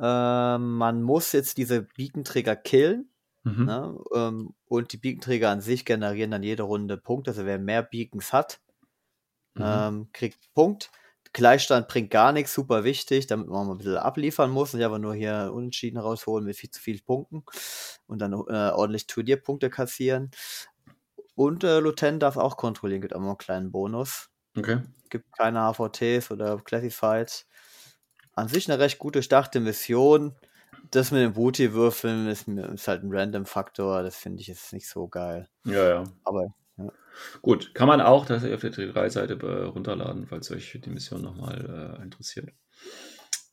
Ähm, 0.00 0.76
man 0.78 1.02
muss 1.02 1.32
jetzt 1.32 1.58
diese 1.58 1.82
Beacon-Träger 1.82 2.56
killen. 2.56 3.10
Mhm. 3.44 3.64
Ne? 3.66 3.98
Ähm, 4.14 4.54
und 4.66 4.92
die 4.92 4.98
Beacon-Träger 4.98 5.50
an 5.50 5.60
sich 5.60 5.84
generieren 5.84 6.30
dann 6.32 6.42
jede 6.42 6.64
Runde 6.64 6.96
Punkte. 6.98 7.30
Also 7.32 7.46
wer 7.46 7.58
mehr 7.58 7.82
Beacons 7.82 8.32
hat, 8.32 8.60
Mhm. 9.54 9.82
ähm, 9.88 10.08
kriegt 10.12 10.38
Punkt. 10.54 10.90
Gleichstand 11.34 11.88
bringt 11.88 12.10
gar 12.10 12.32
nichts, 12.32 12.52
super 12.52 12.84
wichtig, 12.84 13.26
damit 13.26 13.48
man 13.48 13.66
mal 13.66 13.74
ein 13.74 13.78
bisschen 13.78 13.96
abliefern 13.96 14.50
muss, 14.50 14.74
nicht 14.74 14.84
einfach 14.84 14.98
nur 14.98 15.14
hier 15.14 15.50
Unentschieden 15.54 15.98
rausholen 15.98 16.44
mit 16.44 16.56
viel 16.56 16.70
zu 16.70 16.80
vielen 16.80 17.02
Punkten 17.04 17.44
und 18.06 18.18
dann 18.20 18.32
äh, 18.34 18.70
ordentlich 18.72 19.06
Turnierpunkte 19.06 19.70
kassieren. 19.70 20.30
Und 21.34 21.64
äh, 21.64 21.80
Lieutenant 21.80 22.22
darf 22.22 22.36
auch 22.36 22.56
kontrollieren, 22.56 23.00
gibt 23.02 23.14
auch 23.14 23.20
mal 23.20 23.28
einen 23.30 23.38
kleinen 23.38 23.72
Bonus. 23.72 24.30
Okay. 24.58 24.78
Gibt 25.10 25.32
keine 25.36 25.60
HVTs 25.60 26.30
oder 26.30 26.58
Classified. 26.58 27.46
An 28.34 28.48
sich 28.48 28.70
eine 28.70 28.80
recht 28.80 28.98
gut 28.98 29.14
durchdachte 29.16 29.60
Mission. 29.60 30.36
Das 30.90 31.10
mit 31.10 31.22
den 31.22 31.32
Booty-Würfeln 31.32 32.28
ist, 32.28 32.48
ist 32.48 32.88
halt 32.88 33.02
ein 33.02 33.12
Random-Faktor, 33.12 34.02
das 34.02 34.16
finde 34.16 34.40
ich 34.40 34.48
jetzt 34.48 34.72
nicht 34.72 34.88
so 34.88 35.08
geil. 35.08 35.48
Ja, 35.64 35.88
ja. 35.88 36.04
Aber 36.24 36.54
Gut, 37.42 37.74
kann 37.74 37.88
man 37.88 38.00
auch 38.00 38.26
tatsächlich 38.26 38.54
auf 38.54 38.60
der 38.60 38.72
T3-Seite 38.72 39.34
äh, 39.34 39.64
runterladen, 39.64 40.26
falls 40.26 40.50
euch 40.50 40.78
die 40.82 40.90
Mission 40.90 41.22
nochmal 41.22 41.98
äh, 41.98 42.02
interessiert. 42.02 42.50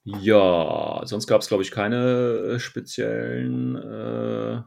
Ja, 0.04 1.02
sonst 1.04 1.28
gab 1.28 1.42
es, 1.42 1.48
glaube 1.48 1.64
ich, 1.64 1.72
keine 1.72 2.56
äh, 2.56 2.60
speziellen 2.60 3.76
äh, 3.76 4.62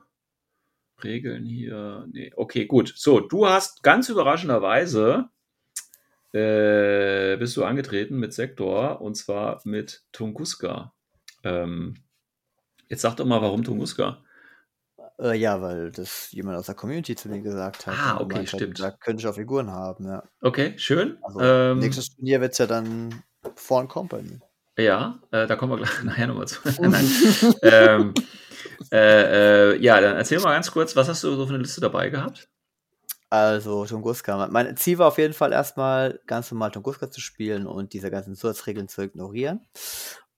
Regeln 1.02 1.44
hier. 1.44 2.06
Nee, 2.12 2.32
okay, 2.36 2.66
gut. 2.66 2.92
So, 2.94 3.20
du 3.20 3.46
hast 3.46 3.82
ganz 3.82 4.08
überraschenderweise 4.08 5.30
äh, 6.32 7.36
bist 7.38 7.56
du 7.56 7.64
angetreten 7.64 8.18
mit 8.18 8.32
Sektor 8.32 9.00
und 9.00 9.16
zwar 9.16 9.60
mit 9.64 10.04
Tunguska. 10.12 10.94
Ähm, 11.44 11.94
jetzt 12.92 13.00
sag 13.00 13.16
doch 13.16 13.24
mal, 13.24 13.40
warum 13.40 13.64
Tunguska? 13.64 14.18
Äh, 15.18 15.36
ja, 15.36 15.60
weil 15.62 15.90
das 15.90 16.30
jemand 16.32 16.58
aus 16.58 16.66
der 16.66 16.74
Community 16.74 17.16
zu 17.16 17.28
mir 17.30 17.40
gesagt 17.40 17.86
hat. 17.86 17.94
Ah, 17.98 18.20
okay, 18.20 18.40
hat, 18.40 18.48
stimmt. 18.48 18.78
Da 18.80 18.90
könnte 18.90 19.22
ich 19.22 19.26
auch 19.26 19.34
Figuren 19.34 19.70
haben, 19.70 20.04
ja. 20.04 20.22
Okay, 20.42 20.74
schön. 20.76 21.16
Also 21.22 21.40
Ähm, 21.40 21.78
nächstes 21.78 22.14
Turnier 22.14 22.40
wird 22.42 22.52
es 22.52 22.58
ja 22.58 22.66
dann 22.66 23.22
Foreign 23.56 23.88
Company. 23.88 24.40
Ja, 24.78 25.20
äh, 25.30 25.46
da 25.46 25.56
kommen 25.56 25.72
wir 25.72 25.78
gleich 25.78 25.90
nachher 26.04 26.26
nochmal 26.26 26.46
zu. 26.46 26.60
Ähm, 27.62 28.12
äh, 28.92 29.72
äh, 29.72 29.82
ja, 29.82 30.00
dann 30.00 30.16
erzähl 30.16 30.38
mal 30.40 30.52
ganz 30.52 30.70
kurz, 30.70 30.94
was 30.94 31.08
hast 31.08 31.24
du 31.24 31.34
so 31.34 31.46
für 31.46 31.54
eine 31.54 31.62
Liste 31.62 31.80
dabei 31.80 32.10
gehabt? 32.10 32.48
Also 33.30 33.86
Tunguska. 33.86 34.48
Mein 34.48 34.76
Ziel 34.76 34.98
war 34.98 35.08
auf 35.08 35.16
jeden 35.16 35.32
Fall 35.32 35.52
erstmal 35.52 36.20
ganz 36.26 36.50
normal 36.50 36.70
Tunguska 36.70 37.10
zu 37.10 37.22
spielen 37.22 37.66
und 37.66 37.94
diese 37.94 38.10
ganzen 38.10 38.34
Zusatzregeln 38.34 38.88
zu 38.88 39.00
ignorieren. 39.00 39.66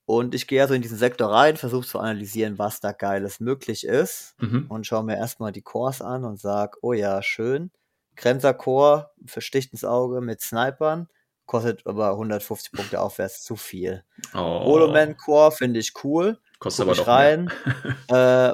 Und 0.07 0.35
ich 0.35 0.47
gehe 0.47 0.61
also 0.61 0.75
in 0.75 0.83
diesen 0.83 0.99
Sektor 0.99 1.31
rein, 1.33 1.57
versuche 1.57 1.87
zu 1.87 1.99
analysieren, 1.99 2.59
was 2.59 2.81
da 2.81 2.93
Geiles 2.93 3.41
möglich 3.41 3.87
ist 3.87 4.35
Mhm. 4.39 4.67
und 4.69 4.87
schaue 4.87 5.03
mir 5.05 5.17
erstmal 5.17 5.53
die 5.53 5.63
Cores 5.63 6.03
an 6.03 6.25
und 6.25 6.39
sag, 6.39 6.77
oh 6.83 6.93
ja, 6.93 7.23
schön. 7.23 7.71
Kremser 8.17 8.55
Core, 8.55 9.11
versticht 9.27 9.73
ins 9.73 9.85
Auge 9.85 10.21
mit 10.21 10.41
Snipern, 10.41 11.09
kostet 11.47 11.87
aber 11.87 12.11
150 12.17 12.73
Punkte 12.73 13.01
aufwärts 13.01 13.43
zu 13.43 13.57
viel. 13.57 14.05
Oh, 14.35 14.65
Holoman 14.65 15.17
Core 15.17 15.53
finde 15.53 15.81
ich 15.81 15.93
cool. 16.05 16.39
kostet 16.59 16.87
Guck 16.87 16.95
aber 16.95 17.05
doch 17.05 17.09
rein. 17.09 17.51
äh, 18.09 18.53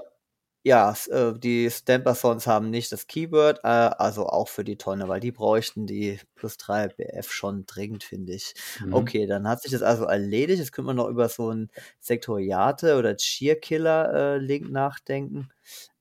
ja, 0.63 0.91
s- 0.93 1.07
äh, 1.09 1.33
die 1.39 1.71
Stamper-Sons 1.71 2.47
haben 2.47 2.71
nicht 2.71 2.93
das 2.93 3.07
Keyword, 3.07 3.61
äh, 3.65 3.69
also 3.69 4.27
auch 4.29 4.49
für 4.49 4.65
die 4.65 4.77
Tonne, 4.77 5.09
weil 5.09 5.21
die 5.21 5.33
bräuchten 5.33 5.87
die 5.87 6.21
plus 6.35 6.57
3 6.59 6.89
BF 6.89 7.31
schon 7.33 7.65
dringend, 7.67 8.05
finde 8.05 8.35
ich. 8.35 8.55
Mhm. 8.79 8.91
Okay, 8.91 9.27
dann 9.27 9.49
hat 9.49 9.63
sich 9.63 9.73
das 9.73 9.83
also 9.83 10.05
erledigt. 10.05 10.59
Jetzt 10.59 10.73
könnte 10.73 10.87
man 10.89 10.97
noch 10.97 11.09
über 11.09 11.29
so 11.29 11.49
einen 11.51 11.71
Sektoriate 12.01 12.97
oder 12.99 13.17
Cheer-Killer-Link 13.17 14.71
nachdenken. 14.71 15.49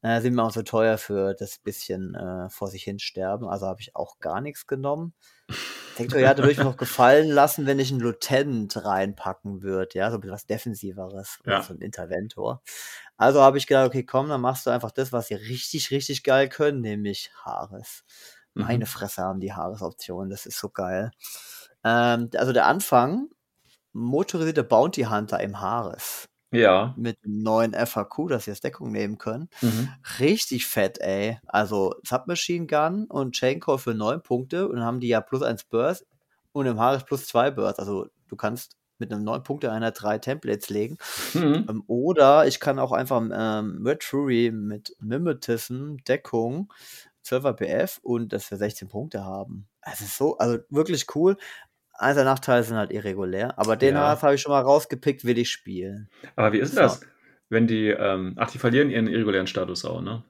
Äh, 0.02 0.22
sind 0.22 0.36
mir 0.36 0.44
auch 0.44 0.52
so 0.52 0.62
teuer 0.64 0.98
für 0.98 1.34
das 1.36 1.60
bisschen 1.60 2.16
äh, 2.16 2.50
vor 2.50 2.68
sich 2.70 2.84
hin 2.84 3.00
sterben, 3.00 3.48
also 3.48 3.66
habe 3.68 3.82
ich 3.82 3.96
auch 3.96 4.20
gar 4.20 4.42
nichts 4.42 4.68
genommen. 4.68 5.14
Sektoriate 6.00 6.42
würde 6.42 6.52
ich 6.52 6.58
mir 6.58 6.64
noch 6.64 6.78
gefallen 6.78 7.30
lassen, 7.30 7.66
wenn 7.66 7.80
ich 7.80 7.92
einen 7.92 8.00
Lieutenant 8.00 8.84
reinpacken 8.86 9.62
würde, 9.62 9.98
ja, 10.00 10.10
so 10.10 10.18
ein 10.18 10.22
bisschen 10.22 10.34
was 10.34 10.46
Defensiveres, 10.46 11.40
Ja. 11.46 11.62
so 11.62 11.74
ein 11.74 11.80
Interventor. 11.82 12.62
Also 13.18 13.42
habe 13.42 13.58
ich 13.58 13.68
gedacht, 13.68 13.88
okay, 13.88 14.04
komm, 14.04 14.30
dann 14.30 14.42
machst 14.42 14.66
du 14.66 14.70
einfach 14.70 14.92
das, 14.92 15.12
was 15.12 15.28
sie 15.28 15.36
richtig, 15.36 15.92
richtig 15.92 16.24
geil 16.24 16.50
können, 16.50 16.82
nämlich 16.82 17.32
Haares. 17.44 18.04
Mhm. 18.54 18.64
Meine 18.64 18.86
Fresse 18.86 19.22
haben 19.24 19.40
die 19.40 19.54
Haares-Optionen, 19.54 20.30
das 20.30 20.46
ist 20.46 20.58
so 20.60 20.70
geil. 20.70 21.12
Ähm, 21.84 22.30
also 22.36 22.54
der 22.54 22.66
Anfang, 22.66 23.28
motorisierte 23.94 24.64
Bounty 24.64 25.04
Hunter 25.04 25.40
im 25.42 25.60
Haares 25.62 26.30
Ja. 26.52 26.94
mit 26.98 27.24
dem 27.24 27.44
neuen 27.44 27.74
FAQ, 27.74 28.28
dass 28.30 28.46
sie 28.46 28.52
als 28.52 28.62
Deckung 28.62 28.92
nehmen 28.92 29.18
können. 29.18 29.50
Mhm. 29.62 29.90
Richtig 30.20 30.66
fett, 30.68 31.00
ey. 31.00 31.40
Also 31.48 31.96
Submachine 32.04 32.66
Gun 32.68 33.06
und 33.06 33.34
Chain 33.34 33.60
Call 33.60 33.78
für 33.78 33.94
9 33.94 34.22
Punkte 34.24 34.68
und 34.68 34.76
dann 34.78 34.86
haben 34.86 35.00
die 35.00 35.08
ja 35.10 35.22
plus 35.22 35.44
1 35.44 35.66
Burst 35.66 36.06
und 36.52 36.66
im 36.66 36.80
Haares 36.80 37.06
plus 37.06 37.28
2 37.28 37.52
Burst. 37.52 37.80
Also 37.80 38.08
du 38.28 38.36
kannst 38.36 38.76
mit 38.98 39.14
einem 39.14 39.24
9 39.24 39.44
Punkte 39.44 39.72
einer 39.72 39.92
3 39.92 40.18
Templates 40.20 40.70
legen. 40.70 40.98
Mhm. 41.34 41.66
Ähm, 41.70 41.84
oder 41.88 42.48
ich 42.48 42.60
kann 42.60 42.80
auch 42.80 42.92
einfach 42.92 43.22
ähm, 43.32 43.82
Red 43.86 44.04
Fury 44.04 44.52
mit 44.52 44.96
Mimetism, 45.00 45.98
Deckung, 46.08 46.72
12er 47.26 47.54
BF 47.54 48.00
und 48.02 48.34
das 48.34 48.46
für 48.46 48.58
16 48.58 48.88
Punkte 48.88 49.24
haben. 49.24 49.68
Es 49.82 50.02
ist 50.02 50.18
so, 50.18 50.38
also 50.38 50.58
wirklich 50.70 51.06
cool. 51.16 51.38
Einzelne 52.00 52.30
Nachteile 52.30 52.64
sind 52.64 52.78
halt 52.78 52.92
irregulär, 52.92 53.58
aber 53.58 53.76
den 53.76 53.96
Ja. 53.96 54.22
Habe 54.22 54.36
ich 54.36 54.42
schon 54.42 54.52
mal 54.52 54.62
rausgepickt, 54.62 55.26
will 55.26 55.38
ich 55.38 55.50
spielen. 55.50 56.10
Aber 56.36 56.54
wie 56.54 56.60
ist 56.60 56.76
So. 56.76 56.82
das, 56.82 57.02
wenn 57.50 57.68
die, 57.68 57.88
ähm, 57.90 58.36
ach, 58.38 58.52
die 58.52 58.58
verlieren 58.60 58.90
ihren 58.90 59.08
irregulären 59.08 59.48
Status 59.48 59.86
auch, 59.86 60.02
ne? 60.02 60.24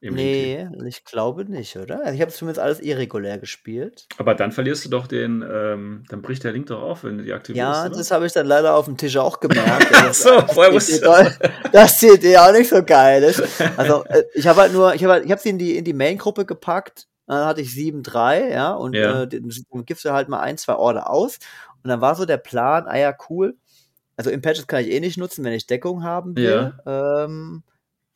Im. 0.00 0.14
Nee, 0.14 0.68
ich 0.86 1.04
glaube 1.06 1.46
nicht, 1.46 1.74
oder? 1.76 2.00
Also 2.04 2.12
ich 2.14 2.20
habe 2.20 2.30
zumindest 2.30 2.60
alles 2.60 2.80
irregulär 2.80 3.38
gespielt. 3.38 4.06
Aber 4.18 4.34
dann 4.34 4.52
verlierst 4.52 4.84
du 4.84 4.90
doch 4.90 5.06
den, 5.06 5.42
ähm, 5.50 6.04
dann 6.10 6.20
bricht 6.20 6.44
der 6.44 6.52
Link 6.52 6.66
doch 6.66 6.82
auf, 6.82 7.04
wenn 7.04 7.16
du 7.16 7.24
die 7.24 7.32
aktivierst, 7.32 7.58
Ja, 7.66 7.86
oder? 7.86 7.96
das 7.96 8.10
habe 8.10 8.26
ich 8.26 8.32
dann 8.34 8.46
leider 8.46 8.74
auf 8.76 8.84
dem 8.84 8.98
Tisch 8.98 9.16
auch 9.16 9.40
gemerkt. 9.40 9.86
So, 10.12 10.42
die 10.42 11.00
du 11.00 11.00
das? 11.00 11.38
Dass 11.72 11.98
die 11.98 12.08
Idee 12.08 12.36
auch 12.36 12.52
nicht 12.52 12.68
so 12.68 12.82
geil 12.84 13.22
ist. 13.22 13.42
Also 13.78 14.04
äh, 14.04 14.22
ich 14.34 14.46
habe 14.46 14.60
halt 14.60 14.74
nur, 14.74 14.94
ich 14.94 15.02
habe 15.02 15.14
halt, 15.14 15.24
ich 15.24 15.30
habe 15.30 15.40
sie 15.40 15.48
in 15.48 15.58
die 15.58 15.76
in 15.78 15.84
die 15.84 15.94
Main-Gruppe 15.94 16.44
gepackt. 16.44 17.06
Dann 17.26 17.44
hatte 17.46 17.60
ich 17.60 17.72
7-3, 17.74 18.50
ja, 18.50 18.72
und 18.74 18.94
Ja. 18.94 19.22
äh, 19.24 19.28
dann 19.28 19.50
gibst 19.86 20.04
du 20.04 20.12
halt 20.12 20.28
mal 20.28 20.40
ein, 20.40 20.58
zwei 20.58 20.74
Orte 20.76 21.08
aus. 21.08 21.38
Und 21.82 21.88
dann 21.90 22.00
war 22.00 22.14
so 22.14 22.24
der 22.26 22.36
Plan, 22.38 22.86
ah 22.86 22.96
ja, 22.98 23.16
cool. 23.30 23.56
Also 24.16 24.30
Impatches 24.30 24.66
kann 24.66 24.82
ich 24.82 24.90
eh 24.90 25.00
nicht 25.00 25.18
nutzen, 25.18 25.44
wenn 25.44 25.52
ich 25.52 25.66
Deckung 25.66 26.02
haben 26.04 26.40
will. 26.40 26.74
Ähm, 26.86 27.64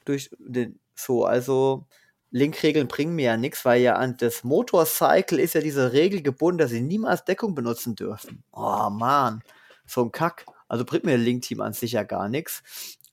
durch 0.04 0.30
den, 0.38 0.80
so, 0.94 1.24
also 1.26 1.86
Linkregeln 2.30 2.88
bringen 2.88 3.14
mir 3.16 3.24
ja 3.26 3.36
nichts, 3.36 3.64
weil 3.64 3.82
ja 3.82 3.94
an 3.96 4.16
das 4.18 4.44
Motorcycle 4.44 5.38
ist 5.40 5.54
ja 5.54 5.60
diese 5.60 5.92
Regel 5.92 6.22
gebunden, 6.22 6.58
dass 6.58 6.70
sie 6.70 6.80
niemals 6.82 7.24
Deckung 7.24 7.54
benutzen 7.54 7.94
dürfen. 7.96 8.44
Oh 8.52 8.90
man, 8.90 9.42
so 9.86 10.02
ein 10.04 10.12
Kack. 10.12 10.46
Also 10.68 10.84
bringt 10.84 11.04
mir 11.04 11.16
Link-Team 11.18 11.60
an 11.60 11.72
sich 11.72 11.92
ja 11.92 12.04
gar 12.04 12.28
nichts. 12.28 12.62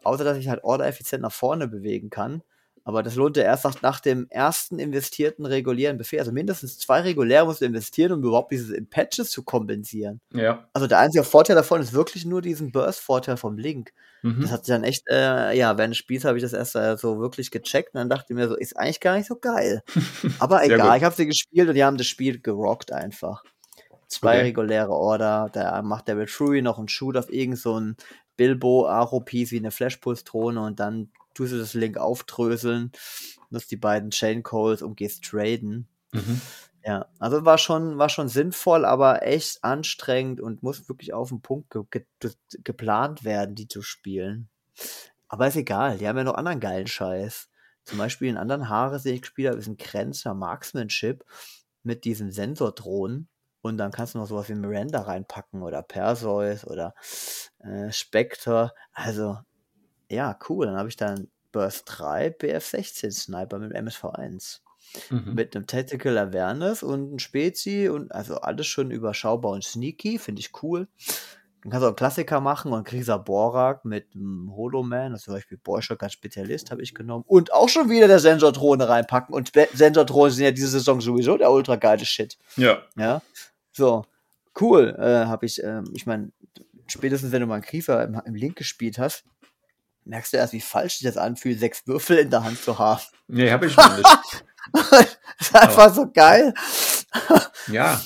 Außer 0.04 0.24
dass 0.24 0.38
ich 0.38 0.50
halt 0.50 0.64
ordereffizient 0.64 1.24
nach 1.24 1.32
vorne 1.34 1.68
bewegen 1.68 2.10
kann. 2.12 2.44
Aber 2.88 3.04
das 3.04 3.16
lohnt 3.16 3.36
ja 3.36 3.44
erst 3.44 3.66
nach, 3.66 3.82
nach 3.82 4.00
dem 4.00 4.28
ersten 4.30 4.80
investierten 4.80 5.46
regulären 5.46 5.98
Befehl. 5.98 6.20
Also 6.20 6.32
mindestens 6.32 6.80
zwei 6.80 7.02
reguläre 7.02 7.46
musst 7.46 7.60
du 7.60 7.66
investieren, 7.66 8.14
um 8.14 8.24
überhaupt 8.24 8.54
dieses 8.54 8.70
in 8.70 8.90
Patches 8.90 9.30
zu 9.30 9.44
kompensieren. 9.44 10.22
Ja. 10.32 10.70
Also 10.72 10.88
der 10.88 11.00
einzige 11.00 11.26
Vorteil 11.26 11.58
davon 11.58 11.82
ist 11.82 11.92
wirklich 11.92 12.24
nur 12.24 12.42
diesen 12.42 12.72
Burst-Vorteil 12.72 13.36
vom 13.36 13.58
Link. 13.58 13.92
Mhm. 14.22 14.40
Das 14.42 14.52
hat 14.52 14.64
sich 14.64 14.74
dann 14.74 14.86
echt, 14.86 15.04
äh, 15.10 15.52
ja, 15.58 15.78
während 15.78 15.92
des 15.92 15.98
Spiels 15.98 16.24
habe 16.24 16.38
ich 16.38 16.42
das 16.44 16.54
erst 16.54 16.78
äh, 16.78 16.96
so 16.96 17.20
wirklich 17.20 17.52
gecheckt 17.52 17.94
und 17.94 17.98
dann 17.98 18.10
dachte 18.10 18.28
ich 18.30 18.38
mir 18.38 18.48
so, 18.48 18.56
ist 18.56 18.78
eigentlich 18.78 19.02
gar 19.02 19.18
nicht 19.18 19.28
so 19.28 19.36
geil. 19.36 19.84
Aber 20.40 20.64
egal, 20.64 20.88
gut. 20.88 20.98
ich 20.98 21.04
habe 21.04 21.16
sie 21.16 21.26
gespielt 21.28 21.68
und 21.68 21.76
die 21.76 21.84
haben 21.84 21.98
das 21.98 22.08
Spiel 22.08 22.40
gerockt 22.40 22.94
einfach. 22.94 23.44
Zwei 24.08 24.36
Okay. 24.36 24.44
reguläre 24.44 24.92
Order, 24.92 25.50
da 25.52 25.82
macht 25.82 26.08
der 26.08 26.26
Trui 26.26 26.62
noch 26.62 26.80
einen 26.80 26.88
Shoot 26.88 27.18
auf 27.18 27.30
irgend 27.34 27.60
so 27.60 27.78
ein 27.78 27.98
Bilbo 28.38 28.88
Aro-Piece 28.88 29.52
wie 29.52 29.58
eine 29.58 29.72
Flash-Pulse-Drohne 29.72 30.62
und 30.62 30.80
dann 30.80 31.10
tust 31.38 31.54
du 31.54 31.58
das 31.58 31.74
Link 31.74 31.98
aufdröseln, 31.98 32.92
nutzt 33.50 33.72
die 33.72 33.78
beiden 33.78 34.10
Chain 34.10 34.44
Calls 34.44 34.82
und 34.82 34.96
gehst 34.96 35.24
traden. 35.24 35.88
Mhm. 36.12 36.42
Ja, 36.84 37.08
also 37.20 37.44
war 37.44 37.58
schon, 37.58 37.98
war 37.98 38.10
schon 38.10 38.30
sinnvoll, 38.30 38.86
aber 38.86 39.24
echt 39.24 39.64
anstrengend 39.64 40.40
und 40.40 40.64
muss 40.64 40.88
wirklich 40.88 41.14
auf 41.14 41.30
den 41.30 41.42
Punkt 41.42 41.70
ge 41.70 41.84
ge 41.92 42.06
ge- 42.20 42.34
geplant 42.64 43.24
werden, 43.24 43.56
die 43.56 43.68
zu 43.68 43.82
spielen. 43.82 44.50
Aber 45.28 45.48
ist 45.48 45.58
egal, 45.58 45.98
die 45.98 46.08
haben 46.08 46.18
ja 46.18 46.24
noch 46.24 46.36
anderen 46.36 46.62
geilen 46.62 46.88
Scheiß. 46.88 47.50
Zum 47.84 47.98
Beispiel 47.98 48.30
einen 48.30 48.38
anderen 48.38 48.70
Haare, 48.70 49.02
den 49.02 49.16
ich 49.16 49.22
gespielt 49.22 49.50
habe, 49.50 49.60
ist 49.60 49.68
ein 49.68 49.78
Grenzer 49.78 50.34
Marksmanship 50.34 51.26
mit 51.84 52.06
diesen 52.06 52.32
Sensordrohnen. 52.32 53.28
Und 53.62 53.78
dann 53.78 53.92
kannst 53.92 54.14
du 54.14 54.20
noch 54.20 54.28
sowas 54.28 54.48
wie 54.48 54.56
Miranda 54.56 55.02
reinpacken 55.02 55.62
oder 55.62 55.82
Perseus 55.82 56.66
oder 56.66 56.94
äh, 57.60 57.92
Spectre. 57.92 58.72
Also, 58.94 59.40
ja, 60.10 60.38
cool. 60.50 60.66
Dann 60.68 60.76
habe 60.78 60.90
ich 60.90 60.96
dann 60.96 61.28
Burst 61.52 61.84
3 61.88 62.28
BF16 62.30 63.12
Sniper 63.12 63.60
mit 63.60 63.72
dem 63.72 63.86
MSV1 63.88 64.60
Mhm. 65.10 65.34
mit 65.34 65.56
einem 65.56 65.68
Tactical 65.68 66.18
Awareness 66.18 66.82
und 66.82 67.16
ein 67.16 67.20
Spezi 67.20 67.90
und 67.90 68.12
also 68.14 68.38
alles 68.38 68.68
schon 68.68 68.90
überschaubar 68.90 69.52
und 69.52 69.64
sneaky, 69.64 70.18
finde 70.18 70.40
ich 70.40 70.52
cool. 70.64 70.88
Dann 71.62 71.72
kannst 71.72 71.82
du 71.82 71.88
auch 71.88 71.90
einen 71.90 71.96
Klassiker 71.98 72.40
machen 72.40 72.72
und 72.72 72.86
Krieger 72.86 73.20
Borak 73.20 73.84
mit 73.84 74.16
einem 74.16 74.56
Holoman, 74.56 75.12
das 75.12 75.22
ist 75.22 75.26
zum 75.26 75.34
Beispiel 75.34 75.58
Borschock 75.58 76.02
als 76.04 76.14
Spezialist 76.14 76.72
habe 76.72 76.82
ich 76.82 76.94
genommen 76.94 77.26
und 77.28 77.52
auch 77.52 77.68
schon 77.68 77.90
wieder 77.90 78.08
der 78.08 78.20
Sensordrohne 78.20 78.88
reinpacken 78.88 79.36
und 79.36 79.52
Sensordrohnen 79.74 80.32
sind 80.32 80.46
ja 80.46 80.52
diese 80.52 80.70
Saison 80.70 81.02
sowieso 81.02 81.38
der 81.38 81.52
ultra 81.52 81.76
geile 81.76 82.06
Shit. 82.06 82.38
Ja. 82.56 82.82
Ja, 82.98 83.22
so, 83.74 84.06
cool, 84.62 84.96
äh, 84.98 85.26
habe 85.26 85.46
ich, 85.46 85.62
ähm, 85.62 85.84
ich 85.94 86.06
meine, 86.06 86.32
spätestens 86.88 87.32
wenn 87.34 87.42
du 87.42 87.48
mal 87.48 87.56
einen 87.56 87.64
Krieger 87.64 88.04
im, 88.06 88.22
im 88.26 88.36
Link 88.36 88.56
gespielt 88.56 88.98
hast, 89.00 89.26
merkst 90.08 90.34
du 90.34 90.38
erst, 90.38 90.54
wie 90.54 90.62
falsch 90.62 90.98
sich 90.98 91.08
das 91.08 91.18
anfühlt, 91.18 91.60
sechs 91.60 91.86
Würfel 91.88 92.18
in 92.18 92.30
der 92.30 92.44
Hand 92.44 92.62
zu 92.62 92.78
haben. 92.80 93.02
Nee, 93.28 93.52
habe 93.52 93.68
ich 93.68 93.76
noch 93.76 93.98
nicht. 93.98 94.44
das 94.74 95.18
ist 95.40 95.56
einfach 95.56 95.94
so 95.94 96.10
geil. 96.12 96.54
Ja. 97.72 98.00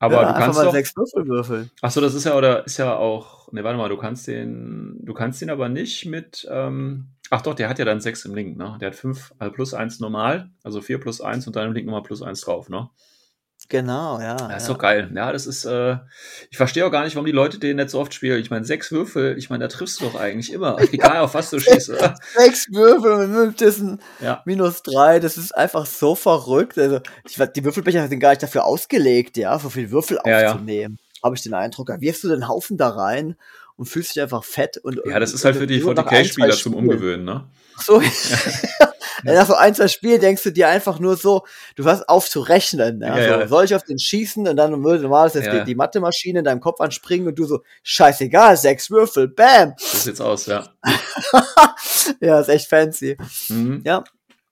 Aber 0.00 0.22
ja, 0.22 0.32
du 0.32 0.38
kannst 0.38 0.58
mal 0.58 0.64
doch. 0.66 0.72
sechs 0.72 0.94
Würfel 0.96 1.26
würfeln. 1.26 1.70
Achso, 1.82 2.00
das 2.00 2.14
ist 2.14 2.24
ja, 2.24 2.36
oder 2.36 2.64
ist 2.64 2.76
ja 2.76 2.96
auch. 2.96 3.50
Ne, 3.52 3.64
warte 3.64 3.78
mal, 3.78 3.88
du 3.88 3.96
kannst 3.96 4.28
den. 4.28 4.98
Du 5.02 5.12
kannst 5.12 5.40
den 5.40 5.50
aber 5.50 5.68
nicht 5.68 6.06
mit. 6.06 6.46
Ähm, 6.50 7.08
ach 7.30 7.42
doch, 7.42 7.54
der 7.54 7.68
hat 7.68 7.78
ja 7.78 7.84
dann 7.84 8.00
6 8.00 8.26
im 8.26 8.34
Link, 8.34 8.56
ne? 8.56 8.76
Der 8.80 8.90
hat 8.90 8.96
5, 8.96 9.34
also 9.38 9.52
plus 9.52 9.74
1 9.74 9.98
normal, 10.00 10.50
also 10.62 10.80
4 10.80 11.00
plus 11.00 11.20
1 11.20 11.46
und 11.46 11.56
dann 11.56 11.66
im 11.66 11.72
Link 11.72 11.86
nochmal 11.86 12.02
plus 12.02 12.22
1 12.22 12.40
drauf, 12.42 12.68
ne? 12.68 12.90
Genau, 13.70 14.18
ja. 14.20 14.34
Das 14.34 14.62
ist 14.62 14.68
ja. 14.68 14.74
doch 14.74 14.80
geil. 14.80 15.10
Ja, 15.14 15.30
das 15.30 15.46
ist, 15.46 15.66
äh, 15.66 15.96
ich 16.50 16.56
verstehe 16.56 16.86
auch 16.86 16.90
gar 16.90 17.04
nicht, 17.04 17.16
warum 17.16 17.26
die 17.26 17.32
Leute 17.32 17.58
den 17.58 17.76
nicht 17.76 17.90
so 17.90 18.00
oft 18.00 18.14
spielen. 18.14 18.40
Ich 18.40 18.50
meine, 18.50 18.64
sechs 18.64 18.90
Würfel, 18.90 19.36
ich 19.36 19.50
meine, 19.50 19.64
da 19.64 19.68
triffst 19.68 20.00
du 20.00 20.06
doch 20.06 20.14
eigentlich 20.18 20.52
immer. 20.52 20.78
Egal 20.92 21.18
auf 21.18 21.34
was 21.34 21.50
du 21.50 21.60
schießt, 21.60 21.90
oder? 21.90 22.14
Sechs 22.34 22.66
Würfel 22.72 23.18
mit 23.18 23.28
Mülltissen, 23.30 24.00
Ja. 24.20 24.42
minus 24.46 24.82
drei, 24.82 25.20
das 25.20 25.36
ist 25.36 25.54
einfach 25.54 25.84
so 25.84 26.14
verrückt. 26.14 26.78
Also, 26.78 27.00
ich, 27.28 27.36
die 27.54 27.64
Würfelbecher 27.64 28.08
sind 28.08 28.20
gar 28.20 28.30
nicht 28.30 28.42
dafür 28.42 28.64
ausgelegt, 28.64 29.36
ja, 29.36 29.58
so 29.58 29.68
viel 29.68 29.90
Würfel 29.90 30.18
Ja, 30.24 30.40
ja. 30.40 30.52
aufzunehmen. 30.52 30.98
Habe 31.22 31.36
ich 31.36 31.42
den 31.42 31.52
Eindruck. 31.54 31.88
Da 31.88 32.00
wirfst 32.00 32.24
du 32.24 32.28
den 32.28 32.48
Haufen 32.48 32.78
da 32.78 32.88
rein 32.88 33.36
und 33.76 33.86
fühlst 33.86 34.14
dich 34.14 34.22
einfach 34.22 34.44
fett. 34.44 34.78
Und, 34.78 35.00
Ja, 35.04 35.20
das 35.20 35.32
ist 35.34 35.44
halt 35.44 35.56
für 35.56 35.66
die 35.66 35.78
nur 35.80 35.92
nach 35.94 36.06
ein, 36.06 36.24
40k-Spieler 36.24 36.50
zwei 36.50 36.56
zum. 36.56 36.74
Umgewöhnen, 36.74 37.24
ne? 37.26 37.44
So. 37.80 38.00
Ja, 38.00 38.08
nach 39.24 39.46
so 39.46 39.54
ein, 39.54 39.74
zwei 39.74 39.88
Spielen 39.88 40.20
denkst 40.20 40.42
du 40.42 40.52
dir 40.52 40.68
einfach 40.68 40.98
nur 40.98 41.16
so, 41.16 41.44
du 41.76 41.84
hörst 41.84 42.08
auf 42.08 42.28
zu 42.28 42.40
rechnen. 42.40 43.00
Ja, 43.00 43.18
Ja, 43.18 43.34
so, 43.34 43.40
ja. 43.40 43.48
Soll 43.48 43.64
ich 43.64 43.74
auf 43.74 43.84
den 43.84 43.98
schießen? 43.98 44.46
Und 44.48 44.56
dann 44.56 44.82
würde 44.84 45.02
normal 45.02 45.30
jetzt 45.32 45.44
Ja, 45.44 45.50
die, 45.52 45.56
ja. 45.58 45.64
die 45.64 45.74
Mathemaschine 45.74 46.40
in 46.40 46.44
deinem 46.44 46.60
Kopf 46.60 46.80
anspringen 46.80 47.28
und 47.28 47.38
du 47.38 47.44
so, 47.44 47.60
scheißegal, 47.82 48.56
sechs 48.56 48.90
Würfel, 48.90 49.28
bam. 49.28 49.74
So 49.78 49.98
sieht's 49.98 50.20
aus, 50.20 50.46
ja. 50.46 50.68
ja, 52.20 52.40
ist 52.40 52.48
echt 52.48 52.68
fancy. 52.68 53.16
Mhm. 53.48 53.82
Ja. 53.84 54.04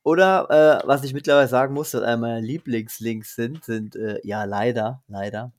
Oder 0.03 0.83
äh, 0.85 0.87
was 0.87 1.03
ich 1.03 1.15
mittlerweile 1.15 1.49
sagen 1.49 1.75
muss, 1.75 1.91
dass 1.91 2.03
einer 2.03 2.17
meiner 2.17 2.41
Lieblingslinks 2.41 3.35
sind, 3.35 3.65
sind 3.65 3.97
äh, 3.97 4.21
ja 4.23 4.45
leider, 4.45 5.03
leider 5.09 5.53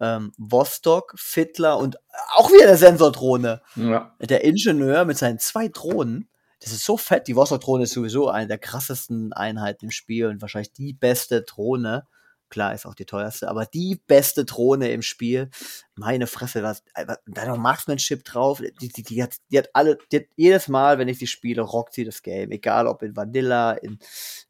ähm, 0.00 0.32
Vostok, 0.36 1.14
Fiddler 1.16 1.78
und 1.78 1.96
auch 2.34 2.50
wieder 2.50 2.66
der 2.66 2.76
Sensordrohne. 2.76 3.62
Ja. 3.76 4.14
Der 4.20 4.44
Ingenieur 4.44 5.04
mit 5.04 5.18
seinen 5.18 5.38
zwei 5.38 5.68
Drohnen. 5.68 6.28
Das 6.64 6.72
ist 6.72 6.86
so 6.86 6.96
fett. 6.96 7.28
Die 7.28 7.36
Vostok-Drohne 7.36 7.84
ist 7.84 7.92
sowieso 7.92 8.30
eine 8.30 8.46
der 8.46 8.56
krassesten 8.56 9.34
Einheiten 9.34 9.84
im 9.84 9.90
Spiel 9.90 10.28
und 10.28 10.40
wahrscheinlich 10.40 10.72
die 10.72 10.94
beste 10.94 11.42
Drohne. 11.42 12.06
Klar, 12.50 12.74
ist 12.74 12.86
auch 12.86 12.94
die 12.94 13.06
teuerste, 13.06 13.48
aber 13.48 13.66
die 13.66 14.00
beste 14.06 14.44
Drohne 14.44 14.90
im 14.90 15.02
Spiel. 15.02 15.50
Meine 15.96 16.26
Fresse, 16.26 16.62
was, 16.62 16.84
da 16.94 17.42
ist 17.42 17.48
noch 17.48 17.56
Marksmanship 17.56 18.24
drauf. 18.24 18.62
Die, 18.80 18.88
die, 18.88 19.02
die, 19.02 19.22
hat, 19.22 19.36
die 19.50 19.58
hat 19.58 19.70
alle, 19.72 19.98
die 20.12 20.16
hat 20.18 20.26
jedes 20.36 20.68
Mal, 20.68 20.98
wenn 20.98 21.08
ich 21.08 21.18
die 21.18 21.26
spiele, 21.26 21.62
rockt 21.62 21.94
sie 21.94 22.04
das 22.04 22.22
Game. 22.22 22.50
Egal 22.50 22.86
ob 22.86 23.02
in 23.02 23.16
Vanilla, 23.16 23.72
in, 23.72 23.98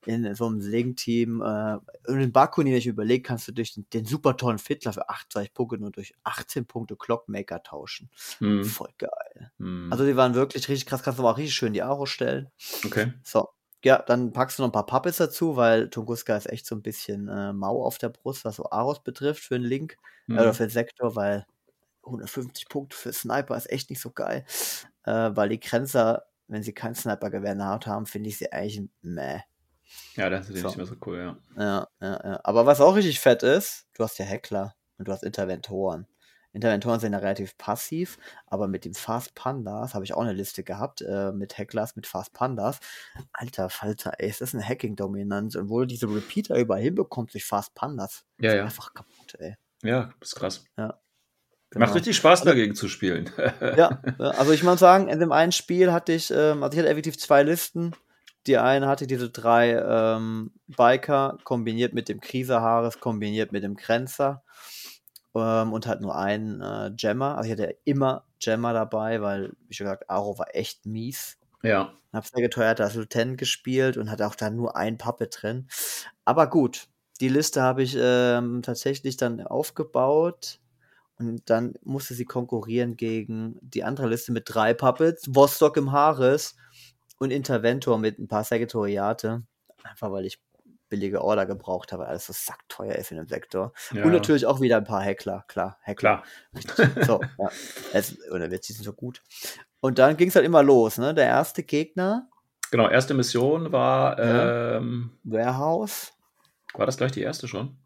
in 0.06 0.34
so 0.34 0.46
einem 0.46 0.60
Link-Team. 0.60 1.40
Äh, 1.40 1.76
und 2.10 2.20
in 2.20 2.32
Bakuni, 2.32 2.70
wenn 2.70 2.78
ich 2.78 2.86
überlege, 2.86 3.22
kannst 3.22 3.48
du 3.48 3.52
durch 3.52 3.74
den, 3.74 3.86
den 3.90 4.04
super 4.04 4.36
tollen 4.36 4.58
Fiddler 4.58 4.92
für 4.92 5.08
28 5.08 5.54
Punkte 5.54 5.78
nur 5.78 5.90
durch 5.90 6.14
18 6.24 6.66
Punkte 6.66 6.96
Clockmaker 6.96 7.62
tauschen. 7.62 8.10
Mhm. 8.40 8.64
Voll 8.64 8.90
geil. 8.98 9.52
Mhm. 9.58 9.90
Also 9.90 10.04
die 10.04 10.16
waren 10.16 10.34
wirklich 10.34 10.68
richtig 10.68 10.86
krass, 10.86 11.02
kannst 11.02 11.18
du 11.18 11.22
mal 11.22 11.32
auch 11.32 11.38
richtig 11.38 11.54
schön 11.54 11.72
die 11.72 11.82
Aro 11.82 12.06
stellen. 12.06 12.50
okay. 12.84 13.12
So. 13.22 13.48
Ja, 13.84 13.98
dann 14.02 14.32
packst 14.32 14.58
du 14.58 14.62
noch 14.62 14.68
ein 14.68 14.72
paar 14.72 14.86
Puppets 14.86 15.18
dazu, 15.18 15.56
weil 15.56 15.90
Tunguska 15.90 16.36
ist 16.36 16.50
echt 16.50 16.66
so 16.66 16.74
ein 16.74 16.82
bisschen 16.82 17.28
äh, 17.28 17.52
mau 17.52 17.82
auf 17.84 17.98
der 17.98 18.08
Brust, 18.08 18.44
was 18.44 18.56
so 18.56 18.70
Aros 18.70 19.02
betrifft 19.02 19.42
für 19.44 19.58
den 19.58 19.64
Link 19.68 19.96
Mhm. 20.26 20.38
äh, 20.38 20.40
oder 20.40 20.54
für 20.54 20.64
den 20.64 20.70
Sektor, 20.70 21.14
weil 21.16 21.46
150 22.04 22.68
Punkte 22.68 22.96
für 22.96 23.12
Sniper 23.12 23.56
ist 23.56 23.70
echt 23.70 23.90
nicht 23.90 24.00
so 24.00 24.10
geil. 24.10 24.44
Äh, 25.04 25.30
weil 25.34 25.50
die 25.50 25.60
Grenzer, 25.60 26.24
wenn 26.48 26.62
sie 26.62 26.72
kein 26.72 26.94
Sniper-Gewehr 26.94 27.52
in 27.52 27.58
der 27.58 27.68
Hand 27.68 27.86
haben, 27.86 28.06
finde 28.06 28.30
ich 28.30 28.38
sie 28.38 28.50
eigentlich 28.52 28.88
meh. 29.02 29.40
Ja, 30.16 30.30
das 30.30 30.48
ist 30.48 30.60
So. 30.60 30.68
nicht 30.68 30.76
mehr 30.78 30.86
so 30.86 30.94
cool, 31.06 31.18
ja. 31.18 31.36
Ja, 31.62 31.88
ja, 32.00 32.20
ja. 32.24 32.40
Aber 32.44 32.66
was 32.66 32.80
auch 32.80 32.96
richtig 32.96 33.20
fett 33.20 33.42
ist, 33.42 33.86
du 33.94 34.02
hast 34.04 34.18
ja 34.18 34.24
Heckler 34.24 34.74
und 34.98 35.06
du 35.08 35.12
hast 35.12 35.22
Interventoren. 35.22 36.06
Interventoren 36.54 37.00
sind 37.00 37.12
ja 37.12 37.18
relativ 37.18 37.58
passiv, 37.58 38.16
aber 38.46 38.68
mit 38.68 38.84
dem 38.84 38.94
Fast 38.94 39.34
Pandas 39.34 39.92
habe 39.94 40.04
ich 40.04 40.14
auch 40.14 40.22
eine 40.22 40.32
Liste 40.32 40.62
gehabt, 40.62 41.02
äh, 41.02 41.32
mit 41.32 41.58
Hecklers, 41.58 41.96
mit 41.96 42.06
Fast 42.06 42.32
Pandas. 42.32 42.78
Alter 43.32 43.68
Falter, 43.68 44.12
ey, 44.18 44.30
ist 44.30 44.40
das 44.40 44.54
eine 44.54 44.62
Hacking-Dominanz. 44.66 45.56
Und 45.56 45.68
wo 45.68 45.80
du 45.80 45.86
diese 45.86 46.06
Repeater 46.06 46.56
überall 46.56 46.80
hinbekommst 46.80 47.34
durch 47.34 47.44
Fast 47.44 47.74
Pandas, 47.74 48.24
Ja, 48.38 48.50
ist 48.50 48.56
ja. 48.56 48.64
einfach 48.64 48.94
kaputt, 48.94 49.34
ey. 49.40 49.56
Ja, 49.82 50.10
das 50.20 50.28
ist 50.30 50.36
krass. 50.36 50.64
Genau. 50.76 50.94
Macht 51.74 51.96
richtig 51.96 52.16
Spaß, 52.16 52.42
dagegen 52.42 52.76
zu 52.76 52.88
spielen. 52.88 53.30
Ja, 53.76 54.00
ja, 54.18 54.28
also 54.30 54.52
ich 54.52 54.62
muss 54.62 54.78
sagen, 54.78 55.08
in 55.08 55.18
dem 55.18 55.32
einen 55.32 55.50
Spiel 55.50 55.92
hatte 55.92 56.12
ich, 56.12 56.30
ähm, 56.30 56.62
also 56.62 56.74
ich 56.74 56.78
hatte 56.78 56.88
effektiv 56.88 57.18
zwei 57.18 57.42
Listen. 57.42 57.96
Die 58.46 58.58
eine 58.58 58.86
hatte 58.86 59.08
diese 59.08 59.30
drei 59.30 59.72
ähm, 59.72 60.52
Biker 60.68 61.38
kombiniert 61.42 61.94
mit 61.94 62.08
dem 62.08 62.20
Krisehaares, 62.20 63.00
kombiniert 63.00 63.50
mit 63.50 63.64
dem 63.64 63.74
Grenzer 63.74 64.44
ähm, 65.34 65.72
und 65.72 65.86
hat 65.86 66.00
nur 66.00 66.16
einen 66.16 66.60
äh, 66.60 66.92
Gemmer. 66.96 67.36
Also 67.36 67.50
ich 67.50 67.58
hatte 67.58 67.76
immer 67.84 68.24
Gemmer 68.40 68.72
dabei, 68.72 69.20
weil, 69.22 69.52
wie 69.68 69.74
schon 69.74 69.86
gesagt, 69.86 70.10
Aro 70.10 70.38
war 70.38 70.54
echt 70.54 70.86
mies. 70.86 71.38
ja. 71.62 71.92
Hab 72.12 72.26
sehr 72.26 72.42
geteuert 72.42 72.80
als 72.80 72.94
Lieutenant 72.94 73.38
gespielt 73.38 73.96
und 73.96 74.08
hatte 74.08 74.26
auch 74.28 74.36
da 74.36 74.48
nur 74.48 74.76
ein 74.76 74.98
Puppet 74.98 75.36
drin. 75.42 75.66
Aber 76.24 76.48
gut, 76.48 76.86
die 77.20 77.28
Liste 77.28 77.60
habe 77.62 77.82
ich 77.82 77.96
ähm, 77.98 78.62
tatsächlich 78.62 79.16
dann 79.16 79.40
aufgebaut 79.44 80.60
und 81.18 81.48
dann 81.50 81.74
musste 81.82 82.14
sie 82.14 82.24
konkurrieren 82.24 82.96
gegen 82.96 83.58
die 83.62 83.84
andere 83.84 84.08
Liste 84.08 84.32
mit 84.32 84.44
drei 84.46 84.74
Puppets, 84.74 85.26
Vostok 85.34 85.76
im 85.76 85.92
Haares 85.92 86.56
und 87.18 87.30
Interventor 87.32 87.98
mit 87.98 88.18
ein 88.18 88.28
paar 88.28 88.44
Sekretoriate. 88.44 89.42
Einfach 89.82 90.12
weil 90.12 90.26
ich 90.26 90.40
billige 90.94 91.22
Order 91.22 91.46
gebraucht 91.46 91.92
habe, 91.92 92.06
alles 92.06 92.26
so 92.26 92.32
sackteuer 92.32 92.94
ist 92.94 93.10
in 93.10 93.16
dem 93.16 93.26
Sektor. 93.26 93.72
ja. 93.92 94.04
Und 94.04 94.12
natürlich 94.12 94.46
auch 94.46 94.60
wieder 94.60 94.76
ein 94.76 94.84
paar 94.84 95.02
Heckler, 95.02 95.44
klar, 95.48 95.78
Heckler. 95.82 96.22
Klar. 96.66 97.04
So, 97.04 97.20
ja. 97.38 97.48
Es, 97.92 98.16
oder 98.30 98.50
wird 98.50 98.64
sie 98.64 98.72
so 98.72 98.92
gut. 98.92 99.22
Und 99.80 99.98
dann 99.98 100.16
ging 100.16 100.28
es 100.28 100.34
halt 100.36 100.46
immer 100.46 100.62
los, 100.62 100.98
ne? 100.98 101.12
Der 101.14 101.26
erste 101.26 101.62
Gegner, 101.62 102.28
Genau, 102.70 102.88
erste 102.88 103.14
Mission 103.14 103.70
war, 103.72 104.18
Ja. 104.18 104.76
ähm, 104.78 105.18
Warehouse. 105.22 106.12
war 106.74 106.86
das 106.86 106.96
gleich 106.96 107.12
die 107.12 107.22
erste 107.22 107.46
schon? 107.46 107.76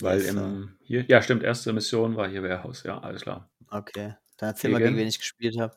Weil 0.00 0.20
im, 0.22 0.76
hier, 0.82 1.04
ja, 1.08 1.22
stimmt, 1.22 1.42
erste 1.42 1.72
Mission 1.72 2.16
war 2.16 2.28
hier 2.28 2.42
Warehouse, 2.42 2.82
ja, 2.82 2.98
alles 2.98 3.22
klar. 3.22 3.50
Okay. 3.70 4.14
Dann 4.36 4.48
erzähl 4.50 4.70
mal, 4.70 4.78
Gegen? 4.78 4.90
gegen 4.90 5.00
wen 5.00 5.08
ich 5.08 5.18
gespielt 5.18 5.58
habe. 5.60 5.74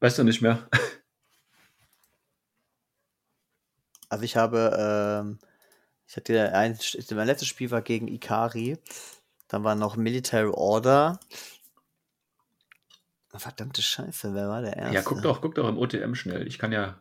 Weißt 0.00 0.18
du 0.18 0.24
nicht 0.24 0.42
mehr? 0.42 0.68
Also 4.14 4.24
ich 4.26 4.36
habe, 4.36 5.24
ähm, 5.24 5.38
ich 6.06 6.16
hatte 6.16 6.54
ein, 6.54 6.78
mein 7.16 7.26
letztes 7.26 7.48
Spiel 7.48 7.72
war 7.72 7.82
gegen 7.82 8.06
Ikari. 8.06 8.78
Dann 9.48 9.64
war 9.64 9.74
noch 9.74 9.96
Military 9.96 10.52
Order. 10.54 11.18
Verdammte 13.34 13.82
Scheiße, 13.82 14.32
wer 14.32 14.48
war 14.48 14.62
der 14.62 14.76
erste? 14.76 14.94
Ja, 14.94 15.02
guck 15.02 15.20
doch, 15.20 15.40
guck 15.40 15.56
doch 15.56 15.68
im 15.68 15.78
OTM 15.78 16.14
schnell. 16.14 16.46
Ich 16.46 16.60
kann 16.60 16.70
ja, 16.70 17.00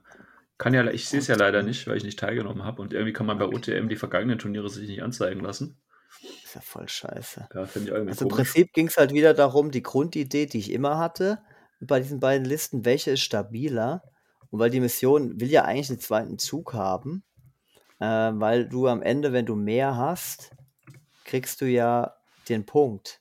kann 0.57 0.73
ja, 0.73 0.89
ich 0.89 1.07
sehe 1.07 1.19
es 1.19 1.27
ja 1.27 1.35
leider 1.35 1.61
nicht, 1.61 1.85
weil 1.85 1.97
ich 1.97 2.03
nicht 2.03 2.17
teilgenommen 2.17 2.63
habe. 2.63 2.81
Und 2.81 2.93
irgendwie 2.93 3.13
kann 3.13 3.27
man 3.27 3.37
bei 3.37 3.45
OTM 3.45 3.89
die 3.89 3.95
vergangenen 3.95 4.39
Turniere 4.39 4.67
sich 4.71 4.87
nicht 4.87 5.03
anzeigen 5.03 5.41
lassen. 5.41 5.77
Ist 6.43 6.55
ja 6.55 6.61
voll 6.61 6.89
scheiße. 6.89 7.47
Ja, 7.53 7.65
finde 7.67 7.89
ich 7.89 7.93
irgendwie 7.93 8.09
Also 8.09 8.25
im 8.25 8.31
komisch. 8.31 8.51
Prinzip 8.51 8.73
ging 8.73 8.87
es 8.87 8.97
halt 8.97 9.13
wieder 9.13 9.35
darum, 9.35 9.69
die 9.69 9.83
Grundidee, 9.83 10.47
die 10.47 10.57
ich 10.57 10.71
immer 10.71 10.97
hatte, 10.97 11.43
bei 11.79 11.99
diesen 11.99 12.19
beiden 12.19 12.45
Listen, 12.45 12.85
welche 12.85 13.11
ist 13.11 13.21
stabiler? 13.21 14.01
Und 14.53 14.59
weil 14.59 14.69
die 14.69 14.79
Mission 14.81 15.39
will 15.39 15.49
ja 15.49 15.63
eigentlich 15.65 15.89
einen 15.89 15.99
zweiten 15.99 16.37
Zug 16.37 16.75
haben, 16.75 17.23
äh, 17.99 18.05
weil 18.05 18.69
du 18.69 18.87
am 18.87 19.01
Ende, 19.01 19.33
wenn 19.33 19.47
du 19.47 19.55
mehr 19.55 19.97
hast, 19.97 20.51
kriegst 21.23 21.59
du 21.59 21.65
ja 21.65 22.13
den 22.49 22.63
Punkt. 22.63 23.19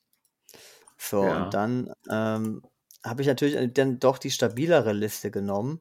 So, 0.99 1.23
Ja. 1.23 1.47
und 1.47 1.55
dann 1.55 1.91
ähm, 2.11 2.61
habe 3.03 3.23
ich 3.23 3.29
natürlich 3.29 3.73
dann 3.73 3.99
doch 3.99 4.19
die 4.19 4.31
stabilere 4.31 4.93
Liste 4.93 5.31
genommen. 5.31 5.81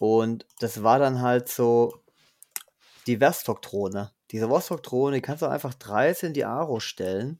Und 0.00 0.44
das 0.60 0.82
war 0.82 0.98
dann 0.98 1.22
halt 1.22 1.48
so 1.48 2.02
die 3.06 3.22
Vostok-Drohne. 3.22 4.12
Diese 4.32 4.50
Vostok-Drohne, 4.50 5.16
die 5.16 5.22
kannst 5.22 5.40
du 5.40 5.46
einfach 5.46 5.72
13 5.72 6.34
die 6.34 6.44
Aro 6.44 6.78
stellen. 6.78 7.38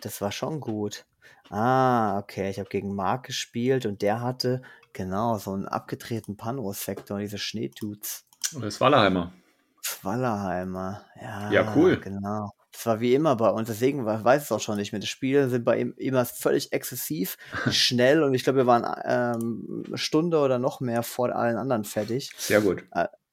Das 0.00 0.20
war 0.20 0.32
schon 0.32 0.58
gut. 0.58 1.06
Ah, 1.50 2.18
okay, 2.18 2.50
ich 2.50 2.58
habe 2.58 2.68
gegen 2.68 2.96
Mark 2.96 3.26
gespielt 3.26 3.86
und 3.86 4.02
der 4.02 4.20
hatte 4.22 4.60
genau 4.92 5.38
so 5.38 5.52
einen 5.52 5.66
abgedrehten 5.66 6.36
Panro-Sektor, 6.36 7.18
diese 7.18 7.38
Schneedudes. 7.38 8.24
Das 8.60 8.80
Wallerheimer. 8.80 9.32
Wallerheimer, 10.02 11.02
ja. 11.20 11.50
Ja, 11.52 11.72
cool. 11.76 11.98
Genau. 12.00 12.50
Das 12.72 12.86
war 12.86 13.00
wie 13.00 13.14
immer 13.14 13.34
bei 13.36 13.48
uns, 13.50 13.68
deswegen 13.68 14.06
we- 14.06 14.22
weiß 14.24 14.42
es 14.44 14.52
auch 14.52 14.60
schon 14.60 14.76
nicht 14.76 14.92
mehr. 14.92 15.00
Die 15.00 15.06
Spiele 15.06 15.48
sind 15.48 15.64
bei 15.64 15.80
ihm 15.80 15.94
immer 15.96 16.24
völlig 16.24 16.72
exzessiv, 16.72 17.36
schnell 17.70 18.22
und 18.22 18.34
ich 18.34 18.44
glaube, 18.44 18.58
wir 18.58 18.66
waren 18.66 18.84
ähm, 19.04 19.84
eine 19.88 19.98
Stunde 19.98 20.38
oder 20.38 20.58
noch 20.58 20.80
mehr 20.80 21.02
vor 21.02 21.34
allen 21.34 21.56
anderen 21.56 21.84
fertig. 21.84 22.30
Sehr 22.36 22.60
gut. 22.60 22.84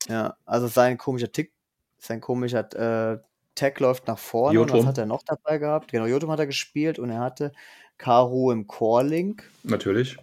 Ja, 0.08 0.36
also 0.46 0.68
sein 0.68 0.98
komischer 0.98 1.32
Tick, 1.32 1.54
sein 2.00 2.22
komischer 2.22 3.14
äh, 3.14 3.20
Tag 3.56 3.80
läuft 3.80 4.08
nach 4.08 4.18
vorne. 4.20 4.60
Und 4.60 4.68
was 4.70 4.74
Jotum. 4.76 4.88
hat 4.88 4.98
er 4.98 5.06
noch 5.06 5.24
dabei 5.24 5.58
gehabt? 5.60 5.92
Genau, 5.92 6.06
Jotum 6.06 6.32
hat 6.32 6.40
er 6.40 6.48
gespielt 6.48 7.00
und 7.00 7.10
er 7.10 7.20
hatte 7.20 7.52
Karu 7.98 8.52
im 8.52 8.68
Core-Link. 8.68 9.50
Natürlich. 9.64 10.18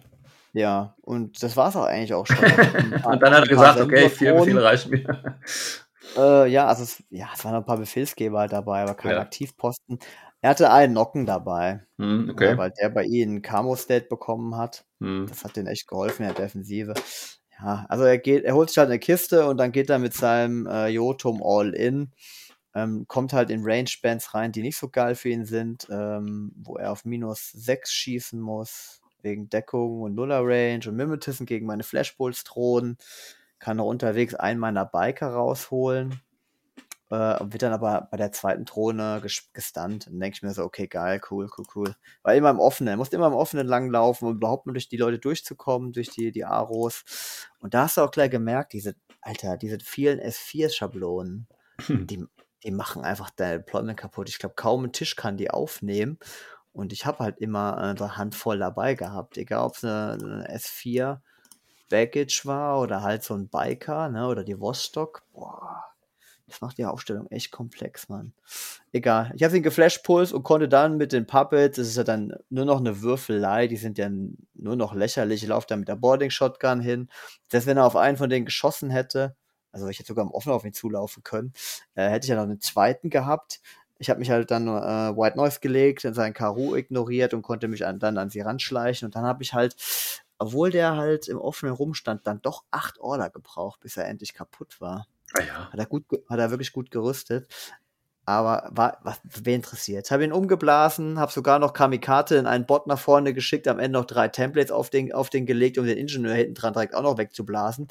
Ja, 0.53 0.95
und 1.01 1.41
das 1.41 1.57
war 1.57 1.69
es 1.69 1.75
auch 1.75 1.85
eigentlich 1.85 2.13
auch 2.13 2.27
schon. 2.27 2.37
Paar- 2.37 3.13
Und 3.13 3.21
dann 3.21 3.33
hat 3.33 3.43
er 3.43 3.47
gesagt, 3.49 3.79
okay, 3.81 4.09
vier. 4.09 4.33
Befehle 4.35 4.63
reichen 4.63 4.91
mir. 4.91 5.39
Äh, 6.15 6.47
ja, 6.51 6.67
also 6.67 6.83
es, 6.83 7.03
ja, 7.09 7.29
es 7.33 7.43
waren 7.43 7.53
noch 7.53 7.61
ein 7.61 7.65
paar 7.65 7.77
Befehlsgeber 7.77 8.39
halt 8.39 8.51
dabei, 8.53 8.83
aber 8.83 8.93
keine 8.93 9.15
Ja. 9.15 9.21
Aktivposten. 9.21 9.99
Er 10.41 10.49
hatte 10.51 10.71
einen 10.71 10.93
Nocken 10.93 11.25
dabei, 11.25 11.85
Hm, 11.97 12.25
ja, 12.27 12.33
okay. 12.33 12.57
weil 12.57 12.71
der 12.79 12.89
bei 12.89 13.03
ihnen 13.05 13.41
Camo-State 13.41 14.07
bekommen 14.09 14.57
hat. 14.57 14.85
Hm. 14.99 15.25
Das 15.27 15.43
hat 15.43 15.55
denen 15.55 15.67
echt 15.67 15.87
geholfen 15.87 16.23
in 16.23 16.33
der 16.33 16.43
Defensive. 16.45 16.93
Ja, 17.59 17.85
also 17.89 18.03
er 18.03 18.17
geht, 18.17 18.43
er 18.43 18.53
holt 18.55 18.69
sich 18.69 18.77
halt 18.77 18.89
eine 18.89 18.99
Kiste 18.99 19.47
und 19.47 19.57
dann 19.57 19.71
geht 19.71 19.89
er 19.89 19.99
mit 19.99 20.13
seinem 20.13 20.67
äh, 20.67 20.87
Jotum 20.89 21.41
all 21.43 21.73
in. 21.73 22.11
Ähm, 22.75 23.05
kommt 23.07 23.33
halt 23.33 23.51
in 23.51 23.61
Range-Bands 23.63 24.33
rein, 24.33 24.51
die 24.51 24.63
nicht 24.63 24.77
so 24.77 24.89
geil 24.89 25.15
für 25.15 25.29
ihn 25.29 25.45
sind, 25.45 25.87
ähm, 25.91 26.51
wo 26.57 26.75
er 26.77 26.91
auf 26.91 27.05
minus 27.05 27.51
6 27.51 27.91
schießen 27.93 28.41
muss, 28.41 29.01
wegen 29.23 29.49
Deckung 29.49 30.01
und 30.01 30.15
Nuller-Range 30.15 30.87
und 30.87 30.95
Mimetism 30.95 31.45
gegen 31.45 31.65
meine 31.65 31.83
Flashbolts 31.83 32.43
drohen. 32.43 32.97
Kann 33.59 33.79
er 33.79 33.85
unterwegs 33.85 34.35
einen 34.35 34.59
meiner 34.59 34.85
Biker 34.85 35.29
rausholen. 35.29 36.21
Äh, 37.09 37.39
und 37.39 37.53
wird 37.53 37.63
dann 37.63 37.73
aber 37.73 38.07
bei 38.11 38.17
der 38.17 38.31
zweiten 38.31 38.65
Drohne 38.65 39.19
ges 39.21 39.49
gestunt. 39.53 40.07
Dann 40.07 40.19
denke 40.19 40.35
ich 40.35 40.43
mir 40.43 40.53
so, 40.53 40.63
okay, 40.63 40.87
geil, 40.87 41.21
cool, 41.31 41.49
cool, 41.57 41.65
cool. 41.75 41.95
War 42.23 42.35
immer 42.35 42.49
im 42.49 42.59
Offenen, 42.59 42.97
musste 42.97 43.15
immer 43.15 43.27
im 43.27 43.33
Offenen 43.33 43.67
langlaufen, 43.67 44.27
um 44.27 44.35
überhaupt 44.35 44.65
mal 44.65 44.73
durch 44.73 44.89
die 44.89 44.97
Leute 44.97 45.19
durchzukommen, 45.19 45.93
durch 45.93 46.09
die, 46.09 46.31
die 46.31 46.45
Aros. 46.45 47.03
Und 47.59 47.73
da 47.73 47.83
hast 47.83 47.97
du 47.97 48.01
auch 48.01 48.11
gleich 48.11 48.31
gemerkt, 48.31 48.73
diese, 48.73 48.95
Alter, 49.21 49.57
diese 49.57 49.79
vielen 49.79 50.19
S4-Schablonen, 50.19 51.47
Hm. 51.87 52.07
die, 52.07 52.25
die 52.63 52.71
machen 52.71 53.03
einfach 53.03 53.29
dein 53.31 53.59
Deployment 53.59 53.99
kaputt. 53.99 54.29
Ich 54.29 54.39
glaube, 54.39 54.55
kaum 54.55 54.85
ein 54.85 54.93
Tisch 54.93 55.15
kann 55.15 55.37
die 55.37 55.51
aufnehmen. 55.51 56.17
Und 56.73 56.91
ich 56.91 57.05
habe 57.05 57.19
halt 57.19 57.37
immer 57.39 57.77
äh, 57.77 57.99
eine 57.99 58.17
Handvoll 58.17 58.59
dabei 58.59 58.95
gehabt, 58.95 59.37
egal 59.37 59.65
ob 59.65 59.75
es 59.75 59.83
eine, 59.83 60.13
eine 60.13 60.55
S4 60.57 61.19
Baggage 61.89 62.41
war 62.45 62.81
oder 62.81 63.03
halt 63.03 63.23
so 63.23 63.35
ein 63.35 63.47
Biker, 63.47 64.09
ne, 64.09 64.27
oder 64.27 64.43
die 64.43 64.59
Vostok. 64.59 65.23
Boah, 65.31 65.83
das 66.47 66.61
macht 66.61 66.77
die 66.77 66.85
Aufstellung 66.85 67.27
echt 67.31 67.51
komplex, 67.51 68.09
Mann. 68.09 68.33
Egal. 68.91 69.31
Ich 69.35 69.43
habe 69.43 69.55
ihn 69.55 69.63
geflashpulst 69.63 70.33
und 70.33 70.43
konnte 70.43 70.67
dann 70.67 70.97
mit 70.97 71.11
den 71.13 71.25
Puppets, 71.25 71.77
das 71.77 71.87
ist 71.87 71.97
ja 71.97 72.03
dann 72.03 72.33
nur 72.49 72.65
noch 72.65 72.79
eine 72.79 73.01
Würfelei, 73.01 73.67
die 73.67 73.77
sind 73.77 73.97
ja 73.97 74.09
nur 74.09 74.75
noch 74.75 74.93
lächerlich. 74.93 75.43
Ich 75.43 75.49
laufe 75.49 75.75
mit 75.77 75.87
der 75.87 75.95
Boarding 75.95 76.31
Shotgun 76.31 76.81
hin. 76.81 77.09
Selbst 77.47 77.67
wenn 77.67 77.77
er 77.77 77.85
auf 77.85 77.95
einen 77.95 78.17
von 78.17 78.29
denen 78.29 78.45
geschossen 78.45 78.89
hätte, 78.89 79.35
also 79.71 79.87
ich 79.87 79.97
hätte 79.97 80.07
sogar 80.07 80.25
im 80.25 80.31
Offen 80.31 80.51
auf 80.51 80.65
ihn 80.65 80.73
zulaufen 80.73 81.23
können, 81.23 81.53
äh, 81.95 82.07
hätte 82.09 82.25
ich 82.25 82.29
ja 82.29 82.35
noch 82.35 82.43
einen 82.43 82.61
zweiten 82.61 83.09
gehabt. 83.09 83.61
Ich 84.03 84.09
habe 84.09 84.19
mich 84.19 84.29
halt 84.29 84.51
dann 84.51 84.67
äh, 84.67 85.15
White 85.15 85.37
Noise 85.37 85.61
gelegt, 85.61 86.03
in 86.03 86.13
seinen 86.13 86.33
Karu 86.33 86.75
ignoriert 86.75 87.33
und 87.33 87.41
konnte 87.41 87.69
mich 87.69 87.85
an, 87.85 87.99
dann 87.99 88.17
an 88.17 88.29
sie 88.29 88.41
ranschleichen. 88.41 89.05
Und 89.05 89.15
dann 89.15 89.23
habe 89.23 89.41
ich 89.43 89.53
halt, 89.53 89.77
obwohl 90.39 90.71
der 90.71 90.97
halt 90.97 91.29
im 91.29 91.37
offenen 91.37 91.73
rumstand, 91.73 92.27
dann 92.27 92.41
doch 92.41 92.65
acht 92.69 92.99
Order 92.99 93.29
gebraucht, 93.29 93.79
bis 93.79 93.95
er 93.95 94.05
endlich 94.09 94.33
kaputt 94.33 94.81
war. 94.81 95.07
Ah 95.33 95.41
ja. 95.41 95.71
Hat 95.71 95.79
er, 95.79 95.85
gut, 95.85 96.03
hat 96.29 96.37
er 96.37 96.49
wirklich 96.49 96.73
gut 96.73 96.91
gerüstet. 96.91 97.47
Aber 98.25 98.69
war, 98.71 98.97
was, 99.03 99.21
wen 99.23 99.55
interessiert? 99.55 100.11
Habe 100.11 100.25
ihn 100.25 100.33
umgeblasen, 100.33 101.17
habe 101.17 101.31
sogar 101.31 101.59
noch 101.59 101.71
Kamikate 101.71 102.35
in 102.35 102.45
einen 102.45 102.65
Bot 102.65 102.87
nach 102.87 102.99
vorne 102.99 103.33
geschickt, 103.33 103.69
am 103.69 103.79
Ende 103.79 103.97
noch 103.99 104.05
drei 104.05 104.27
Templates 104.27 104.71
auf 104.73 104.89
den, 104.89 105.13
auf 105.13 105.29
den 105.29 105.45
gelegt, 105.45 105.77
um 105.77 105.85
den 105.85 105.97
Ingenieur 105.97 106.33
hinten 106.33 106.55
dran 106.55 106.73
direkt 106.73 106.93
auch 106.93 107.03
noch 107.03 107.17
wegzublasen. 107.17 107.87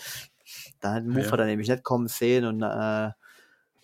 Dann 0.81 0.95
hat 0.95 1.05
Move 1.05 1.23
Ja. 1.23 1.33
hat 1.33 1.41
er 1.41 1.47
nämlich 1.47 1.69
nicht 1.69 1.85
kommen 1.85 2.09
sehen 2.09 2.45
und 2.45 2.61
äh, 2.61 3.13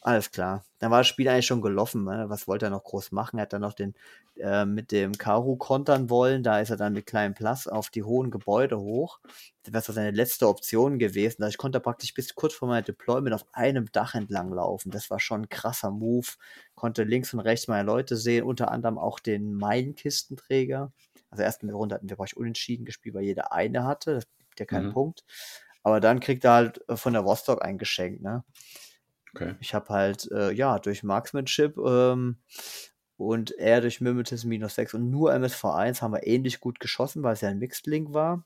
alles 0.01 0.31
klar. 0.31 0.65
Dann 0.79 0.91
war 0.91 0.99
das 1.01 1.09
Spiel 1.09 1.29
eigentlich 1.29 1.47
schon 1.47 1.61
gelaufen. 1.61 2.05
Ne? 2.05 2.27
Was 2.29 2.47
wollte 2.47 2.67
er 2.67 2.71
noch 2.71 2.85
groß 2.85 3.11
machen? 3.13 3.39
Er 3.39 3.43
hat 3.43 3.53
dann 3.53 3.63
noch 3.63 3.73
den 3.75 3.95
äh, 4.37 4.65
mit 4.65 4.93
dem 4.93 5.19
Karu 5.19 5.57
kontern 5.57 6.09
wollen. 6.09 6.43
Da 6.45 6.61
ist 6.61 6.71
er 6.71 6.77
dann 6.77 6.93
mit 6.93 7.07
kleinem 7.07 7.35
Plus 7.35 7.67
auf 7.67 7.91
die 7.91 8.05
hohen 8.05 8.31
Gebäude 8.31 8.79
hoch. 8.79 9.19
Das 9.65 9.73
wäre 9.75 9.83
so 9.83 9.93
seine 9.93 10.13
letzte 10.13 10.47
Option 10.49 10.99
gewesen. 10.99 11.43
Also 11.43 11.51
ich 11.51 11.59
konnte 11.59 11.81
praktisch 11.81 12.15
bis 12.15 12.35
kurz 12.35 12.55
vor 12.55 12.69
meinem 12.69 12.85
Deployment 12.85 13.35
auf 13.35 13.45
einem 13.53 13.91
Dach 13.93 14.15
entlang 14.15 14.53
laufen. 14.53 14.91
Das 14.91 15.11
war 15.11 15.19
schon 15.19 15.43
ein 15.43 15.49
krasser 15.49 15.91
Move. 15.91 16.29
Konnte 16.77 17.03
links 17.03 17.35
und 17.35 17.41
rechts 17.41 17.67
meine 17.69 17.85
Leute 17.87 18.17
sehen, 18.17 18.45
unter 18.45 18.71
anderem 18.71 18.99
auch 18.99 19.19
den 19.19 19.53
Main-Kistenträger. 19.55 20.93
Also 21.31 21.43
erst 21.43 21.63
in 21.63 21.69
der 21.69 21.77
Runde 21.77 21.97
hatten 21.97 22.09
wir 22.09 22.17
praktisch 22.17 22.37
unentschieden 22.37 22.85
gespielt, 22.87 23.15
weil 23.17 23.25
jeder 23.25 23.53
eine 23.53 23.85
hatte. 23.85 24.15
Das 24.15 24.27
gibt 24.39 24.61
ja 24.61 24.67
keinen 24.67 24.87
Mhm. 24.87 24.93
Punkt. 24.93 25.25
Aber 25.83 26.01
dann 26.01 26.21
kriegt 26.21 26.45
er 26.45 26.53
halt 26.53 26.89
äh, 26.89 26.97
von 26.97 27.13
der 27.15 27.25
Vostok 27.25 27.63
ein 27.65 27.79
Geschenk, 27.79 28.21
ne? 28.23 28.45
Okay. 29.35 29.55
Ich 29.61 29.75
habe 29.75 29.89
halt, 29.89 30.31
äh, 30.33 30.53
ja, 30.53 30.79
durch 30.79 31.03
Marksmanship 31.03 31.77
ähm, 31.79 32.39
und 33.17 33.51
er 33.53 33.81
durch 33.81 34.01
Mimetism 34.01 34.49
minus 34.49 34.75
6 34.77 34.95
und 34.95 35.11
nur 35.11 35.33
MSV1 35.33 36.01
haben 36.01 36.13
wir 36.13 36.27
ähnlich 36.27 36.61
gut 36.61 36.81
geschossen, 36.81 37.23
weil 37.23 37.35
es 37.35 37.41
ja 37.41 37.49
ein 37.49 37.59
Mixed 37.59 37.87
Link 37.87 38.13
war. 38.13 38.45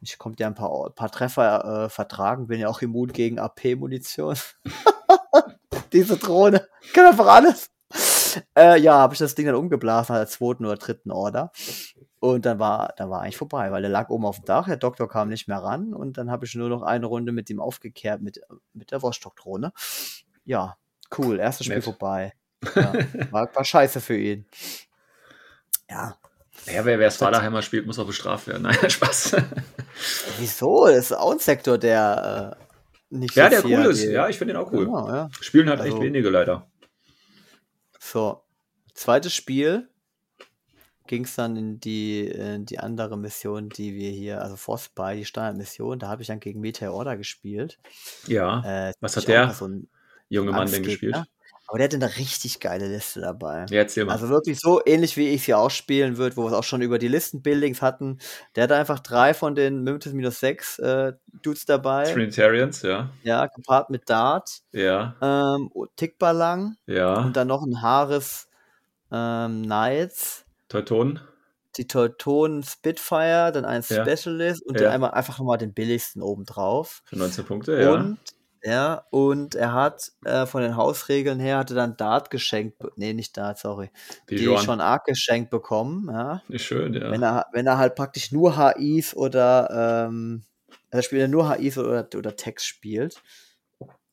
Ich 0.00 0.18
konnte 0.18 0.42
ja 0.42 0.46
ein 0.46 0.54
paar, 0.54 0.90
paar 0.90 1.10
Treffer 1.10 1.84
äh, 1.84 1.88
vertragen, 1.88 2.46
bin 2.46 2.60
ja 2.60 2.68
auch 2.68 2.82
immun 2.82 3.12
gegen 3.12 3.38
AP-Munition. 3.38 4.36
Diese 5.92 6.16
Drohne 6.16 6.68
kann 6.92 7.06
einfach 7.06 7.26
alles. 7.26 7.70
Äh, 8.56 8.80
ja, 8.80 8.94
habe 8.94 9.14
ich 9.14 9.18
das 9.18 9.34
Ding 9.34 9.46
dann 9.46 9.54
umgeblasen 9.54 10.14
als 10.16 10.32
zweiten 10.32 10.64
oder 10.66 10.76
dritten 10.76 11.10
Order. 11.10 11.52
Und 12.20 12.46
dann 12.46 12.58
war, 12.58 12.94
dann 12.96 13.10
war 13.10 13.20
eigentlich 13.22 13.36
vorbei, 13.36 13.70
weil 13.70 13.82
der 13.82 13.90
lag 13.90 14.08
oben 14.08 14.24
auf 14.24 14.36
dem 14.36 14.44
Dach, 14.46 14.66
der 14.66 14.76
Doktor 14.78 15.08
kam 15.08 15.28
nicht 15.28 15.48
mehr 15.48 15.58
ran 15.58 15.92
und 15.94 16.16
dann 16.18 16.30
habe 16.30 16.44
ich 16.46 16.54
nur 16.54 16.68
noch 16.68 16.82
eine 16.82 17.06
Runde 17.06 17.30
mit 17.32 17.50
ihm 17.50 17.60
aufgekehrt 17.60 18.20
mit, 18.22 18.40
mit 18.72 18.90
der 18.90 19.02
Vostok-Drohne. 19.02 19.72
Ja, 20.44 20.76
cool, 21.18 21.38
erstes 21.38 21.66
Spiel 21.66 21.76
Nett. 21.76 21.84
vorbei. 21.84 22.32
Ja, 22.74 22.92
war, 23.30 23.54
war 23.54 23.64
scheiße 23.64 24.00
für 24.00 24.16
ihn. 24.16 24.46
Ja, 25.88 26.16
Ja, 26.66 26.84
wer, 26.84 26.98
wer 26.98 27.10
Svalaheimer 27.10 27.62
spielt, 27.62 27.86
muss 27.86 27.98
auch 27.98 28.06
bestraft 28.06 28.48
werden. 28.48 28.62
Nein, 28.80 28.90
Spaß. 28.90 29.36
wieso? 30.38 30.86
Das 30.86 30.96
ist 30.96 31.12
auch 31.12 31.32
ein 31.32 31.38
Sektor, 31.38 31.78
der 31.78 32.56
äh, 33.10 33.16
nicht 33.16 33.36
ja, 33.36 33.48
der 33.50 33.64
cool 33.64 33.86
ist. 33.86 34.02
Ja, 34.04 34.28
ich 34.28 34.38
finde 34.38 34.54
den 34.54 34.62
auch 34.62 34.72
cool. 34.72 34.86
Genau, 34.86 35.08
ja. 35.08 35.28
Spielen 35.40 35.68
halt 35.68 35.80
Also- 35.80 35.92
echt 35.96 36.02
wenige 36.02 36.30
leider. 36.30 36.66
So, 38.06 38.44
zweites 38.94 39.34
Spiel 39.34 39.88
ging 41.08 41.24
es 41.24 41.34
dann 41.34 41.56
in 41.56 41.80
die, 41.80 42.26
in 42.28 42.64
die 42.64 42.78
andere 42.78 43.16
Mission, 43.16 43.68
die 43.68 43.94
wir 43.94 44.10
hier, 44.10 44.42
also 44.42 44.56
Frostbite, 44.56 45.16
die 45.16 45.24
Standardmission, 45.24 45.98
da 45.98 46.08
habe 46.08 46.22
ich 46.22 46.28
dann 46.28 46.38
gegen 46.38 46.60
Meteor 46.60 46.94
Order 46.94 47.16
gespielt. 47.16 47.78
Ja. 48.28 48.88
Äh, 48.88 48.92
Was 49.00 49.16
hat 49.16 49.26
der 49.26 49.50
So 49.50 49.66
ein 49.66 49.88
junge 50.28 50.52
Mann 50.52 50.70
denn 50.70 50.84
gespielt? 50.84 51.16
Aber 51.68 51.78
der 51.78 51.86
hat 51.88 51.94
eine 51.94 52.16
richtig 52.16 52.60
geile 52.60 52.86
Liste 52.86 53.20
dabei. 53.20 53.66
Ja, 53.70 53.78
erzähl 53.78 54.04
mal. 54.04 54.12
Also 54.12 54.28
wirklich 54.28 54.60
so 54.60 54.80
ähnlich 54.86 55.16
wie 55.16 55.28
ich 55.30 55.42
sie 55.44 55.54
auch 55.54 55.70
spielen 55.70 56.16
würde, 56.16 56.36
wo 56.36 56.42
wir 56.44 56.48
es 56.48 56.52
auch 56.54 56.62
schon 56.64 56.80
über 56.82 56.98
die 56.98 57.08
Listenbuildings 57.08 57.82
hatten. 57.82 58.18
Der 58.54 58.64
hat 58.64 58.72
einfach 58.72 59.00
drei 59.00 59.34
von 59.34 59.54
den 59.56 59.82
Memphis 59.82 60.12
minus 60.12 60.38
sechs 60.40 60.78
äh, 60.78 61.14
Dudes 61.42 61.64
dabei. 61.66 62.04
Trinitarians, 62.12 62.82
ja. 62.82 63.10
Ja, 63.24 63.46
gepaart 63.46 63.90
mit 63.90 64.08
Dart, 64.08 64.60
Ja, 64.72 65.16
ähm, 65.20 65.70
Tickballang 65.96 66.76
ja. 66.86 67.14
und 67.24 67.36
dann 67.36 67.48
noch 67.48 67.62
ein 67.64 67.82
Haares 67.82 68.48
ähm, 69.10 69.62
Knights, 69.64 70.44
Teutonen. 70.68 71.20
die 71.76 71.86
Teutonen 71.86 72.62
Spitfire, 72.62 73.50
dann 73.52 73.64
ein 73.64 73.82
Ja. 73.88 74.02
Specialist 74.04 74.62
und 74.66 74.76
Ja. 74.78 74.84
dann 74.84 74.92
einmal 74.94 75.10
einfach 75.12 75.38
nochmal 75.38 75.58
den 75.58 75.74
billigsten 75.74 76.22
obendrauf. 76.22 77.02
Für 77.06 77.16
19 77.18 77.44
Punkte, 77.44 77.80
ja. 77.80 77.92
Und 77.92 78.18
ja, 78.66 79.04
und 79.10 79.54
er 79.54 79.72
hat 79.72 80.10
äh, 80.24 80.44
von 80.44 80.60
den 80.62 80.76
Hausregeln 80.76 81.38
her 81.38 81.58
hatte 81.58 81.74
dann 81.76 81.96
Dart 81.96 82.30
geschenkt, 82.30 82.82
nee, 82.96 83.12
nicht 83.12 83.36
Dart, 83.36 83.58
sorry, 83.58 83.90
die 84.28 84.56
schon 84.58 84.80
arg 84.80 85.04
geschenkt 85.04 85.50
bekommen, 85.50 86.08
ja. 86.10 86.42
Ist 86.48 86.64
schön, 86.64 86.92
ja. 86.94 87.10
Wenn 87.12 87.22
er, 87.22 87.46
wenn 87.52 87.66
er 87.68 87.78
halt 87.78 87.94
praktisch 87.94 88.32
nur 88.32 88.56
HIs 88.58 89.14
oder 89.14 90.06
ähm, 90.08 90.44
also 90.90 91.02
spielt 91.06 91.22
er 91.22 91.28
nur 91.28 91.48
HIs 91.54 91.78
oder, 91.78 92.08
oder 92.16 92.34
Text 92.36 92.66
spielt. 92.66 93.22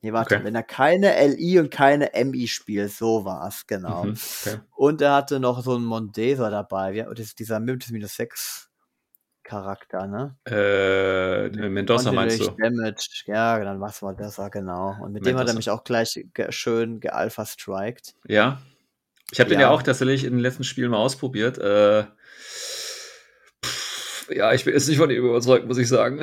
Nee, 0.02 0.12
warte, 0.14 0.36
Okay. 0.36 0.44
wenn 0.46 0.56
er 0.56 0.64
keine 0.64 1.16
LI 1.16 1.60
und 1.60 1.72
keine 1.72 2.14
MI 2.14 2.48
spielt, 2.48 2.92
so 2.92 3.26
war's, 3.26 3.66
genau. 3.68 4.04
Mhm, 4.06 4.18
okay. 4.42 4.60
Und 4.76 5.02
er 5.02 5.14
hatte 5.16 5.40
noch 5.40 5.64
so 5.64 5.76
einen 5.76 5.86
Mondesa 5.86 6.50
dabei, 6.50 6.92
ja, 6.94 7.08
und 7.08 7.18
das 7.18 7.28
ist 7.28 7.40
dieser 7.40 7.60
Memphis 7.60 7.92
minus 7.92 8.16
6 8.16 8.70
Charakter, 9.44 10.08
ne? 10.08 10.36
Äh, 10.46 11.50
Mendoza 11.70 12.12
meinst 12.12 12.40
du? 12.40 12.52
Damage, 12.52 13.24
ja, 13.26 13.60
dann 13.64 13.78
machst 13.80 14.02
du 14.02 14.06
mal 14.06 14.16
das, 14.16 14.38
ja, 14.38 14.50
genau. 14.50 14.96
Und 15.02 15.12
mit 15.14 15.26
dem 15.26 15.36
hat 15.36 15.42
er 15.48 15.54
Mendoza. 15.54 15.56
mich 15.58 15.70
auch 15.70 15.84
gleich 15.84 16.26
ge 16.34 16.52
schön 16.52 17.00
gealpha-striked. 17.00 18.16
Ja. 18.28 18.62
Ich 19.32 19.40
habe 19.40 19.50
den 19.50 19.60
ja 19.60 19.68
Ja. 19.68 19.72
auch 19.74 19.82
tatsächlich 19.84 20.24
in 20.26 20.34
den 20.34 20.40
letzten 20.40 20.64
Spielen 20.64 20.92
mal 20.92 20.98
ausprobiert. 20.98 21.58
Äh, 21.58 22.06
pff, 23.64 24.30
ja, 24.32 24.54
ich 24.54 24.64
bin 24.66 24.74
jetzt 24.74 24.88
nicht 24.88 24.98
von 24.98 25.10
ihm 25.10 25.26
überzeugt, 25.26 25.68
muss 25.68 25.78
ich 25.78 25.88
sagen. 25.90 26.22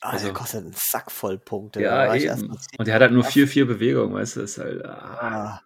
Ah, 0.00 0.10
Also- 0.10 0.26
der 0.26 0.34
kostet 0.34 0.62
einen 0.64 0.72
Sack 0.74 1.10
voll 1.10 1.38
Punkte. 1.38 1.80
Ja, 1.82 2.14
eben. 2.14 2.56
Und 2.78 2.86
der 2.88 2.94
hat 2.94 3.02
halt 3.02 3.12
nur 3.12 3.22
baff. 3.22 3.32
4-4 3.32 3.66
Bewegung, 3.66 4.14
weißt 4.14 4.36
du, 4.36 4.40
ist 4.40 4.58
halt. 4.58 4.84
Ah, 4.84 5.18
Ah, 5.20 5.62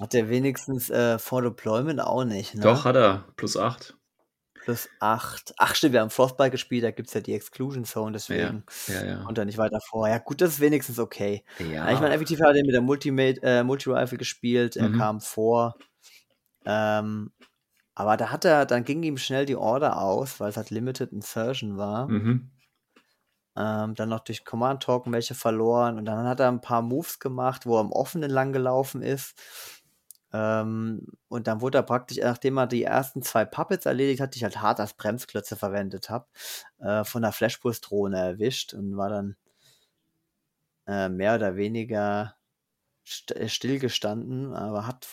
hat 0.00 0.12
der 0.12 0.28
wenigstens 0.28 0.90
äh, 0.90 1.18
For 1.18 1.42
Deployment 1.42 2.00
auch 2.00 2.24
nicht, 2.24 2.54
ne? 2.54 2.62
Doch, 2.62 2.84
hat 2.84 2.96
er. 2.96 3.24
Plus 3.36 3.56
8. 3.56 3.96
Plus 4.62 4.88
8. 5.00 5.54
Ach 5.56 5.74
stimmt, 5.74 5.94
wir 5.94 6.00
haben 6.00 6.10
Frostbite 6.10 6.50
gespielt, 6.50 6.84
da 6.84 6.90
gibt 6.90 7.08
es 7.08 7.14
ja 7.14 7.20
die 7.20 7.34
Exclusion 7.34 7.84
Zone, 7.84 8.08
Ja, 8.08 8.12
deswegen 8.12 8.64
ja, 8.88 9.04
ja. 9.04 9.22
kommt 9.24 9.38
er 9.38 9.44
nicht 9.46 9.58
weiter 9.58 9.80
vor. 9.88 10.08
Ja 10.08 10.18
gut, 10.18 10.40
das 10.40 10.50
ist 10.50 10.60
wenigstens 10.60 10.98
okay. 10.98 11.44
Ja, 11.58 11.66
Ja, 11.66 11.92
ich 11.92 12.00
meine, 12.00 12.14
effektiv 12.14 12.40
hat 12.40 12.54
er 12.56 12.62
mit 12.64 12.74
der 12.74 13.42
äh, 13.42 13.62
Multi-Rifle 13.64 14.18
gespielt, 14.18 14.76
er 14.76 14.88
Mhm. 14.90 14.98
kam 14.98 15.20
vor. 15.20 15.76
Ähm, 16.66 17.32
aber 17.94 18.16
da 18.16 18.30
hat 18.30 18.44
er, 18.44 18.66
dann 18.66 18.84
ging 18.84 19.02
ihm 19.02 19.18
schnell 19.18 19.46
die 19.46 19.56
Order 19.56 20.00
aus, 20.00 20.40
weil 20.40 20.50
es 20.50 20.56
halt 20.56 20.70
Limited 20.70 21.12
Insertion 21.12 21.76
war. 21.76 22.08
Mhm. 22.08 22.50
Ähm, 23.56 23.94
dann 23.94 24.08
noch 24.08 24.20
durch 24.20 24.44
Command 24.44 24.82
Token 24.82 25.12
welche 25.12 25.34
verloren 25.34 25.98
und 25.98 26.04
dann 26.04 26.26
hat 26.26 26.38
er 26.40 26.48
ein 26.48 26.60
paar 26.60 26.82
Moves 26.82 27.18
gemacht, 27.18 27.66
wo 27.66 27.76
er 27.78 27.80
im 27.82 27.92
Offenen 27.92 28.30
lang 28.30 28.52
gelaufen 28.52 29.02
ist. 29.02 29.34
Ähm, 30.32 31.06
und 31.28 31.46
dann 31.46 31.60
wurde 31.60 31.78
er 31.78 31.82
praktisch, 31.82 32.18
nachdem 32.22 32.58
er 32.58 32.66
die 32.66 32.84
ersten 32.84 33.22
zwei 33.22 33.44
Puppets 33.44 33.86
erledigt 33.86 34.20
hat, 34.20 34.34
die 34.34 34.38
ich 34.38 34.44
halt 34.44 34.60
hart 34.60 34.80
als 34.80 34.94
Bremsklötze 34.94 35.56
verwendet 35.56 36.10
habe, 36.10 36.26
äh, 36.78 37.04
von 37.04 37.22
der 37.22 37.32
Flashpulse-Drohne 37.32 38.18
erwischt 38.18 38.74
und 38.74 38.96
war 38.96 39.08
dann 39.10 39.36
äh, 40.86 41.08
mehr 41.08 41.34
oder 41.34 41.56
weniger 41.56 42.36
st 43.06 43.32
äh, 43.32 43.48
stillgestanden, 43.48 44.54
aber 44.54 44.86
hat 44.86 45.06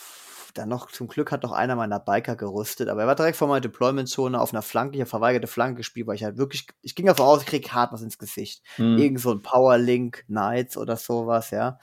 dann 0.53 0.69
noch, 0.69 0.89
zum 0.91 1.07
Glück 1.07 1.31
hat 1.31 1.43
noch 1.43 1.51
einer 1.51 1.75
meiner 1.75 1.99
Biker 1.99 2.35
gerüstet, 2.35 2.89
aber 2.89 3.01
er 3.01 3.07
war 3.07 3.15
direkt 3.15 3.37
vor 3.37 3.47
meiner 3.47 3.61
Deployment-Zone 3.61 4.39
auf 4.39 4.53
einer 4.53 4.61
Flanke, 4.61 4.95
ich 4.95 5.01
habe 5.01 5.09
verweigerte 5.09 5.47
Flanke 5.47 5.77
gespielt, 5.77 6.07
weil 6.07 6.15
ich 6.15 6.23
halt 6.23 6.37
wirklich, 6.37 6.67
ich 6.81 6.95
ging 6.95 7.05
davon 7.05 7.25
aus, 7.25 7.41
ich 7.41 7.47
krieg 7.47 7.71
hart 7.71 7.93
was 7.93 8.01
ins 8.01 8.17
Gesicht. 8.17 8.63
Mhm. 8.77 8.97
Irgend 8.97 9.19
so 9.19 9.31
ein 9.31 9.41
Powerlink 9.41 10.25
Knights 10.27 10.77
oder 10.77 10.95
sowas, 10.95 11.51
ja. 11.51 11.79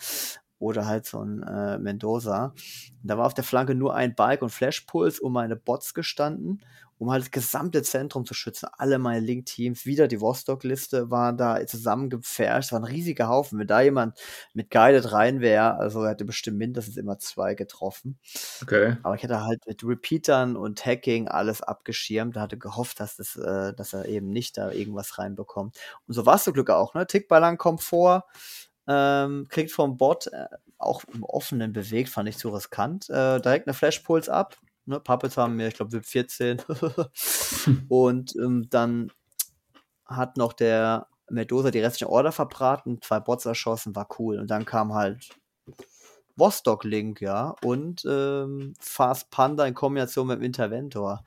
Oder 0.58 0.86
halt 0.86 1.06
so 1.06 1.20
ein 1.20 1.42
äh, 1.42 1.78
Mendoza. 1.78 2.54
Da 3.02 3.18
war 3.18 3.26
auf 3.26 3.34
der 3.34 3.44
Flanke 3.44 3.74
nur 3.74 3.94
ein 3.94 4.14
Bike 4.14 4.42
und 4.42 4.50
Flashpulse 4.50 5.20
um 5.20 5.32
meine 5.32 5.56
Bots 5.56 5.94
gestanden, 5.94 6.62
um 6.98 7.10
halt 7.10 7.24
das 7.24 7.30
gesamte 7.30 7.82
Zentrum 7.82 8.24
zu 8.24 8.34
schützen. 8.34 8.68
Alle 8.78 8.98
meine 8.98 9.20
Link-Teams, 9.20 9.84
wieder 9.84 10.08
die 10.08 10.20
Vostok-Liste 10.20 11.10
war 11.10 11.32
da 11.32 11.66
zusammengepfercht. 11.66 12.66
Es 12.66 12.72
war 12.72 12.80
ein 12.80 12.84
riesiger 12.84 13.28
Haufen. 13.28 13.58
Wenn 13.58 13.66
da 13.66 13.80
jemand 13.80 14.18
mit 14.54 14.70
Guided 14.70 15.12
rein 15.12 15.40
wäre, 15.40 15.74
also 15.74 16.02
er 16.02 16.10
hätte 16.10 16.24
bestimmt 16.24 16.58
mindestens 16.58 16.96
immer 16.96 17.18
zwei 17.18 17.54
getroffen. 17.54 18.18
Okay. 18.62 18.96
Aber 19.02 19.16
ich 19.16 19.22
hätte 19.22 19.42
halt 19.42 19.66
mit 19.66 19.84
Repeatern 19.84 20.56
und 20.56 20.86
Hacking 20.86 21.28
alles 21.28 21.62
abgeschirmt. 21.62 22.36
Da 22.36 22.42
hatte 22.42 22.58
gehofft, 22.58 23.00
dass, 23.00 23.16
das, 23.16 23.36
äh, 23.36 23.74
dass 23.74 23.92
er 23.92 24.06
eben 24.06 24.30
nicht 24.30 24.56
da 24.56 24.70
irgendwas 24.70 25.18
reinbekommt. 25.18 25.76
Und 26.06 26.14
so 26.14 26.24
war 26.26 26.36
es 26.36 26.44
zum 26.44 26.54
Glück 26.54 26.70
auch. 26.70 26.94
Ne? 26.94 27.06
Tickballang 27.06 27.58
kommt 27.58 27.82
vor, 27.82 28.24
ähm, 28.86 29.46
kriegt 29.48 29.72
vom 29.72 29.96
Bot 29.96 30.26
äh, 30.28 30.46
auch 30.78 31.02
im 31.12 31.22
Offenen 31.22 31.72
bewegt, 31.72 32.08
fand 32.08 32.28
ich 32.28 32.38
zu 32.38 32.50
riskant. 32.50 33.08
Äh, 33.10 33.40
direkt 33.40 33.66
eine 33.66 33.74
Flashpulse 33.74 34.32
ab. 34.32 34.56
Ne? 34.86 35.00
Puppets 35.00 35.36
haben 35.36 35.56
mir, 35.56 35.68
ich 35.68 35.74
glaube, 35.74 35.92
VIP 35.92 36.06
14. 36.06 36.62
und 37.88 38.34
ähm, 38.36 38.68
dann 38.70 39.10
hat 40.06 40.36
noch 40.36 40.52
der 40.52 41.08
Medusa 41.30 41.70
die 41.70 41.80
restliche 41.80 42.10
Order 42.10 42.32
verbraten, 42.32 43.00
zwei 43.00 43.20
Bots 43.20 43.46
erschossen, 43.46 43.96
war 43.96 44.08
cool. 44.18 44.38
Und 44.38 44.50
dann 44.50 44.64
kam 44.66 44.92
halt 44.92 45.30
Vostok 46.36 46.84
Link, 46.84 47.20
ja, 47.20 47.54
und 47.62 48.04
ähm, 48.08 48.74
Fast 48.80 49.30
Panda 49.30 49.66
in 49.66 49.74
Kombination 49.74 50.26
mit 50.26 50.38
dem 50.38 50.44
Interventor. 50.44 51.24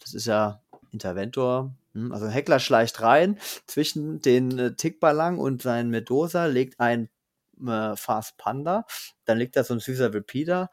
Das 0.00 0.14
ist 0.14 0.26
ja 0.26 0.60
Interventor. 0.90 1.72
Hm, 2.06 2.12
Also 2.12 2.26
ein 2.26 2.32
Heckler 2.32 2.60
schleicht 2.60 3.00
rein 3.02 3.38
zwischen 3.66 4.20
den 4.20 4.58
äh, 4.58 4.74
Tickballang 4.74 5.38
und 5.38 5.62
seinen 5.62 5.90
Medosa, 5.90 6.46
legt 6.46 6.80
ein 6.80 7.08
äh, 7.66 7.96
Fast 7.96 8.36
Panda, 8.38 8.84
dann 9.24 9.38
legt 9.38 9.56
da 9.56 9.64
so 9.64 9.74
ein 9.74 9.80
süßer 9.80 10.12
Repeater 10.14 10.70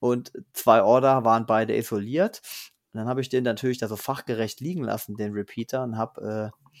und 0.00 0.32
zwei 0.52 0.82
Order 0.82 1.24
waren 1.24 1.46
beide 1.46 1.76
isoliert. 1.76 2.42
Und 2.92 2.98
dann 3.00 3.08
habe 3.08 3.20
ich 3.20 3.28
den 3.28 3.44
natürlich 3.44 3.78
da 3.78 3.88
so 3.88 3.96
fachgerecht 3.96 4.60
liegen 4.60 4.84
lassen, 4.84 5.16
den 5.16 5.32
Repeater, 5.32 5.82
und 5.82 5.96
habe 5.98 6.52
äh, 6.52 6.74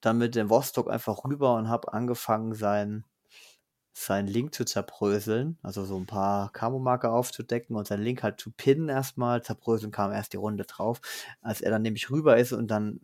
dann 0.00 0.18
mit 0.18 0.34
dem 0.34 0.50
Vostok 0.50 0.90
einfach 0.90 1.24
rüber 1.24 1.54
und 1.56 1.68
habe 1.68 1.92
angefangen, 1.92 2.54
seinen 2.54 3.04
seinen 3.92 4.28
Link 4.28 4.54
zu 4.54 4.64
zerbröseln, 4.64 5.58
also 5.62 5.84
so 5.84 5.96
ein 5.96 6.06
paar 6.06 6.50
Camo-Marker 6.52 7.12
aufzudecken 7.12 7.76
und 7.76 7.86
seinen 7.86 8.02
Link 8.02 8.22
halt 8.22 8.40
zu 8.40 8.50
pinnen 8.50 8.88
erstmal. 8.88 9.42
Zerbröseln 9.42 9.92
kam 9.92 10.12
erst 10.12 10.32
die 10.32 10.38
Runde 10.38 10.64
drauf. 10.64 11.00
Als 11.42 11.60
er 11.60 11.70
dann 11.70 11.82
nämlich 11.82 12.10
rüber 12.10 12.36
ist 12.38 12.52
und 12.52 12.68
dann 12.68 13.00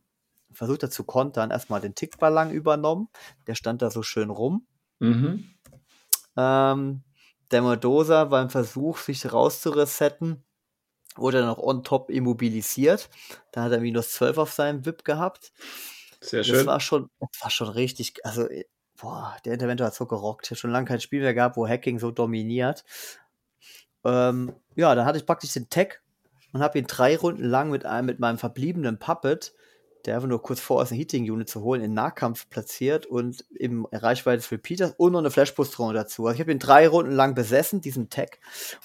versucht 0.51 0.83
er 0.83 0.91
zu 0.91 1.05
kontern, 1.05 1.51
erstmal 1.51 1.81
den 1.81 1.95
Tickballang 1.95 2.51
übernommen. 2.51 3.09
Der 3.47 3.55
stand 3.55 3.83
da 3.83 3.91
so 3.91 4.03
schön 4.03 4.31
rum. 4.31 4.67
Mhm. 4.99 5.45
Ähm, 6.37 7.03
der 7.51 7.63
Modosa 7.63 8.25
beim 8.25 8.51
Versuch, 8.51 8.99
sich 8.99 9.31
rauszuresetten, 9.33 10.45
wurde 11.17 11.39
dann 11.39 11.49
noch 11.49 11.59
on 11.59 11.85
top 11.85 12.11
immobilisiert. 12.11 13.11
Da 13.53 13.65
hat 13.65 13.73
er 13.73 13.81
minus 13.81 14.13
12 14.13 14.39
auf 14.39 14.53
seinem 14.53 14.85
VIP 14.87 15.05
gehabt. 15.05 15.53
Sehr 16.21 16.45
Das 16.47 16.47
schön. 16.47 16.67
war 16.67 16.81
schon, 16.81 17.11
das 17.21 17.31
war 17.43 17.51
schon 17.51 17.69
richtig, 17.69 18.25
also, 18.25 18.49
äh, 18.49 18.65
boah, 19.01 19.37
der 19.45 19.55
Interventor 19.55 19.87
hat 19.87 19.95
so 19.95 20.07
gerockt. 20.07 20.51
Ich 20.51 20.59
schon 20.59 20.71
lange 20.71 20.87
kein 20.87 21.01
Spiel 21.01 21.21
mehr 21.23 21.35
gehabt, 21.35 21.57
wo 21.57 21.67
Hacking 21.67 21.99
so 21.99 22.11
dominiert. 22.11 22.85
Ähm, 24.05 24.53
ja, 24.77 24.95
dann 24.95 25.07
hatte 25.07 25.19
ich 25.19 25.27
praktisch 25.27 25.53
den 25.53 25.71
Tag 25.71 26.03
und 26.53 26.63
habe 26.63 26.79
ihn 26.79 26.87
drei 26.87 27.17
Runden 27.17 27.45
lang 27.45 27.71
mit 27.71 27.85
einem, 27.85 28.07
mit 28.07 28.21
meinem 28.21 28.39
verbliebenen 28.39 28.99
Puppet, 28.99 29.55
der 30.05 30.15
einfach 30.15 30.29
nur 30.29 30.43
kurz 30.43 30.61
vor 30.61 30.83
ist, 30.83 30.91
eine 30.91 30.99
Heating 30.99 31.31
Unit 31.31 31.49
zu 31.49 31.63
holen, 31.63 31.83
in 31.83 31.93
Nahkampf 31.93 32.49
platziert 32.49 33.07
und 33.07 33.45
im 33.51 33.87
Reichweite 33.93 34.39
des 34.39 34.51
Repeaters 34.51 34.95
und 34.97 35.13
noch 35.13 35.19
eine 35.19 35.31
Flashposition 35.31 35.95
dazu. 35.95 36.27
Also 36.27 36.37
ich 36.37 36.41
habe 36.41 36.53
ihn 36.53 36.61
drei 36.61 36.89
Runden 36.89 37.13
lang 37.13 37.35
besessen, 37.35 37.81
diesen 37.81 38.09
Tag, 38.09 38.39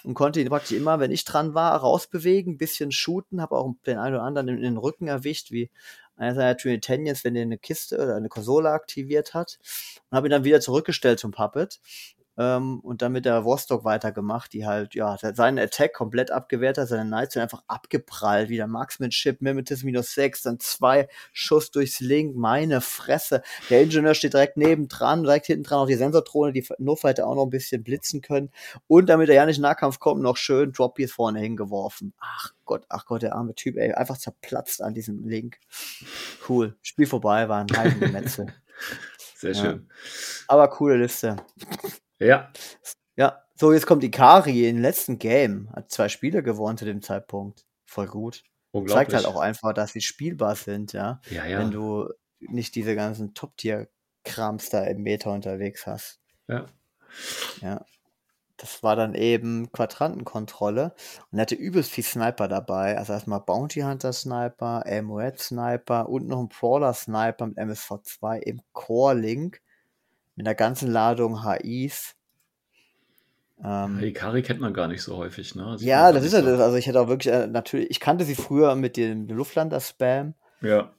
und 0.04 0.16
konnte 0.16 0.42
ihn 0.42 0.50
praktisch 0.50 0.76
immer, 0.76 1.00
wenn 1.00 1.12
ich 1.12 1.24
dran 1.24 1.54
war, 1.54 1.78
rausbewegen, 1.78 2.54
ein 2.54 2.58
bisschen 2.58 2.92
shooten, 2.92 3.42
habe 3.42 3.56
auch 3.56 3.74
den 3.86 4.00
einen 4.00 4.16
oder 4.16 4.24
anderen 4.24 4.50
in, 4.50 4.58
in 4.58 4.64
den 4.64 4.78
Rücken 4.78 5.08
erwischt, 5.08 5.52
wie 5.52 5.70
einer 6.16 6.36
seiner 6.36 6.58
Trinitanians, 6.58 7.24
wenn 7.24 7.36
er 7.36 7.44
eine 7.44 7.58
Kiste 7.58 7.96
oder 7.96 8.16
eine 8.16 8.30
Konsole 8.30 8.70
aktiviert 8.72 9.34
hat. 9.34 9.60
Und 10.10 10.16
habe 10.18 10.28
ihn 10.28 10.32
dann 10.32 10.44
wieder 10.44 10.62
zurückgestellt 10.62 11.20
zum 11.20 11.32
Puppet 11.32 11.80
ähm, 12.38 12.80
und 12.80 13.02
dann 13.02 13.12
mit 13.12 13.26
der 13.26 13.46
Vostok 13.46 13.84
weitergemacht, 13.84 14.54
die 14.54 14.66
halt, 14.66 14.96
ja, 14.96 15.18
seinen 15.18 15.60
Attack 15.60 15.94
komplett 15.94 16.32
abgewehrt 16.32 16.78
hat, 16.78 16.88
seine 16.88 17.06
Knights 17.08 17.34
sind 17.34 17.42
einfach 17.42 17.64
abgeprallt, 17.68 18.50
wieder 18.50 18.68
Marksmanship, 18.68 19.42
Mimetism 19.42 19.86
minus 19.86 20.14
6, 20.14 20.42
dann 20.44 20.60
zwei 20.60 21.08
Schuss 21.32 21.72
durchs 21.72 22.00
Link, 22.00 22.36
meine 22.36 22.82
Fresse. 22.82 23.42
Der 23.70 23.82
Ingenieur 23.84 24.16
steht 24.16 24.34
direkt 24.34 24.58
nebendran, 24.58 25.24
direkt 25.24 25.46
hinten 25.46 25.64
dran 25.64 25.80
auch 25.80 25.88
die 25.88 25.96
Sensordrohne, 25.96 26.54
die 26.54 26.66
Notfighter 26.80 27.28
auch 27.28 27.36
noch 27.36 27.44
ein 27.46 27.50
bisschen 27.50 27.84
blitzen 27.84 28.22
können 28.22 28.52
und 28.88 29.08
damit 29.10 29.30
er 29.30 29.36
ja 29.36 29.46
nicht 29.46 29.58
in 29.58 29.62
Nahkampf 29.64 30.00
kommt, 30.00 30.22
noch 30.22 30.38
schön 30.38 30.72
Droppies 30.72 31.12
vorne 31.14 31.40
hingeworfen. 31.40 32.14
Ach 32.20 32.52
Gott, 32.66 32.86
ach 32.90 33.06
Gott, 33.06 33.22
der 33.22 33.36
arme 33.36 33.56
Typ, 33.56 33.76
ey, 33.78 33.92
einfach 33.94 34.18
zerplatzt 34.18 34.82
an 34.82 34.94
diesem 34.94 35.28
Link. 35.28 35.60
Cool. 36.48 36.76
Spiel 36.82 37.06
vorbei, 37.08 37.50
war 37.50 37.60
ein 37.62 37.78
Heidengemetzel. 37.78 38.48
Sehr 39.38 39.52
Ja. 39.52 39.62
schön. 39.62 39.90
Aber 40.48 40.68
coole 40.70 40.98
Liste. 40.98 41.36
Ja. 42.20 42.52
Ja, 43.16 43.44
So, 43.56 43.72
jetzt 43.74 43.86
kommt 43.86 44.04
Ikari 44.04 44.68
im 44.70 44.80
letzten 44.82 45.20
Game. 45.20 45.70
Hat 45.74 45.92
zwei 45.92 46.10
Spiele 46.10 46.42
gewonnen 46.44 46.78
zu 46.78 46.86
dem 46.86 47.02
Zeitpunkt. 47.02 47.66
Voll 47.86 48.08
gut. 48.08 48.44
Zeigt 48.88 49.14
halt 49.14 49.26
auch 49.28 49.40
einfach, 49.40 49.74
dass 49.74 49.94
sie 49.94 50.02
spielbar 50.02 50.56
sind, 50.56 50.94
ja. 50.94 51.22
Ja, 51.30 51.46
ja. 51.46 51.60
Wenn 51.60 51.70
du 51.72 52.10
nicht 52.40 52.74
diese 52.76 52.96
ganzen 52.96 53.34
Top-Tier-Krams 53.36 54.70
da 54.70 54.84
im 54.86 55.04
Meta 55.04 55.32
unterwegs 55.32 55.86
hast. 55.88 56.20
ja. 56.48 56.66
Ja. 57.62 57.86
Das 58.58 58.82
war 58.84 58.96
dann 58.96 59.16
eben 59.16 59.72
Quadrantenkontrolle 59.72 60.94
und 61.32 61.38
er 61.38 61.42
hatte 61.42 61.56
übelst 61.56 61.92
viel 61.92 62.04
Sniper 62.04 62.48
dabei. 62.48 62.98
Also 62.98 63.14
erstmal 63.14 63.42
Bounty 63.42 63.82
Hunter 63.82 64.14
Sniper, 64.14 64.84
Amulet 64.86 65.40
Sniper 65.40 66.08
und 66.08 66.28
noch 66.28 66.40
ein 66.40 66.50
Brawler 66.50 66.94
Sniper 66.94 67.48
mit 67.48 67.58
MSV2 67.58 68.38
im 68.44 68.62
Core 68.72 69.16
Link 69.16 69.60
mit 70.36 70.48
einer 70.48 70.56
ganzen 70.56 70.92
Ladung 70.92 71.44
HIs. 71.44 72.16
Ähm, 73.64 74.00
Hikari 74.00 74.42
kennt 74.42 74.60
man 74.60 74.74
gar 74.74 74.88
nicht 74.88 75.02
so 75.04 75.16
häufig, 75.18 75.56
ne? 75.56 75.78
Sieht 75.78 75.88
man 75.88 75.88
ja, 75.88 76.12
das 76.12 76.26
ist 76.26 76.34
ja 76.34 76.42
so. 76.42 76.48
das. 76.48 76.60
Also 76.60 76.76
ich 76.78 76.88
hätte 76.88 77.00
auch 77.00 77.08
wirklich, 77.08 77.34
äh, 77.34 77.48
natürlich, 77.48 77.90
ich 77.92 78.00
kannte 78.00 78.26
sie 78.26 78.36
früher 78.36 78.76
mit 78.76 78.98
dem 78.98 79.28
Luftlander-Spam, 79.28 80.34
Ja. 80.62 80.92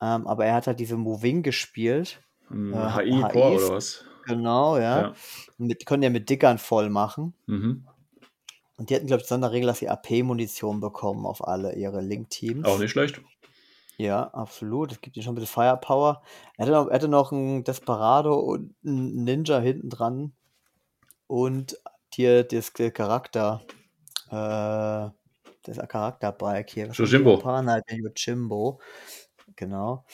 ähm, 0.00 0.26
aber 0.26 0.46
er 0.46 0.54
hat 0.54 0.66
halt 0.66 0.80
diese 0.80 0.96
Moving 0.96 1.42
gespielt. 1.42 2.22
Ein 2.50 2.72
Äh, 2.72 2.90
HI 3.04 3.20
Core 3.30 3.56
oder 3.56 3.74
was? 3.74 4.04
Genau, 4.26 4.76
ja. 4.78 5.00
Ja. 5.02 5.12
Mit, 5.58 5.80
die 5.80 5.84
konnten 5.84 6.04
ja 6.04 6.10
mit 6.10 6.30
Dickern 6.30 6.58
voll 6.58 6.88
machen. 6.88 7.34
Mhm. 7.46 7.86
Und 8.76 8.90
die 8.90 8.94
hatten, 8.94 9.06
glaube 9.06 9.22
ich, 9.22 9.28
Sonderregel, 9.28 9.66
dass 9.66 9.80
sie 9.80 9.88
AP-Munition 9.88 10.80
bekommen 10.80 11.26
auf 11.26 11.46
alle 11.46 11.74
ihre 11.74 12.00
Link-Teams. 12.00 12.64
Auch 12.64 12.78
nicht 12.78 12.90
schlecht. 12.92 13.20
Ja, 13.98 14.28
absolut. 14.28 14.92
Es 14.92 15.00
gibt 15.00 15.16
ihnen 15.16 15.24
schon 15.24 15.32
ein 15.32 15.40
bisschen 15.40 15.54
Firepower. 15.54 16.22
Er 16.56 16.62
hatte 16.62 16.72
noch, 16.72 16.86
er 16.88 17.08
noch 17.08 17.32
einen 17.32 17.64
Desperado 17.64 18.34
und 18.38 18.74
einen 18.84 19.24
Ninja 19.24 19.58
hinten 19.58 19.90
dran. 19.90 20.32
Und 21.26 21.76
hier 22.14 22.44
das 22.44 22.72
Charakter. 22.72 23.62
Äh, 24.30 25.10
das 25.64 25.88
Charakterbike 25.88 26.70
hier. 26.70 26.88
Yojimbo. 26.92 27.38
Pana, 27.38 27.80
der 27.80 27.98
Yojimbo. 27.98 28.80
Genau. 29.56 30.04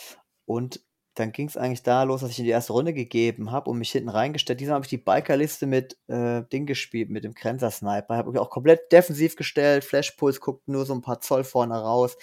Und 0.47 0.81
dann 1.15 1.31
ging 1.33 1.47
es 1.47 1.57
eigentlich 1.57 1.83
da 1.83 2.03
los, 2.03 2.23
dass 2.23 2.31
ich 2.31 2.39
in 2.41 2.47
die 2.47 2.51
erste 2.51 2.73
Runde 2.73 2.93
gegeben 2.93 3.53
habe 3.53 3.71
und 3.71 3.79
mich 3.79 3.93
hinten 3.93 4.09
reingestellt. 4.09 4.61
Diesmal 4.61 4.77
habe 4.77 4.87
ich 4.87 4.91
die 4.91 4.99
Bikerliste 4.99 5.67
mit 5.67 5.97
äh, 6.09 6.43
Ding 6.53 6.67
gespielt, 6.67 7.11
mit 7.11 7.23
dem 7.23 7.35
Grenzer-Sniper. 7.35 8.17
Habe 8.17 8.31
mich 8.31 8.41
auch 8.41 8.51
komplett 8.51 8.91
defensiv 8.91 9.37
gestellt. 9.37 9.85
Flashpuls 9.85 10.41
guckt 10.41 10.67
nur 10.67 10.87
so 10.87 10.95
ein 10.95 11.03
paar 11.03 11.21
Zoll 11.21 11.45
vorne 11.45 11.81
raus. 11.81 12.17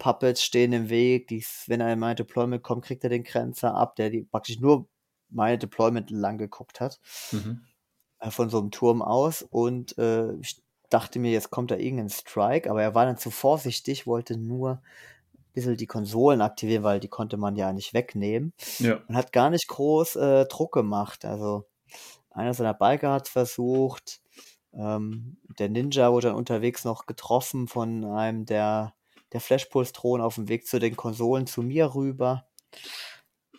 Puppets 0.00 0.42
stehen 0.42 0.72
im 0.72 0.88
Weg. 0.90 1.28
Die, 1.28 1.44
wenn 1.68 1.80
er 1.80 1.92
in 1.92 2.00
mein 2.00 2.16
Deployment 2.16 2.64
kommt, 2.64 2.84
kriegt 2.84 3.04
er 3.04 3.10
den 3.10 3.22
Grenzer 3.22 3.74
ab, 3.76 3.94
der 3.94 4.10
die 4.10 4.22
praktisch 4.24 4.58
nur 4.58 4.88
meine 5.28 5.58
Deployment 5.58 6.10
lang 6.10 6.38
geguckt 6.38 6.80
hat. 6.80 6.98
Mhm. 7.30 7.60
Äh, 8.18 8.30
von 8.32 8.50
so 8.50 8.58
einem 8.58 8.72
Turm 8.72 9.02
aus. 9.02 9.42
Und 9.42 9.96
äh, 9.98 10.32
ich 10.40 10.60
dachte 10.88 11.18
mir, 11.20 11.30
jetzt 11.30 11.50
kommt 11.50 11.70
da 11.70 11.76
irgendein 11.76 12.10
Strike, 12.10 12.68
aber 12.68 12.82
er 12.82 12.94
war 12.96 13.06
dann 13.06 13.16
zu 13.18 13.30
vorsichtig, 13.30 14.06
wollte 14.06 14.36
nur 14.36 14.82
ein 15.34 15.52
bisschen 15.52 15.76
die 15.76 15.86
Konsolen 15.86 16.40
aktivieren, 16.40 16.82
weil 16.82 16.98
die 17.00 17.08
konnte 17.08 17.36
man 17.36 17.54
ja 17.56 17.72
nicht 17.72 17.94
wegnehmen 17.94 18.52
Ja. 18.78 19.00
und 19.08 19.16
hat 19.16 19.32
gar 19.32 19.50
nicht 19.50 19.68
groß 19.68 20.16
äh, 20.16 20.46
Druck 20.46 20.72
gemacht. 20.72 21.24
Also 21.24 21.66
einer 22.30 22.54
seiner 22.54 22.74
Biker 22.74 23.12
hat 23.12 23.26
es 23.26 23.32
versucht. 23.32 24.20
Ähm, 24.72 25.38
der 25.58 25.68
Ninja 25.68 26.12
wurde 26.12 26.28
dann 26.28 26.36
unterwegs 26.36 26.84
noch 26.84 27.06
getroffen 27.06 27.66
von 27.68 28.04
einem 28.04 28.44
der, 28.46 28.94
der 29.32 29.40
Flashpulse-Drohnen 29.40 30.24
auf 30.24 30.36
dem 30.36 30.48
Weg 30.48 30.66
zu 30.66 30.78
den 30.78 30.96
Konsolen 30.96 31.46
zu 31.46 31.62
mir 31.62 31.94
rüber. 31.94 32.46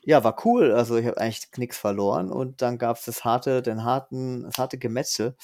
Ja, 0.04 0.24
war 0.24 0.36
cool. 0.46 0.72
Also 0.72 0.98
ich 0.98 1.06
habe 1.06 1.18
eigentlich 1.20 1.48
nichts 1.58 1.78
verloren 1.78 2.32
und 2.32 2.62
dann 2.62 2.78
gab 2.78 2.98
es 2.98 3.06
das 3.06 3.24
harte, 3.24 3.62
den 3.62 3.84
harten, 3.84 4.44
das 4.44 4.58
harte 4.58 4.78
Gemetzel. 4.80 5.36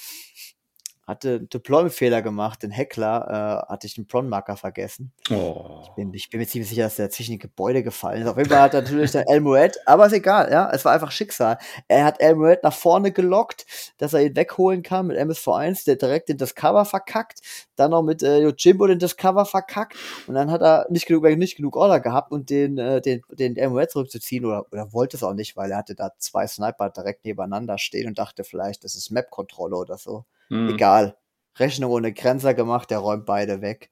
Hatte 1.08 1.36
einen 1.36 1.48
Deployment-Fehler 1.48 2.20
gemacht, 2.20 2.62
den 2.62 2.70
Heckler, 2.70 3.64
äh, 3.66 3.72
hatte 3.72 3.86
ich 3.86 3.94
den 3.94 4.06
Pron-Marker 4.06 4.58
vergessen. 4.58 5.10
Oh. 5.30 5.86
Bin, 5.96 6.12
ich 6.12 6.28
bin 6.28 6.38
mir 6.38 6.46
ziemlich 6.46 6.68
sicher, 6.68 6.82
dass 6.82 6.96
der 6.96 7.08
zwischen 7.08 7.32
die 7.32 7.38
Gebäude 7.38 7.82
gefallen 7.82 8.20
ist. 8.20 8.28
Auf 8.28 8.36
jeden 8.36 8.50
Fall 8.50 8.60
hat 8.60 8.74
er 8.74 8.82
natürlich 8.82 9.12
dann 9.12 9.24
El 9.26 9.40
Muet, 9.40 9.78
aber 9.86 10.04
ist 10.04 10.12
egal, 10.12 10.52
ja. 10.52 10.70
Es 10.70 10.84
war 10.84 10.92
einfach 10.92 11.10
Schicksal. 11.10 11.56
Er 11.88 12.04
hat 12.04 12.20
El 12.20 12.34
Muet 12.34 12.62
nach 12.62 12.74
vorne 12.74 13.10
gelockt, 13.10 13.64
dass 13.96 14.12
er 14.12 14.20
ihn 14.20 14.36
wegholen 14.36 14.82
kann 14.82 15.06
mit 15.06 15.16
MSV1, 15.16 15.86
der 15.86 15.96
direkt 15.96 16.28
den 16.28 16.36
Discover 16.36 16.84
verkackt. 16.84 17.40
Dann 17.76 17.92
noch 17.92 18.02
mit 18.02 18.22
äh, 18.22 18.40
Yojimbo 18.42 18.86
den 18.86 18.98
Discover 18.98 19.46
verkackt. 19.46 19.96
Und 20.26 20.34
dann 20.34 20.50
hat 20.50 20.60
er 20.60 20.88
nicht 20.90 21.06
genug, 21.06 21.24
nicht 21.24 21.56
genug 21.56 21.74
Order 21.76 22.00
gehabt 22.00 22.32
und 22.32 22.50
den, 22.50 22.76
äh, 22.76 23.00
den, 23.00 23.22
den 23.30 23.56
El 23.56 23.70
Muet 23.70 23.92
zurückzuziehen 23.92 24.44
oder, 24.44 24.66
oder 24.70 24.92
wollte 24.92 25.16
es 25.16 25.22
auch 25.22 25.32
nicht, 25.32 25.56
weil 25.56 25.70
er 25.70 25.78
hatte 25.78 25.94
da 25.94 26.10
zwei 26.18 26.46
Sniper 26.46 26.90
direkt 26.90 27.24
nebeneinander 27.24 27.78
stehen 27.78 28.08
und 28.08 28.18
dachte 28.18 28.44
vielleicht, 28.44 28.84
das 28.84 28.94
ist 28.94 29.10
Map-Kontrolle 29.10 29.74
oder 29.74 29.96
so. 29.96 30.26
Mhm. 30.48 30.70
Egal. 30.70 31.16
Rechnung 31.58 31.90
ohne 31.90 32.12
Grenzer 32.12 32.54
gemacht, 32.54 32.90
der 32.90 32.98
räumt 32.98 33.26
beide 33.26 33.60
weg. 33.60 33.90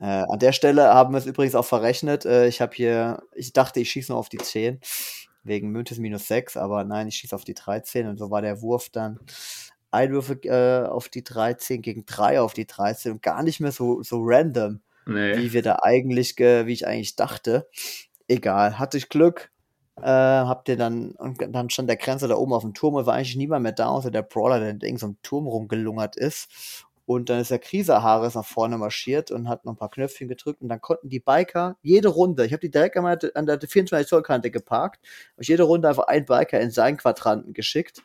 Äh, 0.00 0.04
an 0.06 0.38
der 0.38 0.52
Stelle 0.52 0.94
haben 0.94 1.12
wir 1.12 1.18
es 1.18 1.26
übrigens 1.26 1.54
auch 1.54 1.64
verrechnet. 1.66 2.24
Äh, 2.24 2.46
ich 2.48 2.60
habe 2.62 2.72
hier, 2.74 3.22
ich 3.34 3.52
dachte, 3.52 3.80
ich 3.80 3.90
schieße 3.90 4.12
nur 4.12 4.18
auf 4.18 4.30
die 4.30 4.38
10, 4.38 4.80
wegen 5.44 5.70
Müntes 5.70 5.98
minus 5.98 6.26
6, 6.28 6.56
aber 6.56 6.84
nein, 6.84 7.08
ich 7.08 7.16
schieße 7.16 7.34
auf 7.34 7.44
die 7.44 7.54
13 7.54 8.06
und 8.08 8.16
so 8.18 8.30
war 8.30 8.40
der 8.42 8.62
Wurf 8.62 8.88
dann 8.90 9.20
Einwürfe 9.90 10.34
äh, 10.44 10.86
auf 10.88 11.08
die 11.08 11.24
13 11.24 11.82
gegen 11.82 12.06
3 12.06 12.40
auf 12.40 12.54
die 12.54 12.66
13 12.66 13.12
und 13.12 13.22
gar 13.22 13.42
nicht 13.42 13.60
mehr 13.60 13.72
so, 13.72 14.02
so 14.02 14.20
random, 14.22 14.80
Nee. 15.06 15.36
wie 15.38 15.52
wir 15.52 15.62
da 15.62 15.78
eigentlich, 15.82 16.36
ge- 16.36 16.66
wie 16.66 16.72
ich 16.72 16.86
eigentlich 16.86 17.16
dachte. 17.16 17.68
Egal, 18.28 18.78
hatte 18.78 18.96
ich 18.98 19.08
Glück. 19.08 19.49
Äh, 20.02 20.06
habt 20.06 20.68
ihr 20.68 20.76
dann, 20.76 21.12
und 21.12 21.38
dann 21.54 21.70
stand 21.70 21.88
der 21.88 21.96
Grenzer 21.96 22.28
da 22.28 22.36
oben 22.36 22.52
auf 22.52 22.62
dem 22.62 22.74
Turm 22.74 22.94
und 22.94 23.06
war 23.06 23.14
eigentlich 23.14 23.36
niemand 23.36 23.62
mehr 23.62 23.72
da, 23.72 23.86
außer 23.88 24.10
der 24.10 24.22
Brawler, 24.22 24.60
der 24.60 24.70
in 24.70 24.80
irgendeinem 24.80 25.16
Turm 25.22 25.46
rumgelungert 25.46 26.16
ist. 26.16 26.86
Und 27.06 27.28
dann 27.28 27.40
ist 27.40 27.50
der 27.50 27.58
Krieser 27.58 28.04
Harris 28.04 28.36
nach 28.36 28.44
vorne 28.44 28.78
marschiert 28.78 29.32
und 29.32 29.48
hat 29.48 29.64
noch 29.64 29.72
ein 29.72 29.76
paar 29.76 29.90
Knöpfchen 29.90 30.28
gedrückt 30.28 30.62
und 30.62 30.68
dann 30.68 30.80
konnten 30.80 31.08
die 31.08 31.18
Biker 31.18 31.76
jede 31.82 32.06
Runde, 32.08 32.46
ich 32.46 32.52
habe 32.52 32.60
die 32.60 32.70
direkt 32.70 32.96
an, 32.96 33.02
meiner- 33.02 33.18
an 33.34 33.46
der 33.46 33.58
24 33.60 34.06
Zoll 34.08 34.22
Kante 34.22 34.52
geparkt, 34.52 35.00
habe 35.32 35.42
ich 35.42 35.48
jede 35.48 35.64
Runde 35.64 35.88
einfach 35.88 36.06
einen 36.06 36.24
Biker 36.26 36.60
in 36.60 36.70
seinen 36.70 36.98
Quadranten 36.98 37.52
geschickt. 37.52 38.02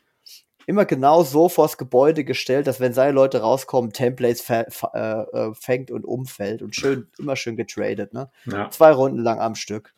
Immer 0.66 0.86
genau 0.86 1.22
so 1.22 1.48
vors 1.50 1.78
Gebäude 1.78 2.24
gestellt, 2.24 2.66
dass 2.66 2.80
wenn 2.80 2.94
seine 2.94 3.12
Leute 3.12 3.42
rauskommen, 3.42 3.94
Templates 3.94 4.50
äh, 4.50 4.64
äh, 4.64 5.54
fängt 5.54 5.92
und 5.92 6.04
umfällt 6.06 6.64
und 6.64 6.76
schön, 6.76 7.08
immer 7.20 7.36
schön 7.36 7.56
getradet, 7.56 8.12
ne? 8.14 8.32
Ja. 8.46 8.72
Zwei 8.72 8.92
Runden 8.92 9.20
lang 9.20 9.40
am 9.40 9.54
Stück. 9.54 9.94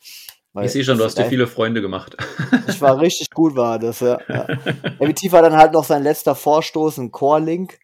Ich 0.65 0.71
sehe 0.71 0.83
schon, 0.83 0.97
du 0.97 1.03
hast 1.03 1.17
dir 1.17 1.25
viele 1.25 1.47
Freunde 1.47 1.81
gemacht. 1.81 2.17
ich 2.67 2.81
war 2.81 2.99
richtig 2.99 3.29
gut, 3.31 3.55
war 3.55 3.79
das, 3.79 3.99
ja. 3.99 4.19
ja. 4.27 4.47
Effektiv 4.99 5.31
war 5.31 5.41
dann 5.41 5.55
halt 5.55 5.73
noch 5.73 5.83
sein 5.83 6.03
letzter 6.03 6.35
Vorstoß, 6.35 6.97
ein 6.97 7.11
Core-Link 7.11 7.79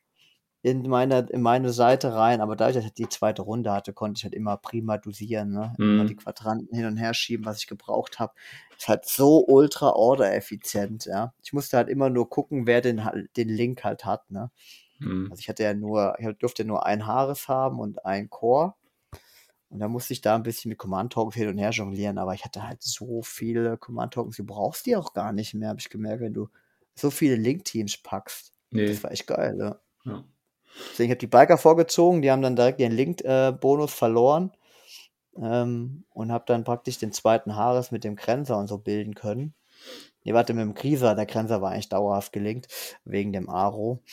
in 0.62 0.88
meine, 0.88 1.28
in 1.30 1.42
meine 1.42 1.74
Seite 1.74 2.16
rein, 2.16 2.40
aber 2.40 2.56
dass 2.56 2.76
ich 2.78 2.94
die 2.94 3.10
zweite 3.10 3.42
Runde 3.42 3.72
hatte, 3.74 3.92
konnte 3.92 4.20
ich 4.20 4.24
halt 4.24 4.34
immer 4.34 4.56
prima 4.56 4.98
dosieren, 4.98 5.52
ne? 5.52 5.74
Immer 5.78 6.04
Mhm. 6.04 6.08
die 6.08 6.16
Quadranten 6.16 6.74
hin 6.74 6.86
und 6.86 6.96
her 6.96 7.14
schieben, 7.14 7.46
was 7.46 7.58
ich 7.60 7.68
gebraucht 7.68 8.18
habe. 8.20 8.32
Ist 8.78 8.88
halt 8.88 9.06
so 9.06 9.44
ultra 9.46 9.92
order-effizient, 9.92 11.06
ja. 11.06 11.34
Ich 11.44 11.52
musste 11.52 11.76
halt 11.76 11.90
immer 11.90 12.10
nur 12.10 12.30
gucken, 12.30 12.66
wer 12.66 12.80
den, 12.80 13.04
halt- 13.04 13.36
den 13.36 13.50
Link 13.50 13.84
halt 13.84 14.06
hat, 14.06 14.32
ne? 14.32 14.52
Mhm. 15.00 15.28
Also 15.32 15.42
ich 15.42 15.50
hatte 15.50 15.64
ja 15.64 15.74
nur, 15.74 16.16
ich 16.18 16.28
durfte 16.38 16.64
nur 16.64 16.86
ein 16.86 17.06
Haares 17.06 17.50
haben 17.50 17.80
und 17.80 18.06
ein 18.06 18.30
Core. 18.30 18.74
Und 19.74 19.80
da 19.80 19.88
musste 19.88 20.14
ich 20.14 20.22
da 20.22 20.36
ein 20.36 20.44
bisschen 20.44 20.70
mit 20.70 20.78
Command-Tokens 20.78 21.34
hin 21.34 21.48
und 21.48 21.58
her 21.58 21.72
jonglieren, 21.72 22.20
aber 22.20 22.36
ich 22.36 22.46
hatte 22.46 22.68
halt 22.68 22.84
so 22.84 23.24
viele 23.24 23.76
Command-Tokens, 23.76 24.38
du 24.38 24.46
brauchst 24.46 24.86
die 24.86 24.96
auch 24.96 25.14
gar 25.14 25.34
nicht 25.34 25.56
mehr, 25.56 25.70
habe 25.70 25.80
ich 25.80 25.90
gemerkt, 25.90 26.22
wenn 26.22 26.36
du 26.36 26.48
so 26.94 27.10
viele 27.10 27.36
Link-Teams 27.36 27.98
packst. 27.98 28.54
Nee. 28.70 28.86
Das 28.86 29.04
war 29.04 29.12
echt 29.12 29.26
geil, 29.26 29.58
ja. 29.58 29.80
Ja. 30.06 30.24
Deswegen 30.92 31.10
habe 31.10 31.18
die 31.18 31.26
Biker 31.26 31.58
vorgezogen, 31.58 32.22
die 32.22 32.30
haben 32.30 32.44
dann 32.44 32.56
direkt 32.56 32.80
ihren 32.80 32.92
Link-Bonus 32.92 33.92
verloren 33.92 34.52
ähm, 35.42 36.06
und 36.12 36.32
habe 36.32 36.44
dann 36.46 36.64
praktisch 36.64 37.00
den 37.00 37.12
zweiten 37.12 37.56
Haares 37.56 37.90
mit 37.90 38.04
dem 38.04 38.16
Grenzer 38.16 38.60
und 38.60 38.68
so 38.68 38.78
bilden 38.78 39.16
können. 39.16 39.56
Nee, 40.24 40.36
warte, 40.36 40.54
mit 40.54 40.62
dem 40.62 40.76
Krieser, 40.76 41.16
der 41.16 41.26
Grenzer 41.26 41.64
war 41.64 41.72
eigentlich 41.72 41.90
dauerhaft 41.90 42.32
gelingt, 42.32 42.68
wegen 43.06 43.34
dem 43.34 43.50
Aro. 43.50 44.04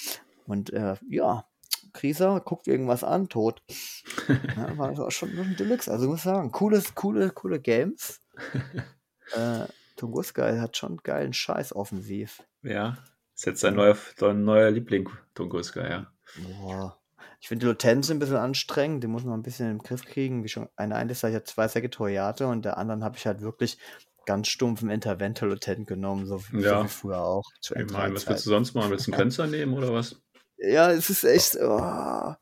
Und 0.47 0.73
äh, 0.73 0.97
ja, 1.11 1.45
Krieser 1.93 2.41
guckt 2.41 2.67
irgendwas 2.69 3.05
an, 3.05 3.29
tot. 3.29 3.63
Ja, 4.57 4.77
war 4.79 4.97
war 4.97 5.11
schon 5.11 5.31
ein 5.39 5.57
Deluxe. 5.59 5.91
Also 5.91 6.05
ich 6.05 6.11
muss 6.11 6.23
sagen, 6.23 6.53
cooles, 6.53 6.95
coole, 6.95 7.31
coole 7.31 7.61
Games. 7.61 8.21
äh, 9.35 9.67
Tunguska 9.97 10.59
hat 10.61 10.77
schon 10.77 10.99
geilen 10.99 11.33
Scheiß 11.33 11.75
offensiv. 11.75 12.43
ja. 12.63 12.99
Ist 13.35 13.47
jetzt 13.47 13.65
dein 13.65 13.75
neuer, 13.75 13.97
dein 14.19 14.45
neuer 14.45 14.71
Liebling, 14.71 15.09
Tunguska, 15.35 15.89
ja. 15.89 16.13
Boah. 16.37 16.99
Ich 17.41 17.49
finde 17.49 17.65
die 17.65 17.71
Lutenz 17.71 18.11
ein 18.11 18.19
bisschen 18.19 18.37
anstrengend, 18.37 19.03
die 19.03 19.09
muss 19.09 19.25
man 19.25 19.41
ein 19.41 19.43
bisschen 19.43 19.71
im 19.71 19.79
Griff 19.79 20.05
kriegen. 20.05 20.45
Wie 20.45 20.49
schon 20.51 20.69
eine 20.77 20.95
Einliste, 20.95 21.27
ich 21.31 21.35
hatte 21.35 21.45
zwei 21.47 21.67
Sekretoriate 21.67 22.47
und 22.47 22.67
der 22.67 22.77
anderen 22.77 23.03
habe 23.03 23.17
ich 23.17 23.25
halt 23.27 23.41
wirklich 23.41 23.79
ganz 24.27 24.49
stumpfen 24.49 24.91
Interventor 24.91 25.49
Lutent 25.49 25.87
genommen, 25.87 26.27
so, 26.27 26.39
Ja. 26.53 26.81
so 26.81 26.85
wie 26.85 26.89
früher 26.89 27.23
auch. 27.23 27.45
zu 27.63 27.75
Ich 27.77 27.91
meine, 27.91 28.15
was 28.15 28.25
M3 28.27 28.29
willst 28.29 28.45
du 28.47 28.51
sonst 28.51 28.75
machen? 28.75 28.91
Willst 28.91 29.07
du 29.07 29.13
einen 29.13 29.19
Grenzer 29.23 29.47
nehmen 29.47 29.73
oder 29.73 29.95
was? 29.95 30.21
Ja, 30.61 30.91
es 30.93 31.11
ist 31.11 31.25
echt. 31.25 31.57
Oh. 31.61 32.35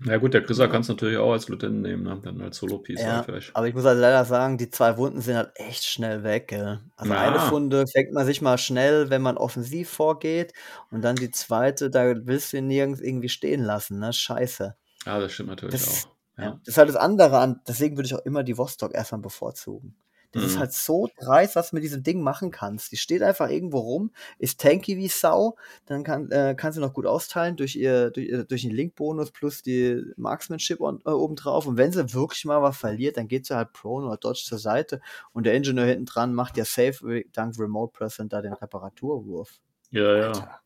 Na 0.00 0.16
gut, 0.18 0.32
der 0.32 0.44
Chrissa 0.44 0.68
kann 0.68 0.82
es 0.82 0.88
natürlich 0.88 1.18
auch 1.18 1.32
als 1.32 1.48
Lieutenant 1.48 1.82
nehmen, 1.82 2.04
ne? 2.04 2.20
dann 2.22 2.40
als 2.40 2.58
Solo-Piece 2.58 3.00
Ja, 3.02 3.24
vielleicht. 3.24 3.54
aber 3.56 3.66
ich 3.66 3.74
muss 3.74 3.84
halt 3.84 3.98
leider 3.98 4.24
sagen, 4.24 4.56
die 4.56 4.70
zwei 4.70 4.96
Wunden 4.96 5.20
sind 5.20 5.36
halt 5.36 5.50
echt 5.56 5.84
schnell 5.84 6.22
weg. 6.22 6.46
Gell? 6.48 6.78
Also 6.96 7.12
Ja. 7.12 7.20
eine 7.20 7.50
Wunde 7.50 7.84
fängt 7.88 8.12
man 8.12 8.24
sich 8.24 8.40
mal 8.40 8.58
schnell, 8.58 9.10
wenn 9.10 9.22
man 9.22 9.36
offensiv 9.36 9.90
vorgeht. 9.90 10.52
Und 10.92 11.02
dann 11.02 11.16
die 11.16 11.32
zweite, 11.32 11.90
da 11.90 12.14
willst 12.26 12.52
du 12.52 12.58
ihn 12.58 12.68
nirgends 12.68 13.00
irgendwie 13.00 13.28
stehen 13.28 13.64
lassen. 13.64 13.98
Ne? 13.98 14.12
Scheiße. 14.12 14.76
Ja, 15.04 15.18
das 15.18 15.32
stimmt 15.32 15.48
natürlich 15.48 15.72
Das- 15.80 16.04
auch. 16.06 16.42
Ja. 16.44 16.50
Das 16.64 16.68
ist 16.68 16.78
halt 16.78 16.88
das 16.88 16.96
andere 16.96 17.38
an. 17.38 17.60
Deswegen 17.66 17.96
würde 17.96 18.06
ich 18.06 18.14
auch 18.14 18.24
immer 18.24 18.44
die 18.44 18.56
Vostok 18.56 18.94
erstmal 18.94 19.20
bevorzugen. 19.20 19.96
Das 20.32 20.44
ist 20.44 20.56
Mhm. 20.56 20.58
halt 20.60 20.72
so 20.74 21.08
dreist, 21.18 21.56
was 21.56 21.70
du 21.70 21.76
mit 21.76 21.84
diesem 21.84 22.02
Ding 22.02 22.20
machen 22.20 22.50
kannst. 22.50 22.92
Die 22.92 22.98
steht 22.98 23.22
einfach 23.22 23.48
irgendwo 23.48 23.78
rum, 23.78 24.10
ist 24.38 24.60
tanky 24.60 24.98
wie 24.98 25.08
Sau, 25.08 25.56
dann 25.86 26.04
kann, 26.04 26.30
äh, 26.30 26.54
kann 26.54 26.72
sie 26.72 26.80
noch 26.80 26.92
gut 26.92 27.06
austeilen 27.06 27.56
durch 27.56 27.76
ihr, 27.76 28.10
durch, 28.10 28.26
ihr- 28.28 28.44
durch 28.44 28.62
den 28.62 28.72
Link-Bonus 28.72 29.30
plus 29.30 29.62
die 29.62 30.02
Marksmanship 30.16 30.80
on, 30.80 31.00
äh, 31.06 31.10
obendrauf. 31.10 31.66
Und 31.66 31.78
wenn 31.78 31.92
sie 31.92 32.12
wirklich 32.12 32.44
mal 32.44 32.60
was 32.60 32.76
verliert, 32.76 33.16
dann 33.16 33.26
geht 33.28 33.46
sie 33.46 33.56
halt 33.56 33.72
Prone 33.72 34.06
oder 34.06 34.18
Dodge 34.18 34.42
zur 34.44 34.58
Seite 34.58 35.00
und 35.32 35.44
der 35.46 35.54
Ingenieur 35.54 35.86
hinten 35.86 36.04
dran 36.04 36.34
macht 36.34 36.56
ja 36.58 36.64
safe 36.66 37.24
dank 37.32 37.58
Remote 37.58 37.92
Present 37.96 38.32
da 38.32 38.42
den 38.42 38.52
Reparaturwurf. 38.52 39.50
Ja, 39.90 40.14
ja. 40.16 40.26
Alter, 40.28 40.60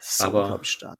So 0.00 0.24
Aber- 0.24 0.62
stark. 0.62 0.98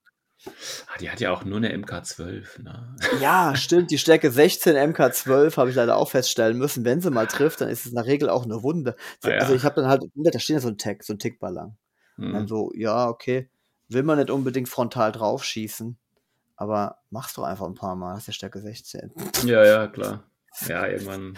Ah, 0.86 0.99
die 1.01 1.11
hat 1.11 1.20
ja 1.20 1.32
auch 1.32 1.44
nur 1.44 1.59
eine 1.59 1.74
MK12, 1.76 2.62
ne? 2.62 2.97
Ja, 3.20 3.55
stimmt. 3.57 3.90
Die 3.90 3.99
Stärke 3.99 4.30
16 4.30 4.76
MK12 4.76 5.57
habe 5.57 5.70
ich 5.70 5.76
leider 5.76 5.97
auch 5.97 6.11
feststellen 6.11 6.59
müssen. 6.59 6.84
Wenn 6.84 7.01
sie 7.01 7.11
mal 7.11 7.26
trifft, 7.26 7.61
dann 7.61 7.68
ist 7.68 7.80
es 7.80 7.86
in 7.86 7.97
der 7.97 8.07
Regel 8.07 8.28
auch 8.28 8.44
eine 8.44 8.62
Wunde. 8.62 8.97
Ah, 9.22 9.30
ja. 9.30 9.38
Also 9.38 9.55
ich 9.55 9.64
habe 9.64 9.76
dann 9.76 9.88
halt, 9.88 10.05
da 10.14 10.38
steht 10.38 10.55
ja 10.55 10.61
so 10.61 10.68
ein 10.68 10.78
Tag, 10.78 11.03
so 11.03 11.12
ein 11.12 11.18
Tickballang. 11.18 11.76
Hm. 12.16 12.32
Dann 12.32 12.49
so, 12.49 12.70
ja, 12.74 13.09
okay, 13.09 13.51
will 13.88 14.03
man 14.03 14.18
nicht 14.18 14.30
unbedingt 14.30 14.68
frontal 14.68 15.12
draufschießen, 15.12 15.99
aber 16.57 16.99
mach's 17.11 17.34
doch 17.34 17.44
einfach 17.44 17.66
ein 17.66 17.74
paar 17.74 17.97
Mal, 17.97 18.16
hast 18.16 18.26
ja 18.26 18.32
Stärke 18.32 18.61
16. 18.61 19.12
Ja, 19.44 19.64
ja, 19.64 19.86
klar. 19.86 20.24
Ja, 20.68 20.86
irgendwann 20.86 21.34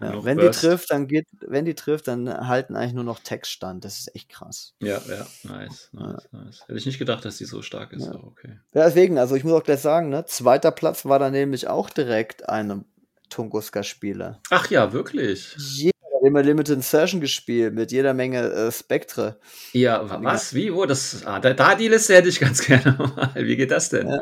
Ja, 0.00 0.24
wenn 0.24 0.38
Burst. 0.38 0.62
die 0.62 0.66
trifft, 0.68 0.90
dann 0.90 1.06
geht, 1.08 1.26
wenn 1.40 1.64
die 1.64 1.74
trifft, 1.74 2.06
dann 2.08 2.46
halten 2.48 2.76
eigentlich 2.76 2.92
nur 2.94 3.04
noch 3.04 3.18
Text 3.20 3.50
stand. 3.50 3.84
Das 3.84 3.98
ist 3.98 4.14
echt 4.14 4.28
krass. 4.28 4.74
Ja, 4.80 5.00
ja, 5.08 5.26
nice, 5.42 5.88
nice, 5.92 6.28
nice. 6.32 6.60
Hätte 6.66 6.78
ich 6.78 6.86
nicht 6.86 6.98
gedacht, 6.98 7.24
dass 7.24 7.38
die 7.38 7.44
so 7.44 7.62
stark 7.62 7.92
ist, 7.92 8.04
Ja. 8.06 8.12
aber 8.14 8.24
okay. 8.28 8.58
Ja, 8.74 8.84
deswegen, 8.84 9.18
also 9.18 9.34
ich 9.34 9.42
muss 9.44 9.52
auch 9.54 9.64
gleich 9.64 9.80
sagen, 9.80 10.08
ne, 10.08 10.24
zweiter 10.26 10.70
Platz 10.70 11.04
war 11.04 11.18
dann 11.18 11.32
nämlich 11.32 11.66
auch 11.68 11.90
direkt 11.90 12.48
ein 12.48 12.84
Tunguska-Spieler. 13.30 14.40
Ach 14.50 14.70
ja, 14.70 14.92
wirklich? 14.92 15.54
Jeder 15.56 15.90
hat 16.14 16.22
immer 16.26 16.42
Limited 16.42 16.82
Session 16.84 17.20
gespielt 17.20 17.74
mit 17.74 17.90
jeder 17.92 18.14
Menge 18.14 18.40
äh, 18.52 18.72
Spektre. 18.72 19.38
Ja, 19.72 20.08
wa- 20.08 20.18
was? 20.22 20.54
Wie? 20.54 20.72
Wo? 20.74 20.86
Das, 20.86 21.24
ah, 21.26 21.40
da, 21.40 21.52
da 21.54 21.74
die 21.74 21.88
Liste 21.88 22.14
hätte 22.14 22.28
ich 22.28 22.38
ganz 22.40 22.60
gerne 22.66 22.92
mal. 22.98 23.32
Wie 23.34 23.56
geht 23.56 23.70
das 23.70 23.88
denn? 23.88 24.08
Ja, 24.08 24.20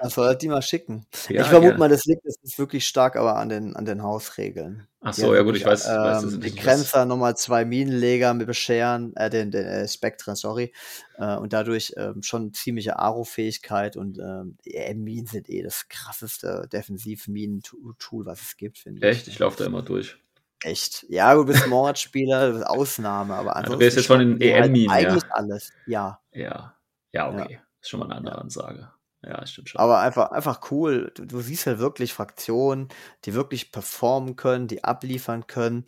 Das 0.00 0.14
soll 0.14 0.26
halt 0.26 0.42
die 0.42 0.48
mal 0.48 0.62
schicken. 0.62 1.06
Ja, 1.28 1.42
ich 1.42 1.48
vermute 1.48 1.68
gerne. 1.68 1.78
mal, 1.78 1.88
das 1.88 2.04
liegt 2.04 2.24
das 2.24 2.36
ist 2.42 2.58
wirklich 2.58 2.86
stark 2.86 3.16
aber 3.16 3.36
an 3.36 3.48
den, 3.48 3.76
an 3.76 3.84
den 3.84 4.02
Hausregeln. 4.02 4.86
Ach 5.00 5.14
so, 5.14 5.34
ja 5.34 5.42
gut, 5.42 5.56
ich 5.56 5.64
weiß, 5.64 5.86
weiß 5.86 6.22
das 6.22 6.22
ähm, 6.24 6.40
nicht. 6.40 6.56
Die 6.56 6.60
Grenzer 6.60 7.04
nochmal 7.04 7.36
zwei 7.36 7.64
Minenleger 7.64 8.34
mit 8.34 8.46
Bescheren, 8.46 9.14
äh, 9.16 9.30
den, 9.30 9.50
den 9.50 9.64
äh, 9.64 9.86
Spectre, 9.86 10.34
sorry. 10.34 10.72
Äh, 11.16 11.36
und 11.36 11.52
dadurch 11.52 11.94
ähm, 11.96 12.22
schon 12.22 12.52
ziemliche 12.52 12.98
Aro-Fähigkeit 12.98 13.96
und 13.96 14.18
ähm, 14.18 14.58
die 14.64 14.74
EM-Minen 14.74 15.26
sind 15.26 15.48
eh 15.48 15.62
das 15.62 15.88
krasseste 15.88 16.68
Defensiv-Minen-Tool, 16.72 18.26
was 18.26 18.40
es 18.40 18.56
gibt, 18.56 18.78
finde 18.78 18.98
ich. 18.98 19.04
Echt? 19.04 19.28
Ich 19.28 19.38
laufe 19.38 19.58
da 19.58 19.66
immer 19.66 19.82
durch. 19.82 20.18
Echt. 20.64 21.06
Ja, 21.08 21.34
du 21.34 21.44
bist 21.44 21.66
Mordspieler, 21.68 22.48
das 22.48 22.58
ist 22.58 22.66
Ausnahme, 22.66 23.34
aber 23.34 23.50
du 23.50 23.56
ansonsten. 23.56 23.78
redest 23.78 23.96
jetzt 23.98 24.06
von 24.06 24.18
den 24.18 24.28
schnappen 24.30 24.40
die 24.40 24.54
halt 24.54 24.64
EM-Minen, 24.66 24.90
ja. 24.90 24.96
Eigentlich 24.96 25.30
alles, 25.30 25.72
ja. 25.86 26.20
Ja. 26.32 26.74
Ja, 27.12 27.30
okay. 27.30 27.60
Ist 27.80 27.90
schon 27.90 28.00
mal 28.00 28.06
eine 28.06 28.16
andere 28.16 28.38
Ansage. 28.38 28.90
Ja, 29.22 29.44
stimmt 29.46 29.68
schon. 29.70 29.80
Aber 29.80 29.98
einfach, 29.98 30.30
einfach 30.30 30.70
cool. 30.70 31.10
Du, 31.14 31.24
du 31.24 31.40
siehst 31.40 31.66
halt 31.66 31.80
wirklich 31.80 32.12
Fraktionen, 32.12 32.88
die 33.24 33.34
wirklich 33.34 33.72
performen 33.72 34.36
können, 34.36 34.68
die 34.68 34.84
abliefern 34.84 35.48
können 35.48 35.84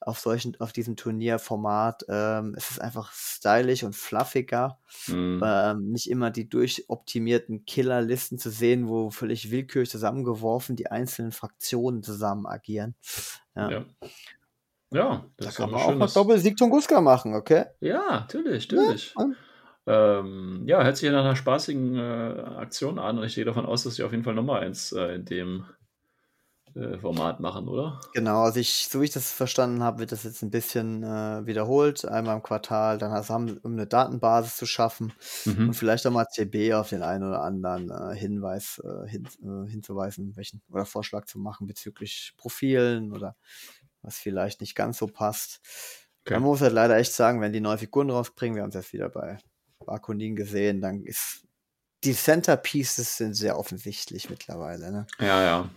auf 0.00 0.18
solchen, 0.18 0.60
auf 0.60 0.72
diesem 0.72 0.94
Turnierformat. 0.94 2.04
Ähm, 2.08 2.54
es 2.56 2.70
ist 2.70 2.80
einfach 2.80 3.10
stylisch 3.12 3.84
und 3.84 3.96
fluffiger. 3.96 4.78
Hm. 5.06 5.42
Ähm, 5.42 5.90
nicht 5.92 6.10
immer 6.10 6.30
die 6.30 6.46
durchoptimierten 6.48 7.64
Killerlisten 7.64 8.38
zu 8.38 8.50
sehen, 8.50 8.86
wo 8.88 9.10
völlig 9.10 9.50
willkürlich 9.50 9.90
zusammengeworfen 9.90 10.76
die 10.76 10.90
einzelnen 10.90 11.32
Fraktionen 11.32 12.02
zusammen 12.02 12.46
agieren. 12.46 12.94
Ja. 13.56 13.70
Ja. 13.70 13.84
Ja, 14.90 15.24
das 15.38 15.56
Da 15.56 15.62
kann 15.64 15.70
man 15.72 15.82
auch 15.82 15.94
mal. 15.96 16.06
Doppelsieg 16.06 16.56
Tunguska 16.56 17.00
machen, 17.00 17.34
okay? 17.34 17.64
Ja, 17.80 18.20
natürlich, 18.20 18.70
natürlich. 18.70 19.14
Ja. 19.18 19.24
Ähm, 19.86 20.64
ja, 20.66 20.82
hört 20.82 20.96
sich 20.96 21.10
nach 21.10 21.20
einer 21.24 21.36
spaßigen 21.36 21.96
äh, 21.96 22.00
Aktion 22.58 22.98
an 22.98 23.18
und 23.18 23.24
ich 23.24 23.34
gehe 23.34 23.44
davon 23.44 23.66
aus, 23.66 23.84
dass 23.84 23.96
sie 23.96 24.02
auf 24.04 24.12
jeden 24.12 24.24
Fall 24.24 24.34
nochmal 24.34 24.62
eins 24.62 24.92
äh, 24.92 25.14
in 25.16 25.24
dem 25.26 25.66
äh, 26.76 26.98
Format 26.98 27.40
machen, 27.40 27.66
oder? 27.68 28.00
Genau, 28.16 28.42
also 28.44 28.60
ich, 28.60 28.86
so 28.88 29.00
wie 29.00 29.06
ich 29.06 29.10
das 29.12 29.32
verstanden 29.32 29.82
habe, 29.82 29.98
wird 29.98 30.12
das 30.12 30.22
jetzt 30.22 30.40
ein 30.42 30.50
bisschen 30.52 31.02
äh, 31.02 31.44
wiederholt, 31.46 32.04
einmal 32.04 32.36
im 32.36 32.44
Quartal, 32.44 32.96
dann 32.96 33.10
hast- 33.10 33.28
haben, 33.28 33.58
um 33.58 33.72
eine 33.72 33.88
Datenbasis 33.88 34.56
zu 34.56 34.66
schaffen 34.66 35.12
Mhm. 35.46 35.66
und 35.66 35.74
vielleicht 35.74 36.06
auch 36.06 36.12
mal 36.12 36.26
CB 36.28 36.74
auf 36.74 36.90
den 36.90 37.02
einen 37.02 37.24
oder 37.24 37.42
anderen 37.42 37.90
äh, 37.90 38.14
Hinweis 38.16 38.80
äh, 38.84 39.08
hin, 39.08 39.26
hinzuweisen, 39.66 40.36
welchen 40.36 40.62
oder 40.70 40.86
Vorschlag 40.86 41.24
zu 41.24 41.40
machen 41.40 41.66
bezüglich 41.66 42.34
Profilen 42.36 43.12
oder 43.12 43.34
was 44.02 44.16
vielleicht 44.18 44.60
nicht 44.60 44.76
ganz 44.76 44.98
so 44.98 45.08
passt. 45.08 45.60
Okay. 46.26 46.38
Man 46.38 46.42
muss 46.42 46.60
halt 46.60 46.72
leider 46.72 46.96
echt 46.96 47.12
sagen, 47.12 47.40
wenn 47.40 47.52
die 47.52 47.60
neue 47.60 47.78
Figuren 47.78 48.10
rausbringen, 48.10 48.54
wir 48.56 48.62
haben 48.62 48.70
es 48.70 48.76
jetzt 48.76 48.92
wieder 48.92 49.08
bei 49.08 49.38
Bakunin 49.80 50.36
gesehen, 50.36 50.80
dann 50.80 51.02
ist 51.02 51.44
die 52.04 52.14
Centerpieces 52.14 53.16
sind 53.16 53.34
sehr 53.34 53.58
offensichtlich 53.58 54.28
mittlerweile, 54.28 54.92
ne? 54.92 55.06
Ja, 55.18 55.42
ja. 55.42 55.70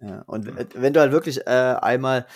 Ja, 0.00 0.22
und 0.26 0.46
wenn 0.74 0.92
du 0.92 1.00
halt 1.00 1.12
wirklich 1.12 1.46
äh, 1.46 1.76
einmal 1.80 2.26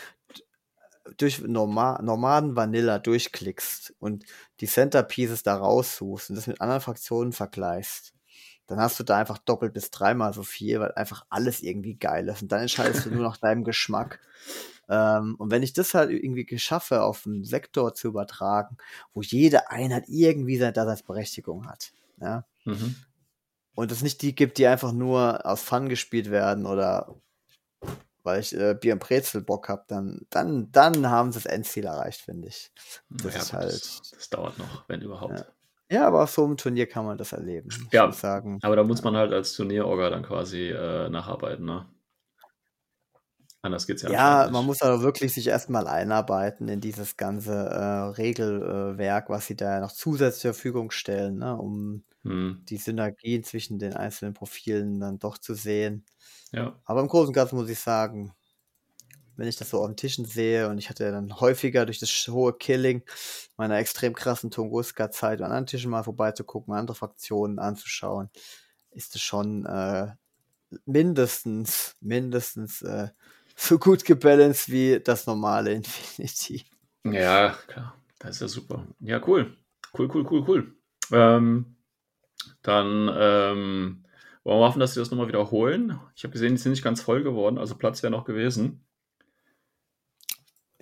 durch 1.17 1.41
Norma 1.41 2.01
Nomaden 2.03 2.57
Vanilla 2.57 2.99
durchklickst 2.99 3.95
und 3.99 4.25
die 4.61 4.67
Centerpieces 4.67 5.43
da 5.43 5.57
raussuchst 5.57 6.31
und 6.31 6.37
das 6.37 6.47
mit 6.47 6.61
anderen 6.61 6.81
Fraktionen 6.81 7.33
vergleichst, 7.33 8.15
dann 8.67 8.79
hast 8.81 9.01
du 9.01 9.05
da 9.05 9.19
einfach 9.19 9.39
doppelt 9.39 9.73
bis 9.75 9.91
dreimal 9.91 10.33
so 10.33 10.43
viel, 10.43 10.81
weil 10.81 10.93
einfach 10.93 11.27
alles 11.29 11.61
irgendwie 11.63 11.97
geil 11.97 12.29
ist. 12.29 12.43
Und 12.43 12.53
dann 12.53 12.61
entscheidest 12.61 13.05
du 13.05 13.11
nur 13.11 13.23
nach 13.29 13.37
deinem 13.37 13.65
Geschmack. 13.65 14.21
Ähm, 14.91 15.36
und 15.38 15.51
wenn 15.51 15.62
ich 15.62 15.72
das 15.72 15.95
halt 15.95 16.11
irgendwie 16.11 16.45
geschaffe, 16.45 17.03
auf 17.03 17.24
einen 17.26 17.45
Sektor 17.45 17.95
zu 17.95 18.09
übertragen, 18.09 18.76
wo 19.14 19.22
jede 19.22 19.70
Einheit 19.70 20.05
irgendwie 20.09 20.59
seine 20.59 20.72
Daseinsberechtigung 20.74 21.66
hat, 21.68 21.93
ja, 22.20 22.45
Mhm. 22.64 22.97
und 23.74 23.93
es 23.93 24.03
nicht 24.03 24.20
die 24.22 24.34
gibt, 24.34 24.59
die 24.59 24.66
einfach 24.66 24.93
nur 24.93 25.47
aus 25.47 25.62
Fun 25.62 25.88
gespielt 25.88 26.30
werden 26.30 26.66
oder 26.66 27.14
weil 28.22 28.41
ich 28.41 28.55
äh, 28.55 28.74
Bier 28.74 28.93
und 28.95 28.99
Brezel 28.99 29.41
Bock 29.41 29.68
hab, 29.68 29.88
dann, 29.88 30.26
dann, 30.30 30.70
dann 30.72 31.09
haben 31.09 31.32
sie 31.32 31.38
das 31.38 31.47
Endziel 31.47 31.86
erreicht, 31.86 32.20
finde 32.20 32.49
ich. 32.49 32.70
Das 33.09 33.34
Ja, 33.34 33.41
ist 33.41 33.53
halt. 33.55 33.72
das, 33.72 34.11
das 34.14 34.30
dauert 34.30 34.59
noch, 34.59 34.86
wenn 34.88 35.01
überhaupt. 35.01 35.38
Ja. 35.41 35.47
Ja, 35.93 36.07
aber 36.07 36.22
auf 36.22 36.30
so 36.30 36.45
einem 36.45 36.57
Turnier 36.57 36.86
kann 36.86 37.05
man 37.05 37.18
das 37.18 37.32
erleben. 37.32 37.68
Ja. 37.91 38.12
sagen. 38.12 38.59
Aber 38.62 38.76
da 38.76 38.84
muss 38.84 39.03
man 39.03 39.16
halt 39.16 39.32
als 39.32 39.55
Turnierorga 39.55 40.11
dann 40.11 40.22
quasi 40.22 40.68
äh, 40.68 41.09
nacharbeiten, 41.09 41.64
ne? 41.64 41.86
Anders 43.63 43.87
geht's 43.87 44.03
ja 44.03 44.11
Ja, 44.13 44.49
man 44.51 44.65
muss 44.65 44.81
aber 44.83 45.03
wirklich 45.03 45.35
sich 45.35 45.47
erstmal 45.47 45.87
einarbeiten 45.87 46.69
in 46.69 46.81
dieses 46.81 47.17
ganze 47.17 47.53
äh, 47.53 47.85
Regelwerk, 48.17 49.29
was 49.29 49.47
sie 49.47 49.57
da 49.57 49.79
noch 49.81 49.93
zusätzlich 49.93 50.41
zur 50.43 50.55
Verfügung 50.55 50.91
stellen, 50.91 51.37
ne, 51.39 51.57
um 51.57 52.05
Hm, 52.25 52.53
die 52.69 52.79
Synergien 52.79 53.45
zwischen 53.45 53.79
den 53.79 53.95
einzelnen 53.95 54.35
Profilen 54.35 55.01
dann 55.01 55.19
doch 55.19 55.39
zu 55.39 55.55
sehen. 55.55 56.07
ja. 56.53 56.81
Aber 56.85 57.01
im 57.03 57.09
Großen 57.09 57.29
und 57.29 57.35
Ganzen 57.35 57.57
muss 57.57 57.71
ich 57.71 57.81
sagen, 57.81 58.35
wenn 59.37 59.49
ich 59.49 59.57
das 59.57 59.71
so 59.71 59.81
auf 59.81 59.87
den 59.87 59.97
Tischen 59.97 60.25
sehe 60.25 60.69
und 60.69 60.79
ich 60.79 60.91
hatte 60.91 61.05
ja 61.05 61.11
dann 61.13 61.41
häufiger 61.41 61.87
durch 61.87 61.99
das 61.99 62.11
hohe 62.29 62.53
Killing 62.53 63.03
meiner 63.57 63.79
extrem 63.79 64.15
krassen 64.15 64.51
Tunguska-Zeit 64.51 65.39
an 65.41 65.47
anderen 65.47 65.67
Tischen 65.67 65.91
mal 65.91 66.03
vorbeizugucken, 66.05 66.75
andere 66.75 66.95
Fraktionen 66.97 67.59
anzuschauen, 67.59 68.29
ist 68.91 69.15
es 69.17 69.23
schon 69.23 69.65
äh, 69.67 70.09
mindestens, 70.87 71.97
mindestens 72.01 72.83
äh, 72.83 73.09
so 73.61 73.79
gut 73.79 74.05
gebalanced 74.05 74.71
wie 74.71 75.01
das 75.01 75.27
normale 75.27 75.73
Infinity. 75.73 76.65
Ja, 77.05 77.55
klar. 77.67 77.95
Das 78.19 78.31
ist 78.37 78.41
ja 78.43 78.49
super. 78.49 78.87
Ja, 79.01 79.21
cool. 79.27 79.57
Cool, 79.97 80.09
cool, 80.15 80.27
cool, 80.31 80.45
cool. 80.49 80.75
Ähm, 81.13 81.77
dann 82.63 83.11
ähm, 83.15 84.05
wollen 84.45 84.61
wir 84.61 84.67
hoffen, 84.67 84.81
dass 84.81 84.95
sie 84.95 85.01
das 85.01 85.11
nochmal 85.11 85.29
wiederholen. 85.29 85.99
Ich 86.15 86.25
habe 86.25 86.33
gesehen, 86.33 86.55
die 86.55 86.61
sind 86.61 86.73
nicht 86.73 86.85
ganz 86.85 87.01
voll 87.03 87.23
geworden, 87.23 87.59
also 87.59 87.75
Platz 87.77 88.03
wäre 88.03 88.11
noch 88.11 88.25
gewesen. 88.25 88.85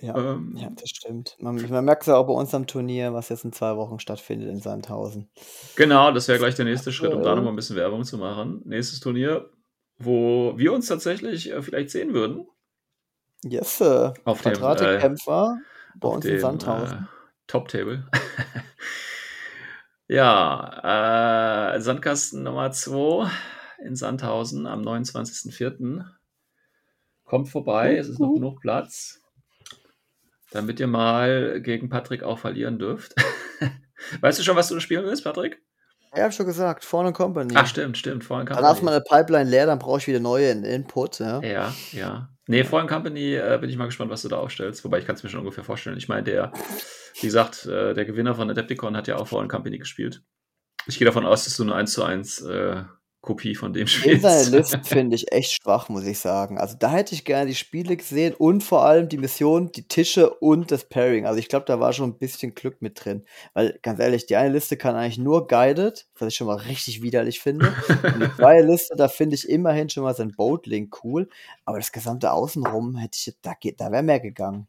Ja, 0.01 0.15
Ähm, 0.15 0.55
ja, 0.55 0.69
das 0.69 0.89
stimmt. 0.89 1.35
Man, 1.39 1.55
man 1.69 1.83
merkt 1.83 2.03
es 2.03 2.07
ja 2.07 2.15
auch 2.15 2.27
bei 2.27 2.33
uns 2.33 2.53
am 2.53 2.67
Turnier, 2.67 3.13
was 3.13 3.27
jetzt 3.29 3.43
in 3.43 3.51
zwei 3.51 3.75
Wochen 3.75 3.99
stattfindet 3.99 4.47
in 4.49 4.59
Sandhausen. 4.61 5.29
Genau, 5.75 6.11
das 6.11 6.27
wäre 6.29 6.39
gleich 6.39 6.55
der 6.55 6.65
nächste 6.65 6.93
Schritt, 6.93 7.13
um 7.13 7.21
da 7.21 7.29
Ja. 7.29 7.35
nochmal 7.35 7.51
ein 7.51 7.57
bisschen 7.57 7.75
Werbung 7.75 8.05
zu 8.05 8.17
machen. 8.17 8.61
Nächstes 8.65 9.01
Turnier, 9.01 9.49
wo 9.97 10.53
wir 10.57 10.71
uns 10.71 10.87
tatsächlich 10.87 11.51
äh, 11.51 11.61
vielleicht 11.61 11.89
sehen 11.89 12.13
würden. 12.13 12.47
Yes, 13.43 13.79
äh, 13.81 14.11
Auf 14.25 14.41
dem, 14.41 14.53
Quadratikkämpfer 14.53 15.59
bei 15.95 16.07
auf 16.07 16.15
uns 16.15 16.25
in 16.25 16.31
dem 16.31 16.41
Sandhausen. 16.41 16.97
äh, 16.97 17.03
Top-Table. 17.47 18.07
ja, 20.07 21.73
äh, 21.75 21.81
Sandkasten 21.81 22.43
Nummer 22.43 22.71
2. 22.71 23.29
in 23.83 23.95
Sandhausen 23.95 24.67
am 24.67 24.81
29.04. 24.81 26.05
Kommt 27.23 27.49
vorbei, 27.49 27.95
es 27.95 28.09
ist 28.09 28.19
noch 28.19 28.33
genug 28.33 28.59
Platz, 28.59 29.21
damit 30.51 30.79
ihr 30.79 30.87
mal 30.87 31.61
gegen 31.61 31.89
Patrick 31.89 32.23
auch 32.23 32.39
verlieren 32.39 32.79
dürft. 32.79 33.13
weißt 34.21 34.39
du 34.39 34.43
schon, 34.43 34.55
was 34.55 34.67
du 34.67 34.79
spielen 34.79 35.05
willst, 35.05 35.23
Patrick? 35.23 35.61
Ja, 36.15 36.23
hab 36.23 36.33
schon 36.33 36.45
gesagt, 36.45 36.83
Vorne 36.83 37.13
Company. 37.13 37.53
Ach, 37.55 37.67
stimmt, 37.67 37.97
stimmt, 37.97 38.23
Foreign 38.23 38.47
Company. 38.47 38.63
Danach 38.63 38.77
ist 38.77 38.83
meine 38.83 39.01
Pipeline 39.01 39.49
leer, 39.49 39.67
dann 39.67 39.79
brauche 39.79 39.99
ich 39.99 40.07
wieder 40.07 40.19
neue 40.19 40.49
in 40.49 40.63
Input. 40.63 41.19
Ja. 41.19 41.41
Ja, 41.41 41.73
ja. 41.91 42.29
Nee, 42.47 42.63
Foreign 42.63 42.87
Company 42.87 43.35
äh, 43.35 43.57
bin 43.61 43.69
ich 43.69 43.77
mal 43.77 43.85
gespannt, 43.85 44.09
was 44.09 44.23
du 44.23 44.27
da 44.27 44.37
aufstellst. 44.37 44.83
Wobei 44.83 44.97
ich 44.97 45.05
kann 45.05 45.15
es 45.15 45.21
mir 45.21 45.29
schon 45.29 45.41
ungefähr 45.41 45.63
vorstellen. 45.63 45.97
Ich 45.97 46.09
meine, 46.09 46.23
der, 46.23 46.51
wie 47.21 47.27
gesagt, 47.27 47.67
äh, 47.67 47.93
der 47.93 48.05
Gewinner 48.05 48.33
von 48.33 48.49
Adepticon 48.49 48.97
hat 48.97 49.07
ja 49.07 49.17
auch 49.17 49.27
Foreign 49.27 49.49
Company 49.49 49.77
gespielt. 49.77 50.23
Ich 50.87 50.97
gehe 50.97 51.05
davon 51.05 51.27
aus, 51.27 51.43
dass 51.43 51.55
du 51.57 51.63
eine 51.63 51.75
1 51.75 51.93
zu 51.93 52.03
1 52.03 52.41
äh, 52.41 52.83
Kopie 53.21 53.53
von 53.53 53.73
dem 53.73 53.87
In 53.87 53.87
spielst. 53.87 54.21
seiner 54.21 54.49
List 54.49 54.77
finde 54.83 55.15
ich 55.15 55.31
echt 55.33 55.61
schwach, 55.61 55.89
muss 55.89 56.05
ich 56.05 56.19
sagen. 56.19 56.57
Also 56.57 56.77
da 56.79 56.91
hätte 56.91 57.13
ich 57.13 57.25
gerne 57.25 57.47
die 57.47 57.55
Spiele 57.55 57.97
gesehen 57.97 58.33
und 58.33 58.63
vor 58.63 58.85
allem 58.85 59.09
die 59.09 59.17
Mission, 59.17 59.71
die 59.73 59.87
Tische 59.87 60.29
und 60.29 60.71
das 60.71 60.85
Pairing. 60.87 61.25
Also 61.25 61.37
ich 61.37 61.49
glaube, 61.49 61.65
da 61.65 61.81
war 61.81 61.91
schon 61.91 62.11
ein 62.11 62.17
bisschen 62.17 62.55
Glück 62.55 62.81
mit 62.81 63.03
drin. 63.03 63.25
Weil 63.53 63.77
ganz 63.81 63.99
ehrlich, 63.99 64.25
die 64.25 64.37
eine 64.37 64.53
Liste 64.53 64.77
kann 64.77 64.95
eigentlich 64.95 65.17
nur 65.17 65.47
guided, 65.47 66.07
was 66.17 66.29
ich 66.29 66.35
schon 66.35 66.47
mal 66.47 66.55
richtig 66.57 67.01
widerlich 67.01 67.41
finde. 67.41 67.73
Und 68.03 68.21
die 68.21 68.31
zweite 68.37 68.65
Liste, 68.65 68.95
da 68.95 69.09
finde 69.09 69.35
ich 69.35 69.49
immerhin 69.49 69.89
schon 69.89 70.03
mal 70.03 70.15
sein 70.15 70.33
Boatlink 70.35 71.03
cool. 71.03 71.27
Aber 71.65 71.77
das 71.77 71.91
gesamte 71.91 72.31
Außenrum 72.31 72.95
hätte 72.95 73.17
ich, 73.17 73.35
da 73.41 73.53
geht, 73.53 73.81
da 73.81 73.91
wäre 73.91 74.03
mehr 74.03 74.21
gegangen. 74.21 74.67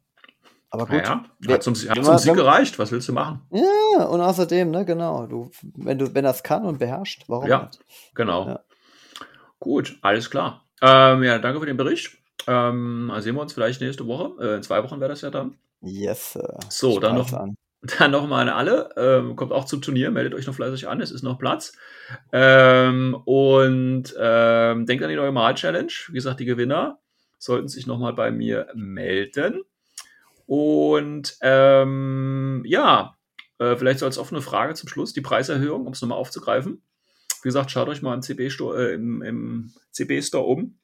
Aber 0.71 0.87
gut. 0.87 0.97
Naja, 1.03 1.25
hat 1.49 1.63
zum, 1.63 1.75
hat 1.75 2.05
zum 2.05 2.19
Sieg 2.19 2.35
gereicht. 2.35 2.79
Was 2.79 2.93
willst 2.93 3.09
du 3.09 3.13
machen? 3.13 3.41
Ja, 3.51 4.05
und 4.05 4.21
außerdem, 4.21 4.71
ne, 4.71 4.85
genau, 4.85 5.27
du, 5.27 5.51
wenn 5.75 5.99
du, 5.99 6.15
wenn 6.15 6.25
das 6.25 6.43
kann 6.43 6.65
und 6.65 6.79
beherrscht, 6.79 7.25
warum 7.27 7.49
Ja. 7.49 7.63
nicht? 7.65 7.81
Genau. 8.15 8.47
Ja. 8.47 8.61
Gut, 9.59 9.99
alles 10.03 10.31
klar. 10.31 10.65
Ähm, 10.81 11.23
ja, 11.25 11.39
danke 11.39 11.61
für 11.61 11.67
den 11.67 11.77
Bericht. 11.77 12.17
Ähm, 12.47 13.11
also 13.13 13.25
sehen 13.25 13.35
wir 13.35 13.43
uns 13.43 13.53
vielleicht 13.53 13.81
nächste 13.81 14.07
Woche. 14.07 14.33
Äh, 14.43 14.55
in 14.57 14.63
zwei 14.63 14.83
Wochen 14.85 15.01
wäre 15.01 15.11
das 15.11 15.21
ja 15.23 15.31
dann. 15.31 15.57
Yes, 15.83 16.33
Sir. 16.35 16.59
So, 16.69 16.93
Ich 16.93 17.01
dann 17.01 17.17
noch- 17.17 17.33
an. 17.33 17.55
Dann 17.99 18.11
nochmal 18.11 18.43
an 18.47 18.55
alle. 18.55 18.91
Ähm, 18.99 19.37
kommt 19.37 19.53
auch 19.53 19.65
zum 19.65 19.81
Turnier, 19.81 20.11
meldet 20.11 20.35
euch 20.35 20.47
noch 20.47 20.53
fleißig 20.55 20.87
an, 20.87 21.01
es 21.01 21.11
ist 21.11 21.23
noch 21.23 21.39
Platz. 21.39 21.73
Ähm, 22.31 23.15
und 23.25 24.15
ähm, 24.21 24.85
denkt 24.85 25.03
an 25.03 25.09
die 25.09 25.17
neue 25.17 25.33
Mal-Challenge. 25.33 25.91
Wie 26.09 26.13
gesagt, 26.13 26.41
die 26.41 26.45
Gewinner 26.45 26.99
sollten 27.39 27.69
sich 27.69 27.87
nochmal 27.87 28.13
bei 28.13 28.31
mir 28.31 28.67
melden. 28.75 29.63
Und 30.51 31.37
ähm, 31.43 32.65
ja, 32.67 33.17
äh, 33.61 33.77
vielleicht 33.77 34.01
so 34.01 34.07
als 34.07 34.19
offene 34.19 34.43
Frage 34.43 34.75
zum 34.75 34.89
Schluss, 34.89 35.13
die 35.13 35.21
Preiserhöhung, 35.21 35.87
um 35.87 35.93
es 35.93 36.03
nochmal 36.03 36.19
aufzugreifen. 36.19 36.83
Wie 37.41 37.49
gesagt, 37.49 37.71
schaut 37.71 37.89
euch 37.89 38.03
mal 38.03 38.15
im 38.15 38.23
CB-Store 38.23 38.91
äh, 38.91 38.95
im, 38.95 39.23
im 39.23 39.73
CB 39.93 40.21
Store 40.23 40.45
um. 40.45 40.81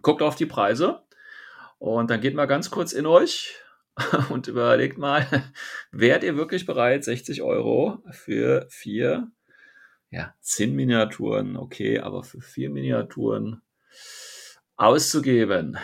Guckt 0.00 0.22
auf 0.22 0.36
die 0.36 0.46
Preise. 0.46 1.02
Und 1.76 2.08
dann 2.08 2.22
geht 2.22 2.34
mal 2.34 2.46
ganz 2.46 2.70
kurz 2.70 2.94
in 2.94 3.04
euch 3.04 3.56
und 4.30 4.48
überlegt 4.48 4.96
mal, 4.96 5.26
wärt 5.92 6.24
ihr 6.24 6.38
wirklich 6.38 6.64
bereit, 6.64 7.04
60 7.04 7.42
Euro 7.42 8.02
für 8.12 8.66
vier, 8.70 9.30
ja, 10.08 10.34
Zinn-Miniaturen, 10.40 11.58
okay, 11.58 11.98
aber 11.98 12.22
für 12.22 12.40
vier 12.40 12.70
Miniaturen 12.70 13.60
auszugeben? 14.76 15.76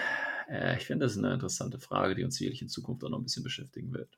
Äh, 0.49 0.77
ich 0.77 0.87
finde, 0.87 1.07
das 1.07 1.13
ist 1.13 1.19
eine 1.19 1.35
interessante 1.35 1.79
Frage, 1.79 2.15
die 2.15 2.25
uns 2.25 2.37
sicherlich 2.37 2.63
in 2.63 2.69
Zukunft 2.69 3.05
auch 3.05 3.11
noch 3.11 3.19
ein 3.19 3.25
bisschen 3.25 3.43
beschäftigen 3.43 3.93
wird. 3.93 4.09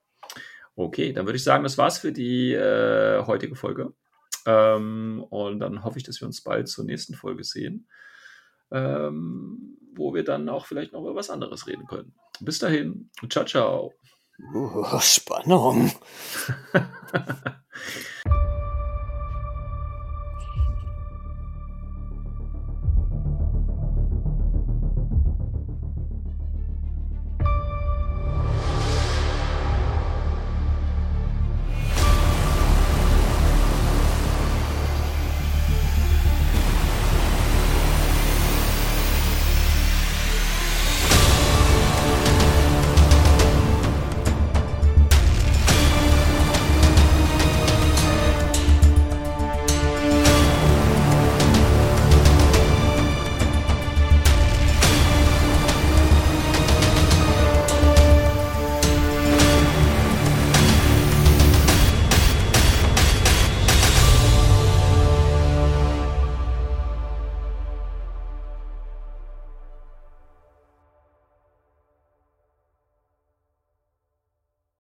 Okay, 0.76 1.12
dann 1.12 1.26
würde 1.26 1.36
ich 1.36 1.44
sagen, 1.44 1.62
das 1.62 1.78
war's 1.78 1.98
für 1.98 2.12
die 2.12 2.52
äh, 2.52 3.24
heutige 3.26 3.54
Folge. 3.54 3.92
Ähm, 4.46 5.24
und 5.30 5.60
dann 5.60 5.84
hoffe 5.84 5.98
ich, 5.98 6.04
dass 6.04 6.20
wir 6.20 6.26
uns 6.26 6.42
bald 6.42 6.68
zur 6.68 6.84
nächsten 6.84 7.14
Folge 7.14 7.44
sehen, 7.44 7.88
ähm, 8.70 9.78
wo 9.94 10.14
wir 10.14 10.24
dann 10.24 10.48
auch 10.48 10.66
vielleicht 10.66 10.92
noch 10.92 11.02
über 11.02 11.14
was 11.14 11.30
anderes 11.30 11.66
reden 11.66 11.86
können. 11.86 12.14
Bis 12.40 12.58
dahin, 12.58 13.10
ciao, 13.28 13.44
ciao. 13.44 13.92
Uh, 14.52 14.98
Spannung. 15.00 15.92